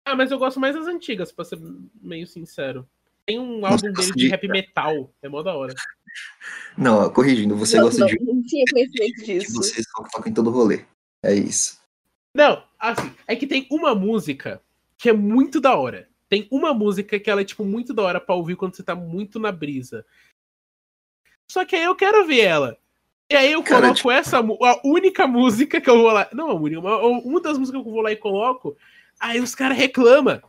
[0.05, 1.59] Ah, mas eu gosto mais das antigas, pra ser
[2.01, 2.87] meio sincero.
[3.25, 5.11] Tem um Você álbum dele de de- rap metal.
[5.21, 5.73] É mó da hora.
[6.77, 9.53] Não, corrigindo, você não, gosta não, de não tinha conhecimento que disso.
[9.53, 10.85] você só toca em todo rolê.
[11.23, 11.79] É isso.
[12.33, 14.61] Não, assim, é que tem uma música
[14.97, 16.07] que é muito da hora.
[16.27, 18.93] Tem uma música que ela é, tipo, muito da hora pra ouvir quando você tá
[18.95, 20.05] muito na brisa.
[21.49, 22.77] Só que aí eu quero ver ela.
[23.29, 26.27] E aí eu Cara, coloco tipo- essa, a única música que eu vou lá.
[26.33, 28.75] Não a única, uma das músicas que eu vou lá e coloco.
[29.19, 30.41] Aí os caras reclamam.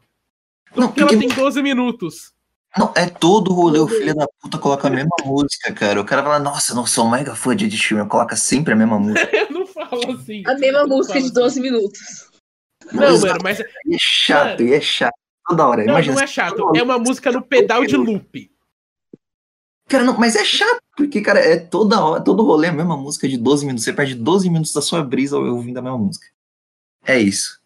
[0.75, 2.35] Não, Porque ela porque- tem 12 minutos.
[2.79, 6.01] Não, é todo rolê, o filho da puta coloca a mesma música, cara.
[6.01, 8.99] O cara fala, nossa, não sou mega fã de Ed Sheeran, coloca sempre a mesma
[8.99, 9.29] música.
[9.35, 10.43] Eu não falo assim.
[10.47, 12.01] A mesma não música de 12 minutos.
[12.01, 12.97] assim.
[12.97, 13.61] Não, Exato, mano, mas.
[13.61, 15.15] E é chato, e é chato.
[15.49, 16.17] Toda hora, Não, imagina.
[16.17, 16.77] não é chato.
[16.77, 18.51] É uma música no pedal de loop.
[19.89, 23.29] Cara, não, mas é chato, porque, cara, é toda hora, todo rolê a mesma música
[23.29, 23.85] de 12 minutos.
[23.85, 26.27] Você perde 12 minutos da sua brisa ouvindo a mesma música.
[27.05, 27.61] É isso.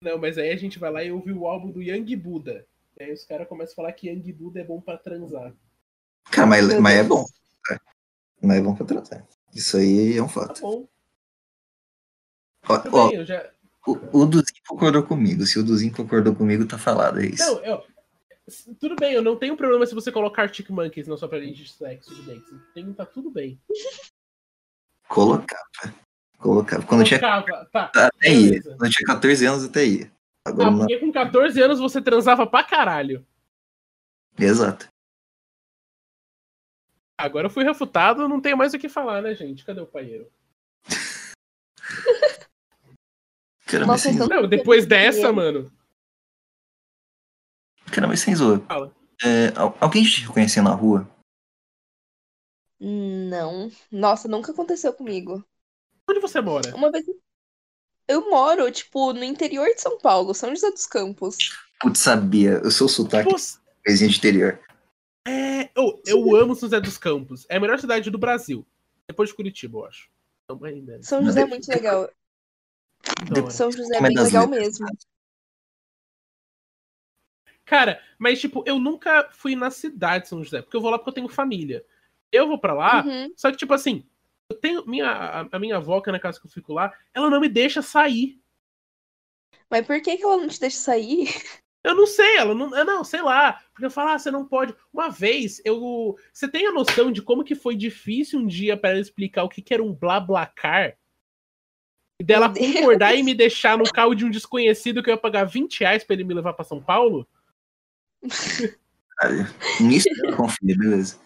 [0.00, 2.64] Não, mas aí a gente vai lá e ouve o álbum do Young Buddha.
[2.98, 5.54] E aí os caras começam a falar que Young Buddha é bom pra transar.
[6.30, 7.24] Cara, mas, mas é bom.
[7.70, 7.76] É.
[8.42, 9.26] Mas é bom pra tratar.
[9.54, 10.60] Isso aí é um Tá fato.
[10.60, 10.88] bom.
[12.68, 13.50] Ó, ó, bem, já.
[13.86, 13.92] O,
[14.22, 15.46] o Duzinho concordou comigo.
[15.46, 17.42] Se o Duzinho concordou comigo, tá falado, é isso.
[17.42, 17.82] Não, eu,
[18.80, 21.72] tudo bem, eu não tenho problema se você colocar Arctic Monkeys na sua playlist de
[21.72, 22.42] sexo, tudo bem.
[22.74, 23.60] Tem, tá tudo bem.
[25.08, 25.94] Colocava.
[26.38, 26.84] Colocava.
[26.84, 27.90] Quando eu tinha, Colocava, tá.
[27.94, 28.62] até ia.
[28.62, 30.12] Quando eu tinha 14 anos, até ia.
[30.48, 33.26] Agora Ah, porque com 14 anos você transava pra caralho.
[34.38, 34.88] Exato.
[37.20, 39.64] Agora eu fui refutado, não tenho mais o que falar, né, gente?
[39.64, 40.30] Cadê o paieiro?
[43.66, 44.28] Caramba, Nossa, então-.
[44.28, 45.70] Não, depois dessa, mano.
[47.92, 48.60] Caramba, sem zoa.
[48.60, 48.94] Fala.
[49.24, 51.08] É, al- alguém te reconheceu na rua?
[52.80, 53.70] Não.
[53.90, 55.44] Nossa, nunca aconteceu comigo.
[56.08, 56.74] Onde você mora?
[56.76, 57.04] Uma vez
[58.08, 61.36] eu moro, tipo, no interior de São Paulo, São José dos Campos.
[61.80, 62.60] Putz, sabia.
[62.64, 64.60] Eu sou sotaque Você- coisinha de interior.
[65.26, 67.46] É, eu, eu amo São José dos Campos.
[67.48, 68.66] É a melhor cidade do Brasil.
[69.06, 70.10] Depois de Curitiba, eu acho.
[70.44, 71.02] Então, ainda.
[71.02, 72.00] São José é muito legal.
[72.02, 73.50] Hora.
[73.50, 74.86] São José é é bem legal letras, mesmo.
[77.64, 80.98] Cara, mas tipo, eu nunca fui na cidade de São José, porque eu vou lá
[80.98, 81.84] porque eu tenho família.
[82.32, 83.32] Eu vou pra lá, Uhum.
[83.36, 84.04] só que tipo assim,
[84.50, 86.92] eu tenho minha a, a minha avó que é na casa que eu fico lá,
[87.12, 88.40] ela não me deixa sair.
[89.70, 91.28] Mas por que, que ela não te deixa sair?
[91.84, 93.62] Eu não sei, ela não, eu não, sei lá.
[93.72, 94.74] Porque eu falo, ah, você não pode.
[94.92, 98.90] Uma vez, eu, você tem a noção de como que foi difícil um dia para
[98.90, 100.98] ela explicar o que que era um blablacar?
[102.20, 105.44] E dela concordar e me deixar no carro de um desconhecido que eu ia pagar
[105.44, 107.26] 20 reais pra ele me levar pra São Paulo?
[109.80, 111.20] Nisso eu confio, beleza.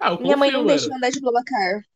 [0.00, 0.78] Ah, eu Minha mãe confio, não mano.
[0.78, 1.91] deixa eu andar de Blablacar.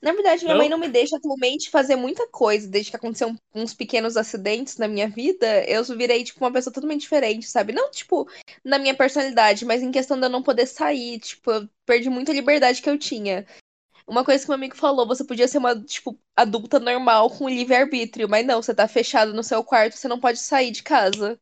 [0.00, 0.60] Na verdade, minha Não?
[0.60, 2.68] mãe não me deixa atualmente fazer muita coisa.
[2.68, 6.72] Desde que aconteceu um- uns pequenos acidentes na minha vida, eu virei, tipo, uma pessoa
[6.72, 7.72] totalmente diferente, sabe?
[7.72, 8.28] Não, tipo,
[8.64, 11.18] na minha personalidade, mas em questão de eu não poder sair.
[11.18, 13.46] Tipo, eu perdi muita liberdade que eu tinha.
[14.06, 18.28] Uma coisa que meu amigo falou, você podia ser uma, tipo, adulta normal com livre-arbítrio,
[18.28, 21.38] mas não, você tá fechado no seu quarto, você não pode sair de casa.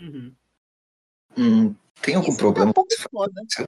[0.00, 0.34] Uhum.
[1.36, 2.70] Hum, tem algum Isso problema?
[2.70, 3.66] é um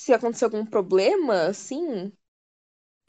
[0.00, 2.10] Se acontecer algum problema, assim,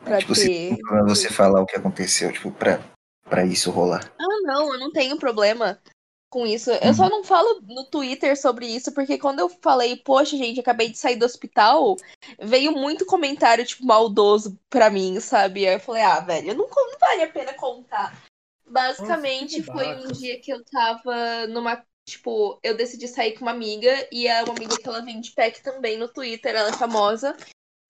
[0.03, 0.77] pra Tipo, ter.
[1.07, 2.81] você falar o que aconteceu, tipo, pra,
[3.30, 4.13] pra isso rolar.
[4.19, 5.81] Ah, não, eu não tenho problema
[6.30, 6.69] com isso.
[6.69, 10.89] Eu só não falo no Twitter sobre isso, porque quando eu falei, poxa, gente, acabei
[10.89, 11.95] de sair do hospital,
[12.41, 15.65] veio muito comentário, tipo, maldoso pra mim, sabe?
[15.65, 18.22] Aí eu falei, ah, velho, não, não vale a pena contar.
[18.68, 21.81] Basicamente, Nossa, foi um dia que eu tava numa.
[22.06, 25.61] Tipo, eu decidi sair com uma amiga, e é uma amiga que ela vende pack
[25.61, 27.36] também no Twitter, ela é famosa.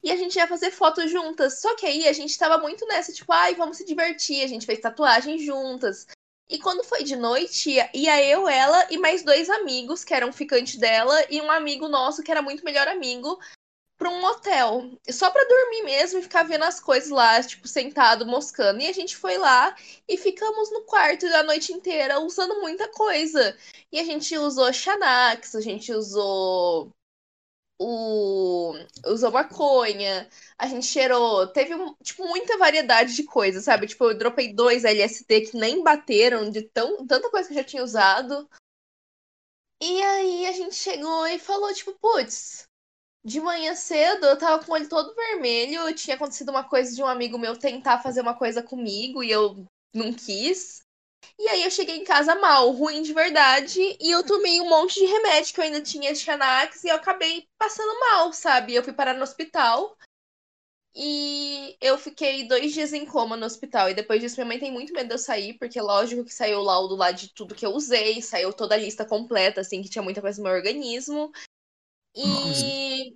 [0.03, 1.61] E a gente ia fazer fotos juntas.
[1.61, 4.43] Só que aí a gente tava muito nessa, tipo, ai, vamos se divertir.
[4.43, 6.07] A gente fez tatuagem juntas.
[6.49, 10.33] E quando foi de noite, ia- ia eu, ela e mais dois amigos, que eram
[10.33, 13.39] ficante dela, e um amigo nosso, que era muito melhor amigo,
[14.01, 14.89] pra um hotel.
[15.11, 18.81] Só pra dormir mesmo e ficar vendo as coisas lá, tipo, sentado, moscando.
[18.81, 19.75] E a gente foi lá
[20.07, 23.55] e ficamos no quarto a noite inteira usando muita coisa.
[23.91, 26.89] E a gente usou Xanax, a gente usou
[27.79, 28.73] o
[29.07, 31.73] usou maconha, a gente cheirou, teve
[32.03, 33.87] tipo muita variedade de coisas, sabe?
[33.87, 37.63] Tipo, eu dropei dois LSD que nem bateram de tão, tanta coisa que eu já
[37.63, 38.49] tinha usado.
[39.81, 42.67] E aí a gente chegou e falou, tipo, putz,
[43.23, 47.03] de manhã cedo eu tava com o olho todo vermelho, tinha acontecido uma coisa de
[47.03, 50.81] um amigo meu tentar fazer uma coisa comigo e eu não quis.
[51.37, 54.99] E aí eu cheguei em casa mal, ruim de verdade, e eu tomei um monte
[54.99, 58.73] de remédio que eu ainda tinha de Xanax e eu acabei passando mal, sabe?
[58.73, 59.95] Eu fui parar no hospital
[60.93, 63.89] e eu fiquei dois dias em coma no hospital.
[63.89, 66.59] E depois disso, minha mãe tem muito medo de eu sair, porque lógico que saiu
[66.59, 69.89] o laudo lá de tudo que eu usei, saiu toda a lista completa, assim, que
[69.89, 71.31] tinha muita coisa no meu organismo.
[72.15, 73.15] E.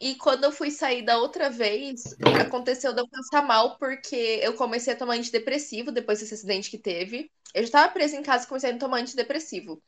[0.00, 2.02] E quando eu fui sair da outra vez,
[2.40, 6.78] aconteceu de eu passar mal porque eu comecei a tomar antidepressivo depois desse acidente que
[6.78, 7.30] teve.
[7.54, 9.82] Eu já estava presa em casa e comecei a tomar antidepressivo.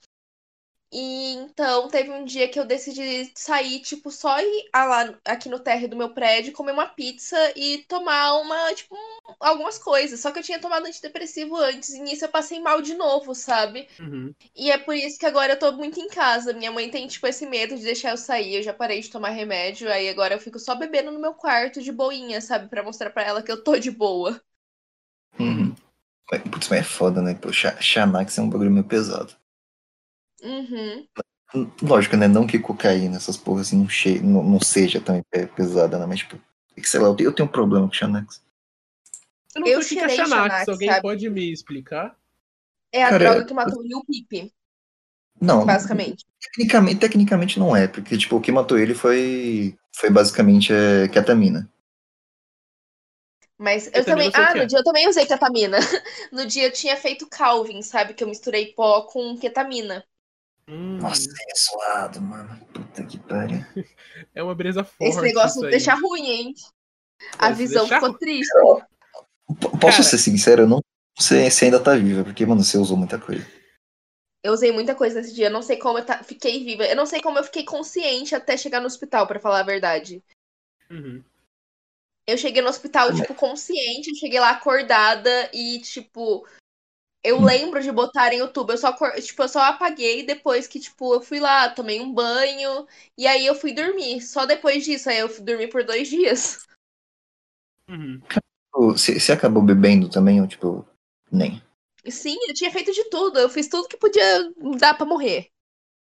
[0.91, 5.61] E então teve um dia que eu decidi sair, tipo, só ir lá aqui no
[5.61, 10.21] térreo do meu prédio, comer uma pizza e tomar uma, tipo, um- algumas coisas.
[10.21, 13.87] Só que eu tinha tomado antidepressivo antes, e nisso eu passei mal de novo, sabe?
[14.01, 14.35] Uhum.
[14.55, 16.53] E é por isso que agora eu tô muito em casa.
[16.53, 18.57] Minha mãe tem, tipo, esse medo de deixar eu sair.
[18.57, 21.83] Eu já parei de tomar remédio, aí agora eu fico só bebendo no meu quarto
[21.83, 22.69] de boinha, sabe?
[22.69, 24.41] Pra mostrar pra ela que eu tô de boa.
[25.41, 25.75] Uhum.
[26.51, 27.35] Putz, mas é foda, né?
[27.35, 29.35] Pô, Xa- Xanax é um bagulho meio pesado.
[30.43, 31.09] Uhum.
[31.55, 32.29] Hum, Lógico, né?
[32.29, 34.21] Não que cocaína, essas porras assim, não, che...
[34.21, 36.07] não, não seja também pe- pesada, né?
[36.07, 36.37] Mas, tipo,
[36.77, 38.43] é sei lá, eu tenho, um problema com Xanax.
[39.55, 41.03] Eu não Eu sei o que é Xanax, Xanax, alguém sabe?
[41.03, 42.19] pode me explicar?
[42.93, 44.53] É a Cara, droga que matou o Lil Peep,
[45.41, 46.25] Não, basicamente.
[46.41, 51.69] tecnicamente, tecnicamente não é, porque, tipo, o que matou ele foi, foi basicamente é, ketamina.
[53.57, 54.29] Mas eu também.
[54.29, 54.67] eu sei o Ah, no é.
[54.67, 55.79] dia eu também usei ketamina.
[56.33, 58.15] No dia eu tinha feito Calvin, sabe?
[58.15, 60.05] Que eu misturei pó com ketamina.
[60.69, 62.59] Hum, Nossa, é zoado, mano.
[62.75, 63.59] Puta que pariu.
[64.35, 65.11] é uma brisa forte.
[65.11, 65.71] Esse negócio isso me aí.
[65.71, 66.55] deixa ruim, hein?
[67.39, 68.19] A Pode visão deixar ficou ruim.
[68.19, 68.53] triste.
[69.81, 70.03] Posso Cara.
[70.03, 70.63] ser sincero?
[70.63, 70.81] Eu não
[71.19, 73.45] sei se ainda tá viva, porque, mano, você usou muita coisa.
[74.45, 75.47] Eu usei muita coisa nesse dia.
[75.47, 76.85] Eu não sei como eu ta- fiquei viva.
[76.85, 80.23] Eu não sei como eu fiquei consciente até chegar no hospital, pra falar a verdade.
[80.91, 81.25] Uhum.
[82.27, 84.11] Eu cheguei no hospital, tipo, consciente.
[84.11, 86.47] Eu cheguei lá acordada e, tipo.
[87.23, 87.45] Eu Hum.
[87.45, 88.71] lembro de botar em YouTube.
[88.71, 92.87] Eu só, tipo, eu só apaguei depois que, tipo, eu fui lá, tomei um banho.
[93.17, 94.21] E aí eu fui dormir.
[94.23, 95.09] Só depois disso.
[95.11, 96.59] Aí eu fui dormir por dois dias.
[97.89, 98.21] Uhum.
[98.75, 100.87] Ô, Você você acabou bebendo também, ou tipo,
[101.31, 101.61] nem?
[102.11, 103.39] Sim, eu tinha feito de tudo.
[103.39, 105.49] Eu fiz tudo que podia dar pra morrer.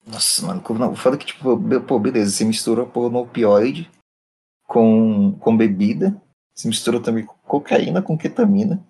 [0.06, 1.58] Nossa, mano, como não, foda que, tipo,
[1.88, 3.90] pô, beleza, você misturou pô, no opioide
[4.68, 6.20] com, com bebida,
[6.56, 8.84] você misturou também cocaína com ketamina.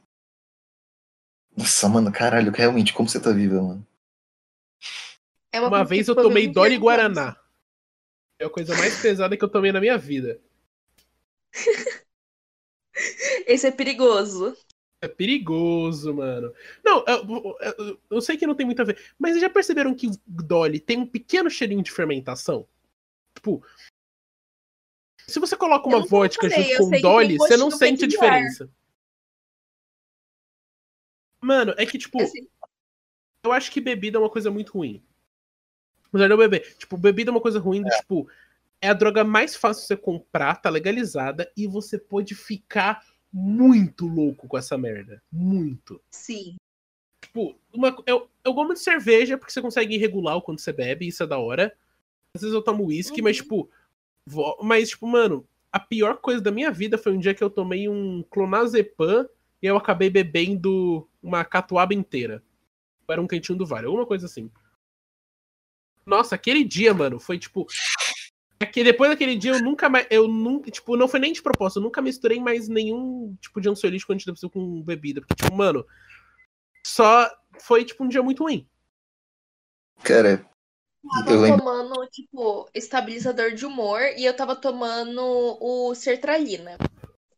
[1.55, 3.87] Nossa, mano, caralho, realmente, como você tá viva, mano?
[5.51, 6.77] É Uma coisa vez eu tomei Dolly.
[6.77, 7.37] Guaraná.
[8.39, 10.39] É a coisa mais pesada que eu tomei na minha vida.
[13.45, 14.55] Esse é perigoso.
[15.03, 16.53] É perigoso, mano.
[16.83, 19.95] Não, eu, eu- eu sei que não tem muito a ver, mas vocês já perceberam
[19.95, 22.67] que o Dolly tem um pequeno cheirinho de fermentação?
[23.35, 23.65] Tipo,
[25.27, 28.69] se você coloca uma vodka usei, junto com Dolly, você não sente a diferença.
[31.41, 32.47] Mano, é que, tipo, Assim,
[33.43, 35.03] eu acho que bebida é uma coisa muito ruim.
[36.07, 36.75] Apesar de eu beber.
[36.77, 38.29] Tipo, bebida é uma coisa ruim do tipo.
[38.81, 44.07] É a droga mais fácil de você comprar, tá legalizada, e você pode ficar muito
[44.07, 45.21] louco com essa merda.
[45.31, 46.01] Muito.
[46.11, 46.55] sim.
[47.23, 50.73] Tipo, uma, eu, eu gosto muito de cerveja porque você consegue regular o quanto você
[50.73, 51.73] bebe, isso é da hora.
[52.35, 53.43] Às vezes eu tomo uísque, mas Uhum.
[53.43, 53.69] tipo.
[54.27, 57.49] vo- Mas, tipo, mano, a pior coisa da minha vida foi um dia que eu
[57.49, 59.29] tomei um clonazepam
[59.61, 62.43] e eu acabei bebendo uma catuaba inteira.
[63.09, 64.49] Era um cantinho do vale, alguma coisa assim.
[66.05, 67.67] Nossa, aquele dia, mano, foi tipo.
[68.59, 70.07] Aqui, depois daquele dia eu nunca mais.
[70.09, 70.71] Eu nunca.
[70.71, 74.51] Tipo, não foi nem de propósito, eu nunca misturei mais nenhum tipo de ansiolítico antidepressivo
[74.51, 75.21] com bebida.
[75.21, 75.85] Porque, tipo, mano.
[76.85, 77.29] Só
[77.59, 78.67] foi, tipo, um dia muito ruim.
[80.03, 80.43] Cara,
[81.25, 85.21] tava eu tomando, tipo, estabilizador de humor e eu tava tomando
[85.59, 86.77] o sertralina.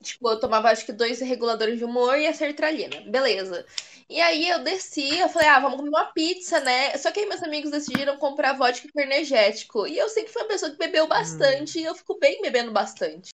[0.04, 3.02] Tipo, eu tomava acho que dois reguladores de humor e a sertralina.
[3.10, 3.66] Beleza.
[4.10, 6.96] E aí eu desci, eu falei, ah, vamos comer uma pizza, né?
[6.98, 9.88] Só que aí meus amigos decidiram comprar vodka com energético.
[9.88, 13.32] E eu sempre fui uma pessoa que bebeu bastante e eu fico bem bebendo bastante.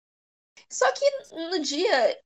[0.69, 2.19] Só que no dia,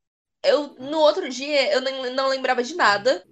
[0.43, 3.23] eu no outro dia eu nem- não lembrava de nada.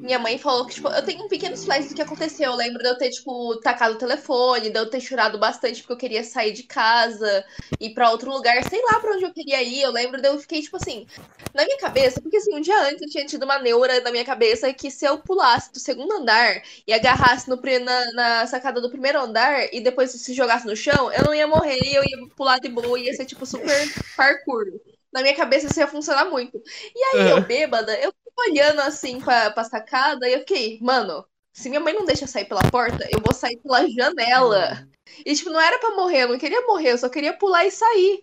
[0.00, 2.52] Minha mãe falou que, tipo, eu tenho um pequeno flash do que aconteceu.
[2.52, 5.92] Eu lembro de eu ter, tipo, tacado o telefone, de eu ter chorado bastante porque
[5.92, 7.44] eu queria sair de casa,
[7.80, 9.82] ir pra outro lugar, sei lá pra onde eu queria ir.
[9.82, 11.04] Eu lembro de eu fiquei, tipo assim,
[11.52, 14.24] na minha cabeça, porque assim, um dia antes eu tinha tido uma neura na minha
[14.24, 18.90] cabeça que se eu pulasse do segundo andar e agarrasse no, na, na sacada do
[18.90, 22.28] primeiro andar e depois se jogasse no chão, eu não ia morrer e eu ia
[22.36, 23.76] pular de boa e ia ser, tipo, super
[24.16, 24.64] parkour.
[25.12, 26.62] Na minha cabeça isso ia funcionar muito.
[26.94, 31.68] E aí, eu bêbada, eu olhando assim pra, pra sacada e eu fiquei, mano, se
[31.68, 34.88] minha mãe não deixa sair pela porta, eu vou sair pela janela.
[35.24, 37.70] E, tipo, não era pra morrer, eu não queria morrer, eu só queria pular e
[37.70, 38.22] sair.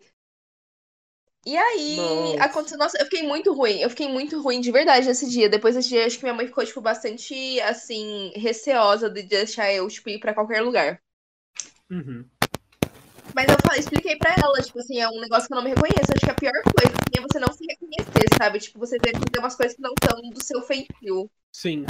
[1.45, 2.43] E aí, Nossa.
[2.43, 2.77] aconteceu.
[2.77, 3.79] Nossa, eu fiquei muito ruim.
[3.79, 5.47] Eu fiquei muito ruim de verdade nesse dia.
[5.47, 9.87] Depois desse dia, acho que minha mãe ficou, tipo, bastante, assim, receosa de deixar eu,
[9.87, 10.99] tipo, ir pra qualquer lugar.
[11.91, 12.27] Uhum.
[13.35, 15.71] Mas eu falei, expliquei pra ela, tipo assim, é um negócio que eu não me
[15.71, 16.13] reconheço.
[16.15, 18.59] Acho que a pior coisa é você não se reconhecer, sabe?
[18.59, 21.29] Tipo, você ter que fazer umas coisas que não são do seu feitio.
[21.53, 21.85] Sim.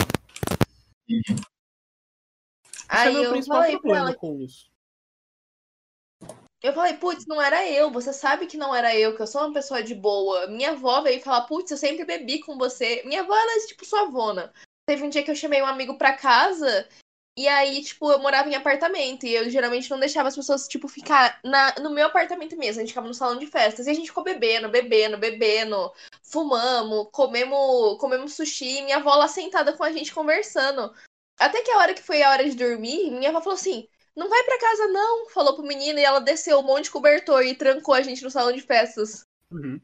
[1.07, 1.35] Esse
[2.89, 4.71] é Aí meu eu principal falei problema ela, com isso.
[6.63, 9.41] eu falei, putz, não era eu, você sabe que não era eu, que eu sou
[9.41, 10.47] uma pessoa de boa.
[10.47, 13.03] Minha avó veio falar, putz, eu sempre bebi com você.
[13.05, 14.51] Minha avó, ela é tipo sua avona.
[14.89, 16.89] Teve um dia que eu chamei um amigo pra casa,
[17.37, 20.87] e aí, tipo, eu morava em apartamento, e eu geralmente não deixava as pessoas, tipo,
[20.87, 23.93] ficar na, no meu apartamento mesmo, a gente ficava no salão de festas, e a
[23.93, 25.91] gente ficou bebendo, bebendo, bebendo,
[26.23, 30.93] fumamos, comemos, comemos sushi, e minha avó lá sentada com a gente conversando.
[31.37, 33.85] Até que a hora que foi a hora de dormir, minha avó falou assim,
[34.15, 37.43] não vai pra casa não, falou pro menino, e ela desceu um monte de cobertor
[37.43, 39.25] e trancou a gente no salão de festas.
[39.51, 39.81] Uhum.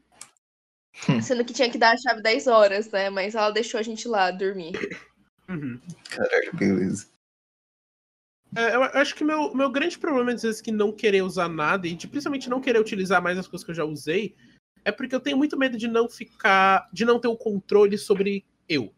[1.22, 3.10] Sendo que tinha que dar a chave 10 horas, né?
[3.10, 4.72] Mas ela deixou a gente lá dormir.
[5.48, 5.78] Uhum.
[6.08, 7.11] Caralho, beleza.
[8.54, 11.86] É, eu acho que meu, meu grande problema, às vezes, que não querer usar nada,
[11.86, 14.36] e de, principalmente não querer utilizar mais as coisas que eu já usei,
[14.84, 16.88] é porque eu tenho muito medo de não ficar.
[16.92, 18.92] de não ter o controle sobre eu.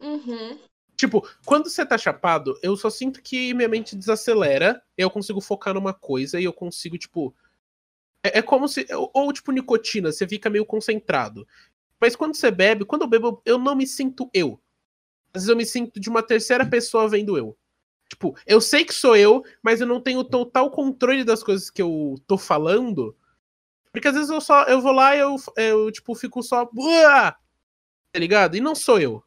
[0.00, 0.58] Uhum.
[0.96, 5.74] Tipo, quando você tá chapado, eu só sinto que minha mente desacelera, eu consigo focar
[5.74, 7.34] numa coisa e eu consigo, tipo.
[8.24, 8.86] É, é como se.
[9.12, 11.46] Ou, tipo nicotina, você fica meio concentrado.
[12.00, 14.60] Mas quando você bebe, quando eu bebo, eu não me sinto eu.
[15.34, 17.56] Às vezes eu me sinto de uma terceira pessoa vendo eu.
[18.08, 21.82] Tipo, eu sei que sou eu, mas eu não tenho total controle das coisas que
[21.82, 23.16] eu tô falando.
[23.92, 26.66] Porque às vezes eu só eu vou lá e eu, eu tipo, fico só.
[26.66, 28.56] Tá ligado?
[28.56, 29.22] E não sou eu.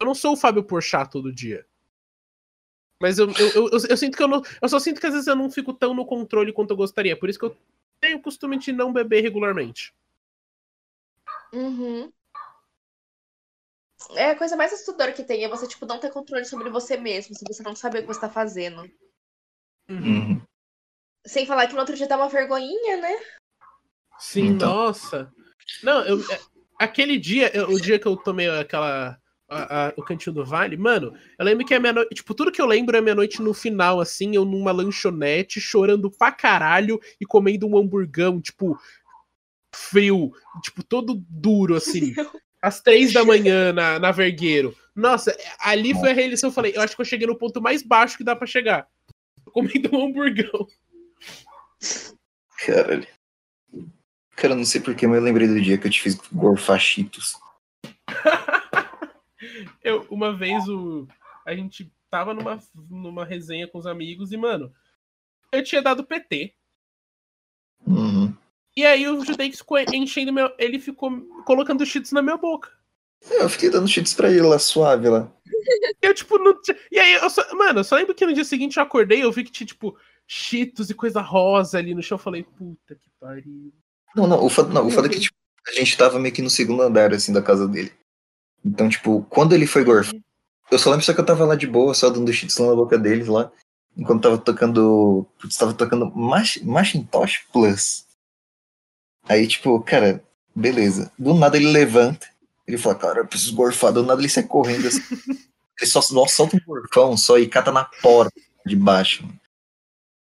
[0.00, 1.66] Eu não sou o Fábio Porchat todo dia.
[3.00, 4.42] Mas eu, eu, eu, eu, eu sinto que eu não.
[4.60, 7.16] Eu só sinto que às vezes eu não fico tão no controle quanto eu gostaria.
[7.18, 7.56] Por isso que eu
[8.00, 9.94] tenho o costume de não beber regularmente.
[11.52, 12.10] Uhum.
[14.14, 16.96] É a coisa mais assustadora que tem, é você, tipo, não ter controle sobre você
[16.96, 18.82] mesmo, se você não saber o que você tá fazendo.
[19.88, 19.96] Uhum.
[19.98, 20.42] uhum.
[21.26, 23.12] Sem falar que no outro dia dá uma vergonhinha, né?
[24.18, 24.68] Sim, então.
[24.68, 25.32] nossa.
[25.82, 26.40] Não, eu, é,
[26.78, 29.18] aquele dia, o dia que eu tomei aquela.
[29.48, 32.16] A, a, o cantinho do Vale, mano, eu lembro que a minha noite.
[32.16, 36.10] Tipo, tudo que eu lembro é minha noite no final, assim, eu numa lanchonete, chorando
[36.10, 38.76] pra caralho e comendo um hamburgão, tipo,
[39.72, 42.12] frio, tipo, todo duro, assim.
[42.66, 44.76] às três da manhã na, na Vergueiro.
[44.94, 46.48] Nossa, ali foi a reeleição.
[46.50, 48.88] Eu falei, eu acho que eu cheguei no ponto mais baixo que dá para chegar.
[49.52, 50.66] Comendo um hamburgão.
[52.64, 53.06] Caralho.
[54.34, 57.38] Cara, não sei porquê, mas eu lembrei do dia que eu te fiz gorfar cheetos.
[59.82, 61.06] eu, uma vez o,
[61.46, 62.58] a gente tava numa,
[62.90, 64.74] numa resenha com os amigos e, mano,
[65.52, 66.54] eu tinha dado PT.
[67.86, 68.34] Uhum.
[68.76, 70.52] E aí o Judex ficou enchendo meu.
[70.58, 71.10] Ele ficou
[71.44, 72.70] colocando cheats na minha boca.
[73.30, 75.32] Eu fiquei dando cheats pra ele lá, suave lá.
[76.02, 76.54] Eu, tipo, não
[76.92, 77.42] E aí, eu só...
[77.54, 79.96] mano, eu só lembro que no dia seguinte eu acordei eu vi que tinha, tipo,
[80.26, 82.16] cheetos e coisa rosa ali no chão.
[82.16, 83.72] Eu falei, puta que pariu.
[84.14, 85.36] Não, não, o fato, não, o fato é que, tipo,
[85.66, 87.92] a gente tava meio que no segundo andar, assim, da casa dele.
[88.64, 90.14] Então, tipo, quando ele foi gorfar,
[90.70, 92.74] eu só lembro só que eu tava lá de boa, só dando cheats lá na
[92.74, 93.50] boca dele lá.
[93.96, 95.26] Enquanto tava tocando.
[95.40, 98.05] Putz, tava tocando Macintosh Plus.
[99.28, 100.22] Aí, tipo, cara,
[100.54, 101.12] beleza.
[101.18, 102.28] Do nada ele levanta.
[102.66, 103.92] Ele fala, cara, eu preciso gorfar.
[103.92, 105.00] Do nada ele sai correndo assim.
[105.78, 109.26] ele só, só solta um gorfão só e cata na porta de baixo.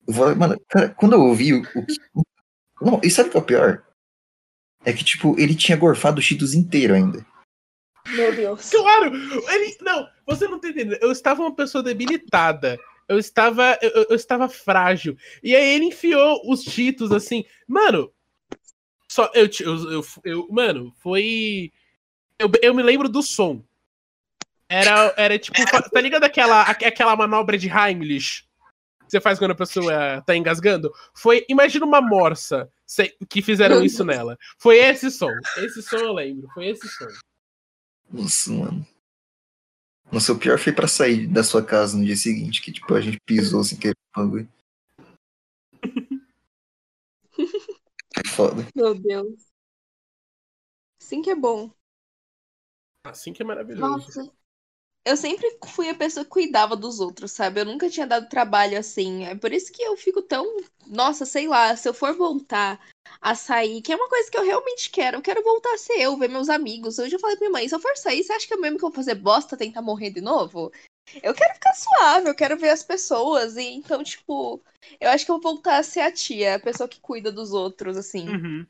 [0.08, 1.96] Eu vou, mano, cara, quando eu ouvi o, o que.
[2.82, 3.84] Não, e sabe o que é o pior?
[4.84, 7.26] É que, tipo, ele tinha gorfado o Cheetos inteiro ainda.
[8.10, 8.70] Meu Deus.
[8.70, 9.16] Claro!
[9.16, 9.78] Ele.
[9.82, 10.98] Não, você não tá entendendo.
[11.02, 12.78] Eu estava uma pessoa debilitada.
[13.08, 13.78] Eu estava.
[13.82, 15.16] Eu, eu estava frágil.
[15.42, 17.46] E aí ele enfiou os Cheetos assim.
[17.66, 18.12] Mano,
[19.14, 21.72] só, eu, eu, eu, eu mano, foi.
[22.40, 23.64] Eu, eu me lembro do som.
[24.68, 25.56] Era, era tipo,
[25.94, 28.44] tá ligado aquela, aquela manobra de Heimlich?
[29.06, 30.91] Que você faz quando a pessoa tá engasgando?
[31.14, 32.68] Foi, imagina uma morsa
[33.30, 34.35] que fizeram isso nela.
[34.57, 35.30] Foi esse som.
[35.57, 36.49] Esse som eu lembro.
[36.52, 37.06] Foi esse som.
[38.11, 38.88] Nossa, mano.
[40.11, 43.02] Nossa, o pior foi pra sair da sua casa no dia seguinte, que tipo, a
[43.02, 44.49] gente pisou sem querer bagulho.
[48.35, 48.65] Foda.
[48.76, 49.53] Meu Deus.
[50.99, 51.69] Assim que é bom.
[53.05, 53.89] Assim que é maravilhoso.
[53.89, 54.34] Nossa.
[55.05, 57.60] Eu sempre fui a pessoa que cuidava dos outros, sabe?
[57.60, 59.26] Eu nunca tinha dado trabalho assim.
[59.26, 60.45] É por isso que eu fico tão.
[60.88, 62.80] Nossa, sei lá, se eu for voltar
[63.22, 65.99] a sair, que é uma coisa que eu realmente quero, eu quero voltar a ser
[65.99, 66.99] eu, ver meus amigos.
[66.99, 68.77] Hoje eu falei pra minha mãe: se eu for sair, você acha que é mesmo
[68.80, 70.72] que eu vou fazer bosta tentar morrer de novo?
[71.22, 73.58] Eu quero ficar suave, eu quero ver as pessoas.
[73.58, 74.62] E então, tipo,
[75.00, 77.54] eu acho que eu vou voltar a ser a tia, a pessoa que cuida dos
[77.54, 78.28] outros, assim.
[78.30, 78.66] Uhum.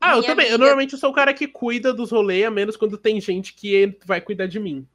[0.00, 0.46] Ah, eu também.
[0.46, 0.54] Amiga...
[0.54, 3.98] Eu normalmente sou o cara que cuida dos rolês, a menos quando tem gente que
[4.06, 4.88] vai cuidar de mim.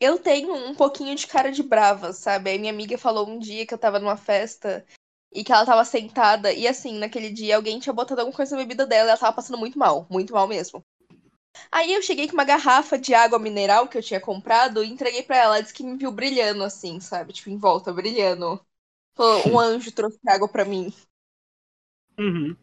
[0.00, 2.50] Eu tenho um pouquinho de cara de brava, sabe?
[2.50, 4.86] Aí minha amiga falou um dia que eu tava numa festa
[5.32, 8.62] e que ela tava sentada, e assim, naquele dia alguém tinha botado alguma coisa na
[8.62, 10.82] bebida dela e ela tava passando muito mal, muito mal mesmo.
[11.70, 15.22] Aí eu cheguei com uma garrafa de água mineral que eu tinha comprado e entreguei
[15.22, 15.56] para ela.
[15.56, 17.32] Ela disse que me viu brilhando assim, sabe?
[17.32, 18.60] Tipo, em volta, brilhando.
[19.46, 20.92] um anjo trouxe água para mim.
[22.18, 22.56] Uhum.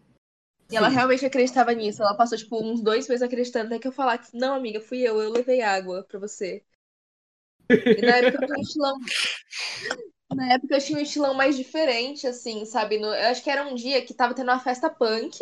[0.72, 2.02] E ela realmente acreditava nisso.
[2.02, 5.22] Ela passou, tipo, uns dois meses acreditando até que eu falasse, não, amiga, fui eu,
[5.22, 6.64] eu levei água para você.
[7.70, 8.98] E na época eu estilão.
[10.36, 12.98] Na época eu tinha um estilão mais diferente, assim, sabe?
[12.98, 13.08] No...
[13.08, 15.40] Eu acho que era um dia que tava tendo uma festa punk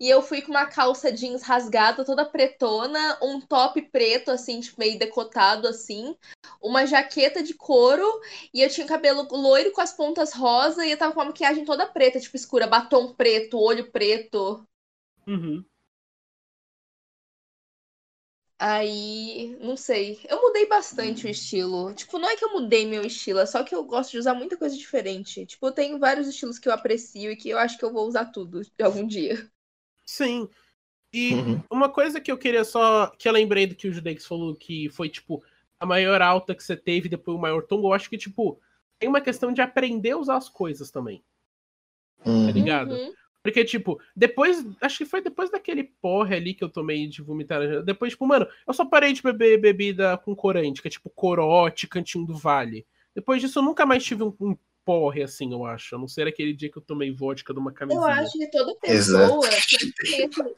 [0.00, 4.80] e eu fui com uma calça jeans rasgada, toda pretona, um top preto, assim, tipo,
[4.80, 6.16] meio decotado, assim,
[6.60, 8.04] uma jaqueta de couro,
[8.52, 11.26] e eu tinha o cabelo loiro com as pontas rosa, e eu tava com a
[11.26, 14.66] maquiagem toda preta, tipo, escura, batom preto, olho preto.
[15.26, 15.64] Uhum.
[18.64, 20.20] Aí, não sei.
[20.28, 21.92] Eu mudei bastante o estilo.
[21.94, 24.34] Tipo, não é que eu mudei meu estilo, é só que eu gosto de usar
[24.34, 25.44] muita coisa diferente.
[25.44, 28.06] Tipo, eu tenho vários estilos que eu aprecio e que eu acho que eu vou
[28.06, 29.50] usar tudo algum dia.
[30.06, 30.48] Sim.
[31.12, 31.60] E uhum.
[31.68, 33.08] uma coisa que eu queria só.
[33.18, 35.42] Que eu lembrei do que o Judex falou, que foi, tipo,
[35.80, 37.88] a maior alta que você teve, depois o maior tombo.
[37.88, 38.60] Eu acho que, tipo,
[38.96, 41.20] tem uma questão de aprender a usar as coisas também.
[42.24, 42.46] Uhum.
[42.46, 42.92] tá ligado?
[42.92, 43.12] Uhum.
[43.42, 44.64] Porque, tipo, depois.
[44.80, 47.82] Acho que foi depois daquele porre ali que eu tomei de vomitar.
[47.82, 51.88] Depois, tipo, mano, eu só parei de beber bebida com corante, que é tipo corote,
[51.88, 52.86] cantinho do vale.
[53.14, 55.94] Depois disso, eu nunca mais tive um, um porre assim, eu acho.
[55.94, 58.06] A não ser aquele dia que eu tomei vodka de uma Eu camisinha.
[58.06, 60.54] acho que toda pessoa tem que conhecer,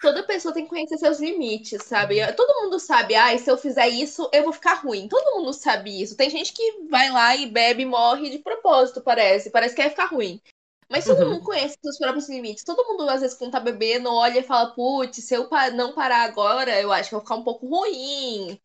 [0.00, 2.16] toda pessoa tem que conhecer seus limites, sabe?
[2.34, 5.08] Todo mundo sabe, ah, se eu fizer isso, eu vou ficar ruim.
[5.08, 6.16] Todo mundo sabe isso.
[6.16, 9.50] Tem gente que vai lá e bebe e morre de propósito, parece.
[9.50, 10.40] Parece que vai ficar ruim.
[10.88, 11.30] Mas todo Uhum.
[11.34, 12.62] mundo conhece seus próprios limites.
[12.64, 16.22] Todo mundo, às vezes, quando tá bebendo, olha e fala, putz, se eu não parar
[16.24, 18.60] agora, eu acho que eu vou ficar um pouco ruim.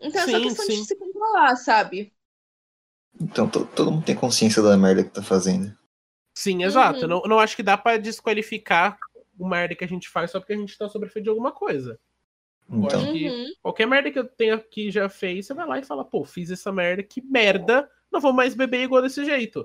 [0.00, 0.80] Então é só Sim, questão sim.
[0.82, 2.12] de se controlar, sabe?
[3.20, 5.76] Então to- todo mundo tem consciência da merda que tá fazendo.
[6.36, 6.98] Sim, exato.
[6.98, 7.02] Uhum.
[7.04, 8.98] Eu Não, não acho que dá pra desqualificar
[9.38, 11.52] o merda que a gente faz só porque a gente tá sob efeito de alguma
[11.52, 11.98] coisa.
[12.70, 13.46] Então, acho que- Uhum.
[13.62, 16.50] Qualquer merda que eu tenha que já fez, você vai lá e fala, pô, fiz
[16.50, 19.64] essa merda, que merda, não vou mais beber igual desse jeito.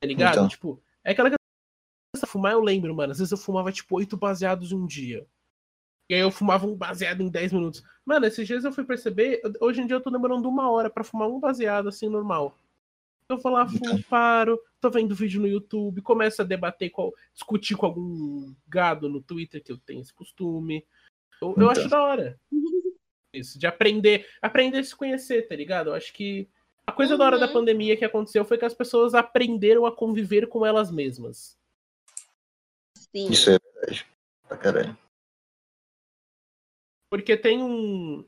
[0.00, 0.34] Tá ligado?
[0.34, 0.48] Então.
[0.48, 1.36] Tipo, é aquela que
[2.26, 3.12] fumar, eu lembro, mano.
[3.12, 5.26] Às vezes eu fumava, tipo, oito baseados em um dia.
[6.10, 7.82] E aí eu fumava um baseado em 10 minutos.
[8.04, 11.02] Mano, esses dias eu fui perceber, hoje em dia eu tô demorando uma hora pra
[11.04, 12.58] fumar um baseado assim, normal.
[13.28, 14.02] Eu vou lá, fumo, Então.
[14.02, 19.20] paro, tô vendo vídeo no YouTube, começo a debater, com, discutir com algum gado no
[19.20, 20.86] Twitter, que eu tenho esse costume.
[21.42, 21.70] Eu, eu Então.
[21.70, 22.40] acho da hora.
[23.34, 25.90] Isso, de aprender, aprender a se conhecer, tá ligado?
[25.90, 26.48] Eu acho que
[26.86, 27.52] a coisa da hora da Uhum.
[27.52, 31.58] pandemia que aconteceu foi que as pessoas aprenderam a conviver com elas mesmas.
[32.96, 33.28] Sim.
[33.30, 34.06] isso é verdade.
[34.46, 34.98] Pra caralho.
[37.10, 38.24] Porque tem um.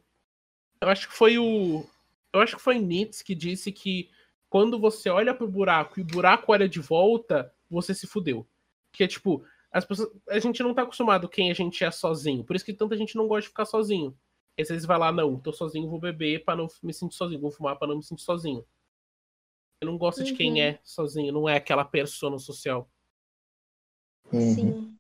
[0.81, 1.85] Eu acho que foi o.
[2.33, 4.11] Eu acho que foi Nietzsche que disse que
[4.49, 8.47] quando você olha pro buraco e o buraco olha de volta, você se fudeu.
[8.93, 10.11] Que é tipo, as pessoas.
[10.29, 12.45] A gente não tá acostumado quem a gente é sozinho.
[12.45, 14.17] Por isso que tanta gente não gosta de ficar sozinho.
[14.59, 17.41] E às vezes vai lá, não, tô sozinho, vou beber pra não me sentir sozinho,
[17.41, 18.67] vou fumar pra não me sentir sozinho.
[19.81, 20.59] Eu não gosto de quem Uhum.
[20.69, 22.91] é sozinho, não é aquela persona social.
[24.33, 24.41] Uhum.
[24.55, 24.99] Sim.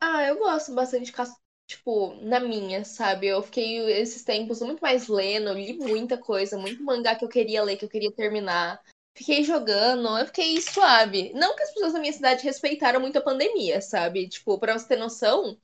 [0.00, 1.26] Ah, eu gosto bastante de ficar,
[1.66, 3.26] tipo, na minha, sabe?
[3.26, 7.62] Eu fiquei esses tempos muito mais lendo, li muita coisa, muito mangá que eu queria
[7.62, 8.80] ler, que eu queria terminar.
[9.16, 11.32] Fiquei jogando, eu fiquei suave.
[11.32, 14.28] Não que as pessoas da minha cidade respeitaram muito a pandemia, sabe?
[14.28, 15.58] Tipo, pra você ter noção,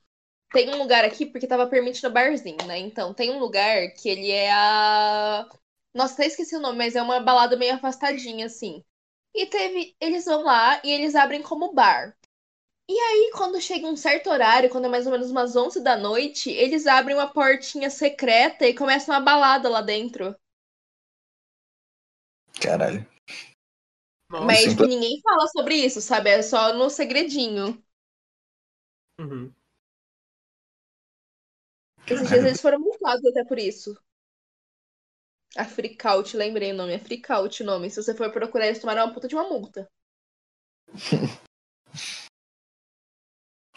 [0.53, 2.79] tem um lugar aqui, porque tava permitindo barzinho, né?
[2.79, 5.49] Então, tem um lugar que ele é a.
[5.95, 8.83] Nossa, até esqueci o nome, mas é uma balada meio afastadinha, assim.
[9.35, 9.97] E teve.
[10.01, 12.17] Eles vão lá e eles abrem como bar.
[12.89, 15.97] E aí, quando chega um certo horário, quando é mais ou menos umas 11 da
[15.97, 20.37] noite, eles abrem uma portinha secreta e começam uma balada lá dentro.
[22.61, 23.07] Caralho.
[24.29, 24.45] Nossa.
[24.45, 26.31] Mas, tipo, ninguém fala sobre isso, sabe?
[26.31, 27.83] É só no segredinho.
[29.19, 29.53] Uhum.
[32.07, 33.97] Esses dias eles foram multados até por isso.
[35.57, 36.93] A Freakout, lembrei o nome.
[36.93, 37.91] É Freakout o nome.
[37.91, 39.87] Se você for procurar, eles tomaram uma puta de uma multa.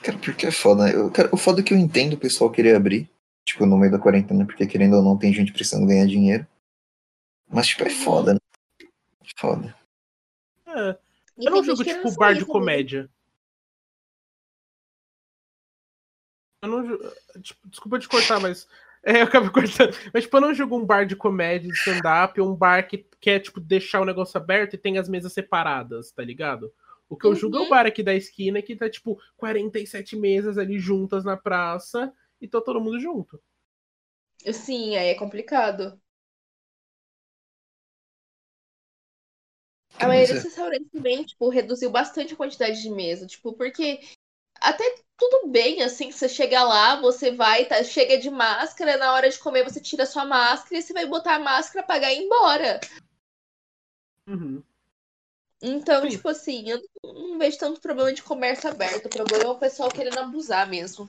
[0.01, 0.85] Cara, porque é foda.
[0.85, 0.95] né?
[0.95, 3.09] Eu, cara, o foda é que eu entendo o pessoal querer abrir,
[3.45, 6.47] tipo, no meio da quarentena, porque querendo ou não, tem gente precisando ganhar dinheiro.
[7.47, 8.39] Mas, tipo, é foda, né?
[9.37, 9.75] Foda.
[10.67, 10.97] É,
[11.37, 12.53] E eu não jogo, tipo, bar de também.
[12.53, 13.09] comédia.
[16.65, 16.99] Eu não
[17.41, 18.67] tipo, desculpa te cortar, mas.
[19.03, 19.95] É, eu acabo cortando.
[20.13, 23.05] Mas, tipo, eu não jogo um bar de comédia, de stand-up, ou um bar que
[23.21, 26.73] quer, tipo, deixar o negócio aberto e tem as mesas separadas, tá ligado?
[27.07, 27.67] O que eu jogo é o Uhum.
[27.67, 32.11] bar aqui da esquina, que tá, tipo, 47 mesas ali juntas na praça
[32.41, 33.39] e tá todo mundo junto.
[34.53, 35.99] Sim, aí é complicado.
[39.99, 43.25] A Mas maioria dos restaurantes também, tipo, reduziu bastante a quantidade de mesa.
[43.27, 43.99] Tipo, porque
[44.69, 49.29] até tudo bem, assim, você chega lá, você vai, tá, chega de máscara, na hora
[49.29, 52.23] de comer você tira sua máscara e você vai botar a máscara, pagar e ir
[52.25, 52.79] embora.
[54.27, 54.63] Uhum.
[55.61, 56.09] Então, Sim.
[56.09, 59.05] tipo assim, eu não vejo tanto problema de comércio aberto.
[59.05, 61.07] O problema é o pessoal querendo abusar mesmo.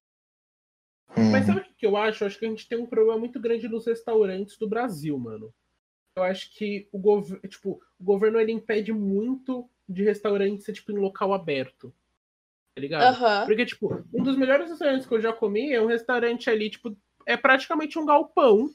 [1.17, 1.47] Mas Uhum.
[1.47, 2.23] sabe o que que eu acho?
[2.23, 5.53] Eu acho que a gente tem um problema muito grande nos restaurantes do Brasil, mano.
[6.17, 7.39] Eu acho que o, gov...
[7.49, 11.93] tipo, o governo ele impede muito de restaurante ser tipo em local aberto.
[12.77, 13.17] Tá ligado?
[13.17, 13.47] Aham.
[13.47, 16.97] Porque, tipo, um dos melhores restaurantes que eu já comi é um restaurante ali, tipo,
[17.27, 18.71] é praticamente um galpão,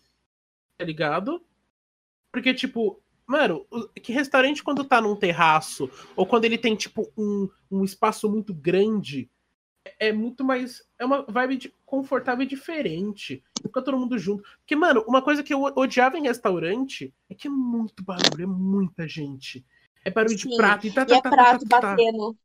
[0.77, 1.41] tá ligado?
[2.31, 3.65] Porque, tipo, mano,
[4.03, 8.53] que restaurante quando tá num terraço, ou quando ele tem, tipo, um, um espaço muito
[8.53, 9.29] grande,
[9.99, 10.83] é muito mais.
[10.99, 13.43] É uma vibe de- confortável e diferente.
[13.61, 14.43] Fica todo mundo junto.
[14.59, 18.47] Porque, mano, uma coisa que eu odiava em restaurante é que é muito barulho, é
[18.47, 19.65] muita gente.
[20.05, 22.05] É barulho de Sim, prato e tá, E tá, é tá, prato tá, tá, tá.
[22.05, 22.35] batendo.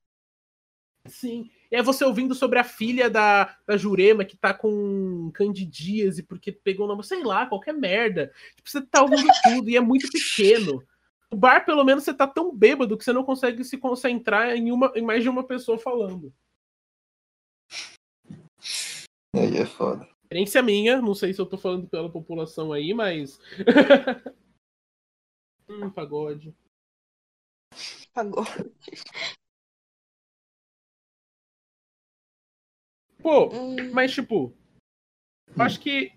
[1.08, 1.50] Sim.
[1.70, 6.52] E é você ouvindo sobre a filha da, da Jurema que tá com candidíase porque
[6.52, 8.32] pegou o nome, sei lá, qualquer merda.
[8.54, 10.82] Tipo, você tá ouvindo tudo e é muito pequeno.
[11.30, 14.70] No bar, pelo menos, você tá tão bêbado que você não consegue se concentrar em,
[14.70, 16.32] uma, em mais de uma pessoa falando.
[19.34, 20.08] Aí é foda.
[20.22, 23.40] Experiência minha, não sei se eu tô falando pela população aí, mas.
[25.68, 26.54] hum, pagode.
[28.12, 28.72] Pagode.
[33.22, 34.52] Pô, Hum, mas tipo,
[35.56, 36.12] eu acho que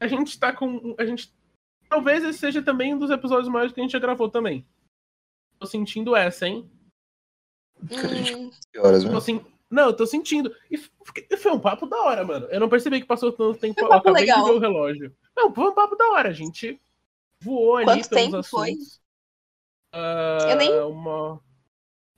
[0.00, 0.94] a gente tá com.
[0.98, 1.32] A gente.
[1.88, 4.66] Talvez esse seja também um dos episódios maiores que a gente já gravou também.
[5.58, 6.68] Tô sentindo essa, hein?
[7.82, 10.54] hum, horas Tô assim, não, eu tô sentindo.
[10.70, 10.78] E
[11.36, 12.46] foi um papo da hora, mano.
[12.46, 13.74] Eu não percebi que passou tanto tempo.
[13.74, 14.44] Foi um Eu papo acabei legal.
[14.44, 15.16] de ver o relógio.
[15.36, 16.28] Não, foi um papo da hora.
[16.30, 16.80] A gente
[17.40, 18.70] voou ali Quanto pelos tempo foi?
[18.70, 19.00] assuntos.
[19.92, 21.40] Ah, Eu nem- Uma...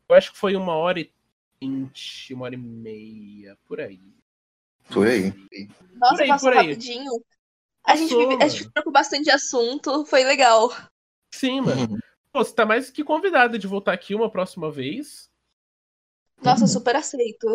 [0.09, 1.13] Eu acho que foi uma hora e
[1.61, 4.01] vinte, uma hora e meia, por aí.
[4.93, 5.33] Por aí.
[5.95, 6.67] Nossa, Por aí, passou por aí.
[6.69, 7.11] rapidinho.
[7.85, 10.71] A gente, Passou, vive- a gente trocou bastante assunto, foi legal.
[11.35, 11.83] Sim, mano.
[11.93, 11.99] Uhum.
[12.33, 15.31] Pô, você tá mais que convidada de voltar aqui uma próxima vez.
[16.43, 16.67] Nossa, Uhum.
[16.69, 17.49] super aceito.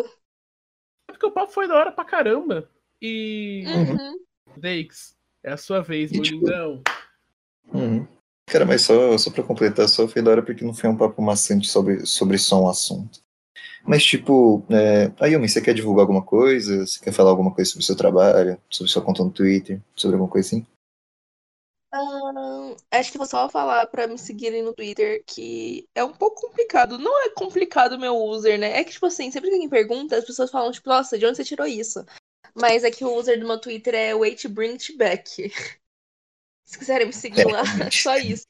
[1.08, 2.68] É Porque o papo foi da hora pra caramba.
[3.00, 3.64] E.
[3.66, 4.18] Uhum.
[4.56, 6.82] Deix, é a sua vez, E, meu tipo, lindão.
[7.72, 8.06] Uhum.
[8.46, 11.22] Cara, mas só, só pra completar, só foi da hora porque não foi um papo
[11.22, 13.21] maçante sobre, sobre só um assunto.
[13.84, 15.12] Mas, tipo, é...
[15.18, 16.86] Ayumi, você quer divulgar alguma coisa?
[16.86, 18.60] Você quer falar alguma coisa sobre o seu trabalho?
[18.70, 19.80] Sobre sua conta no Twitter?
[19.94, 20.66] Sobre alguma coisa assim?
[22.90, 26.98] Acho que vou só falar pra me seguirem no Twitter que é um pouco complicado.
[26.98, 28.78] Não é complicado o meu user, né?
[28.78, 31.36] É que, tipo assim, sempre que alguém pergunta, as pessoas falam, tipo, nossa, de onde
[31.36, 32.04] você tirou isso?
[32.54, 35.50] Mas é que o user do meu Twitter é Wait Bring It Back.
[36.64, 38.00] Se quiserem me seguir É, lá, realmente.
[38.02, 38.46] só isso.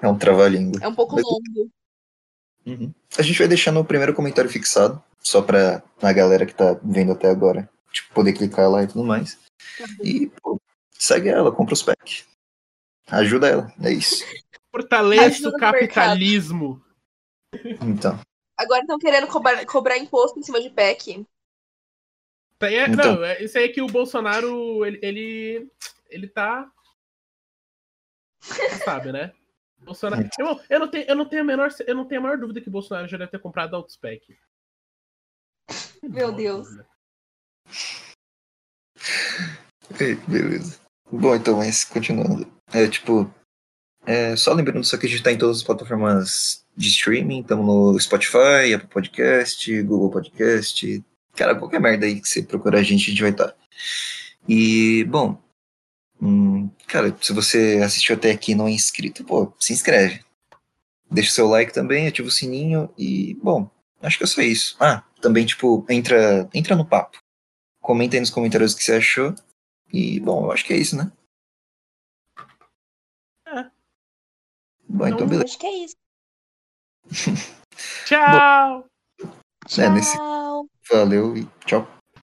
[0.00, 0.80] É um trava-língua.
[0.82, 1.70] É um pouco longo.
[2.64, 2.92] Uhum.
[3.18, 7.12] A gente vai deixar no primeiro comentário fixado, só pra a galera que tá vendo
[7.12, 9.38] até agora tipo, poder clicar lá e tudo mais.
[10.02, 10.60] E, pô,
[10.92, 12.26] segue ela, compra os packs.
[13.08, 14.24] Ajuda ela, é isso.
[14.70, 16.82] Fortaleça o capitalismo.
[17.82, 18.18] Então,
[18.56, 21.10] Agora estão querendo cobrar, cobrar imposto em cima de PEC.
[21.10, 21.26] Isso
[22.62, 23.16] aí é, Então.
[23.16, 25.70] Não, é- isso aí é que o Bolsonaro, ele, ele,
[26.08, 26.70] ele tá.
[28.40, 29.32] Você sabe, né?
[29.84, 30.28] Bolsonaro.
[30.38, 32.60] Eu, eu, não tenho, eu, não tenho a menor, eu não tenho a maior dúvida
[32.60, 34.36] que o Bolsonaro já deve ter comprado Autospec.
[36.02, 36.68] Meu Deus.
[39.90, 40.80] ok, beleza.
[41.10, 42.50] Bom, então, mas continuando.
[42.72, 43.32] É tipo,
[44.06, 47.66] é, só lembrando só que a gente tá em todas as plataformas de streaming, estamos
[47.66, 51.04] no Spotify, Apple Podcast, Google Podcast,
[51.34, 53.54] cara, qualquer merda aí que você procurar a gente, a gente vai estar.
[54.48, 55.40] E, bom,
[56.22, 60.24] hum, cara, se você assistiu até aqui e não é inscrito, pô, se inscreve.
[61.10, 63.68] Deixa o seu like também, ativa o sininho e, bom,
[64.00, 64.76] acho que é só isso.
[64.80, 67.18] Ah, também, tipo, entra, entra no papo.
[67.82, 69.34] Comenta aí nos comentários o que você achou.
[69.92, 71.12] E, bom, eu acho que é isso, né?
[73.46, 73.70] É.
[74.88, 75.44] Bom, então beleza.
[75.44, 75.96] Acho que é isso.
[78.06, 78.86] Tchau!
[79.78, 80.66] É, nesse- Tchau.
[80.90, 81.86] Valeu e tchau.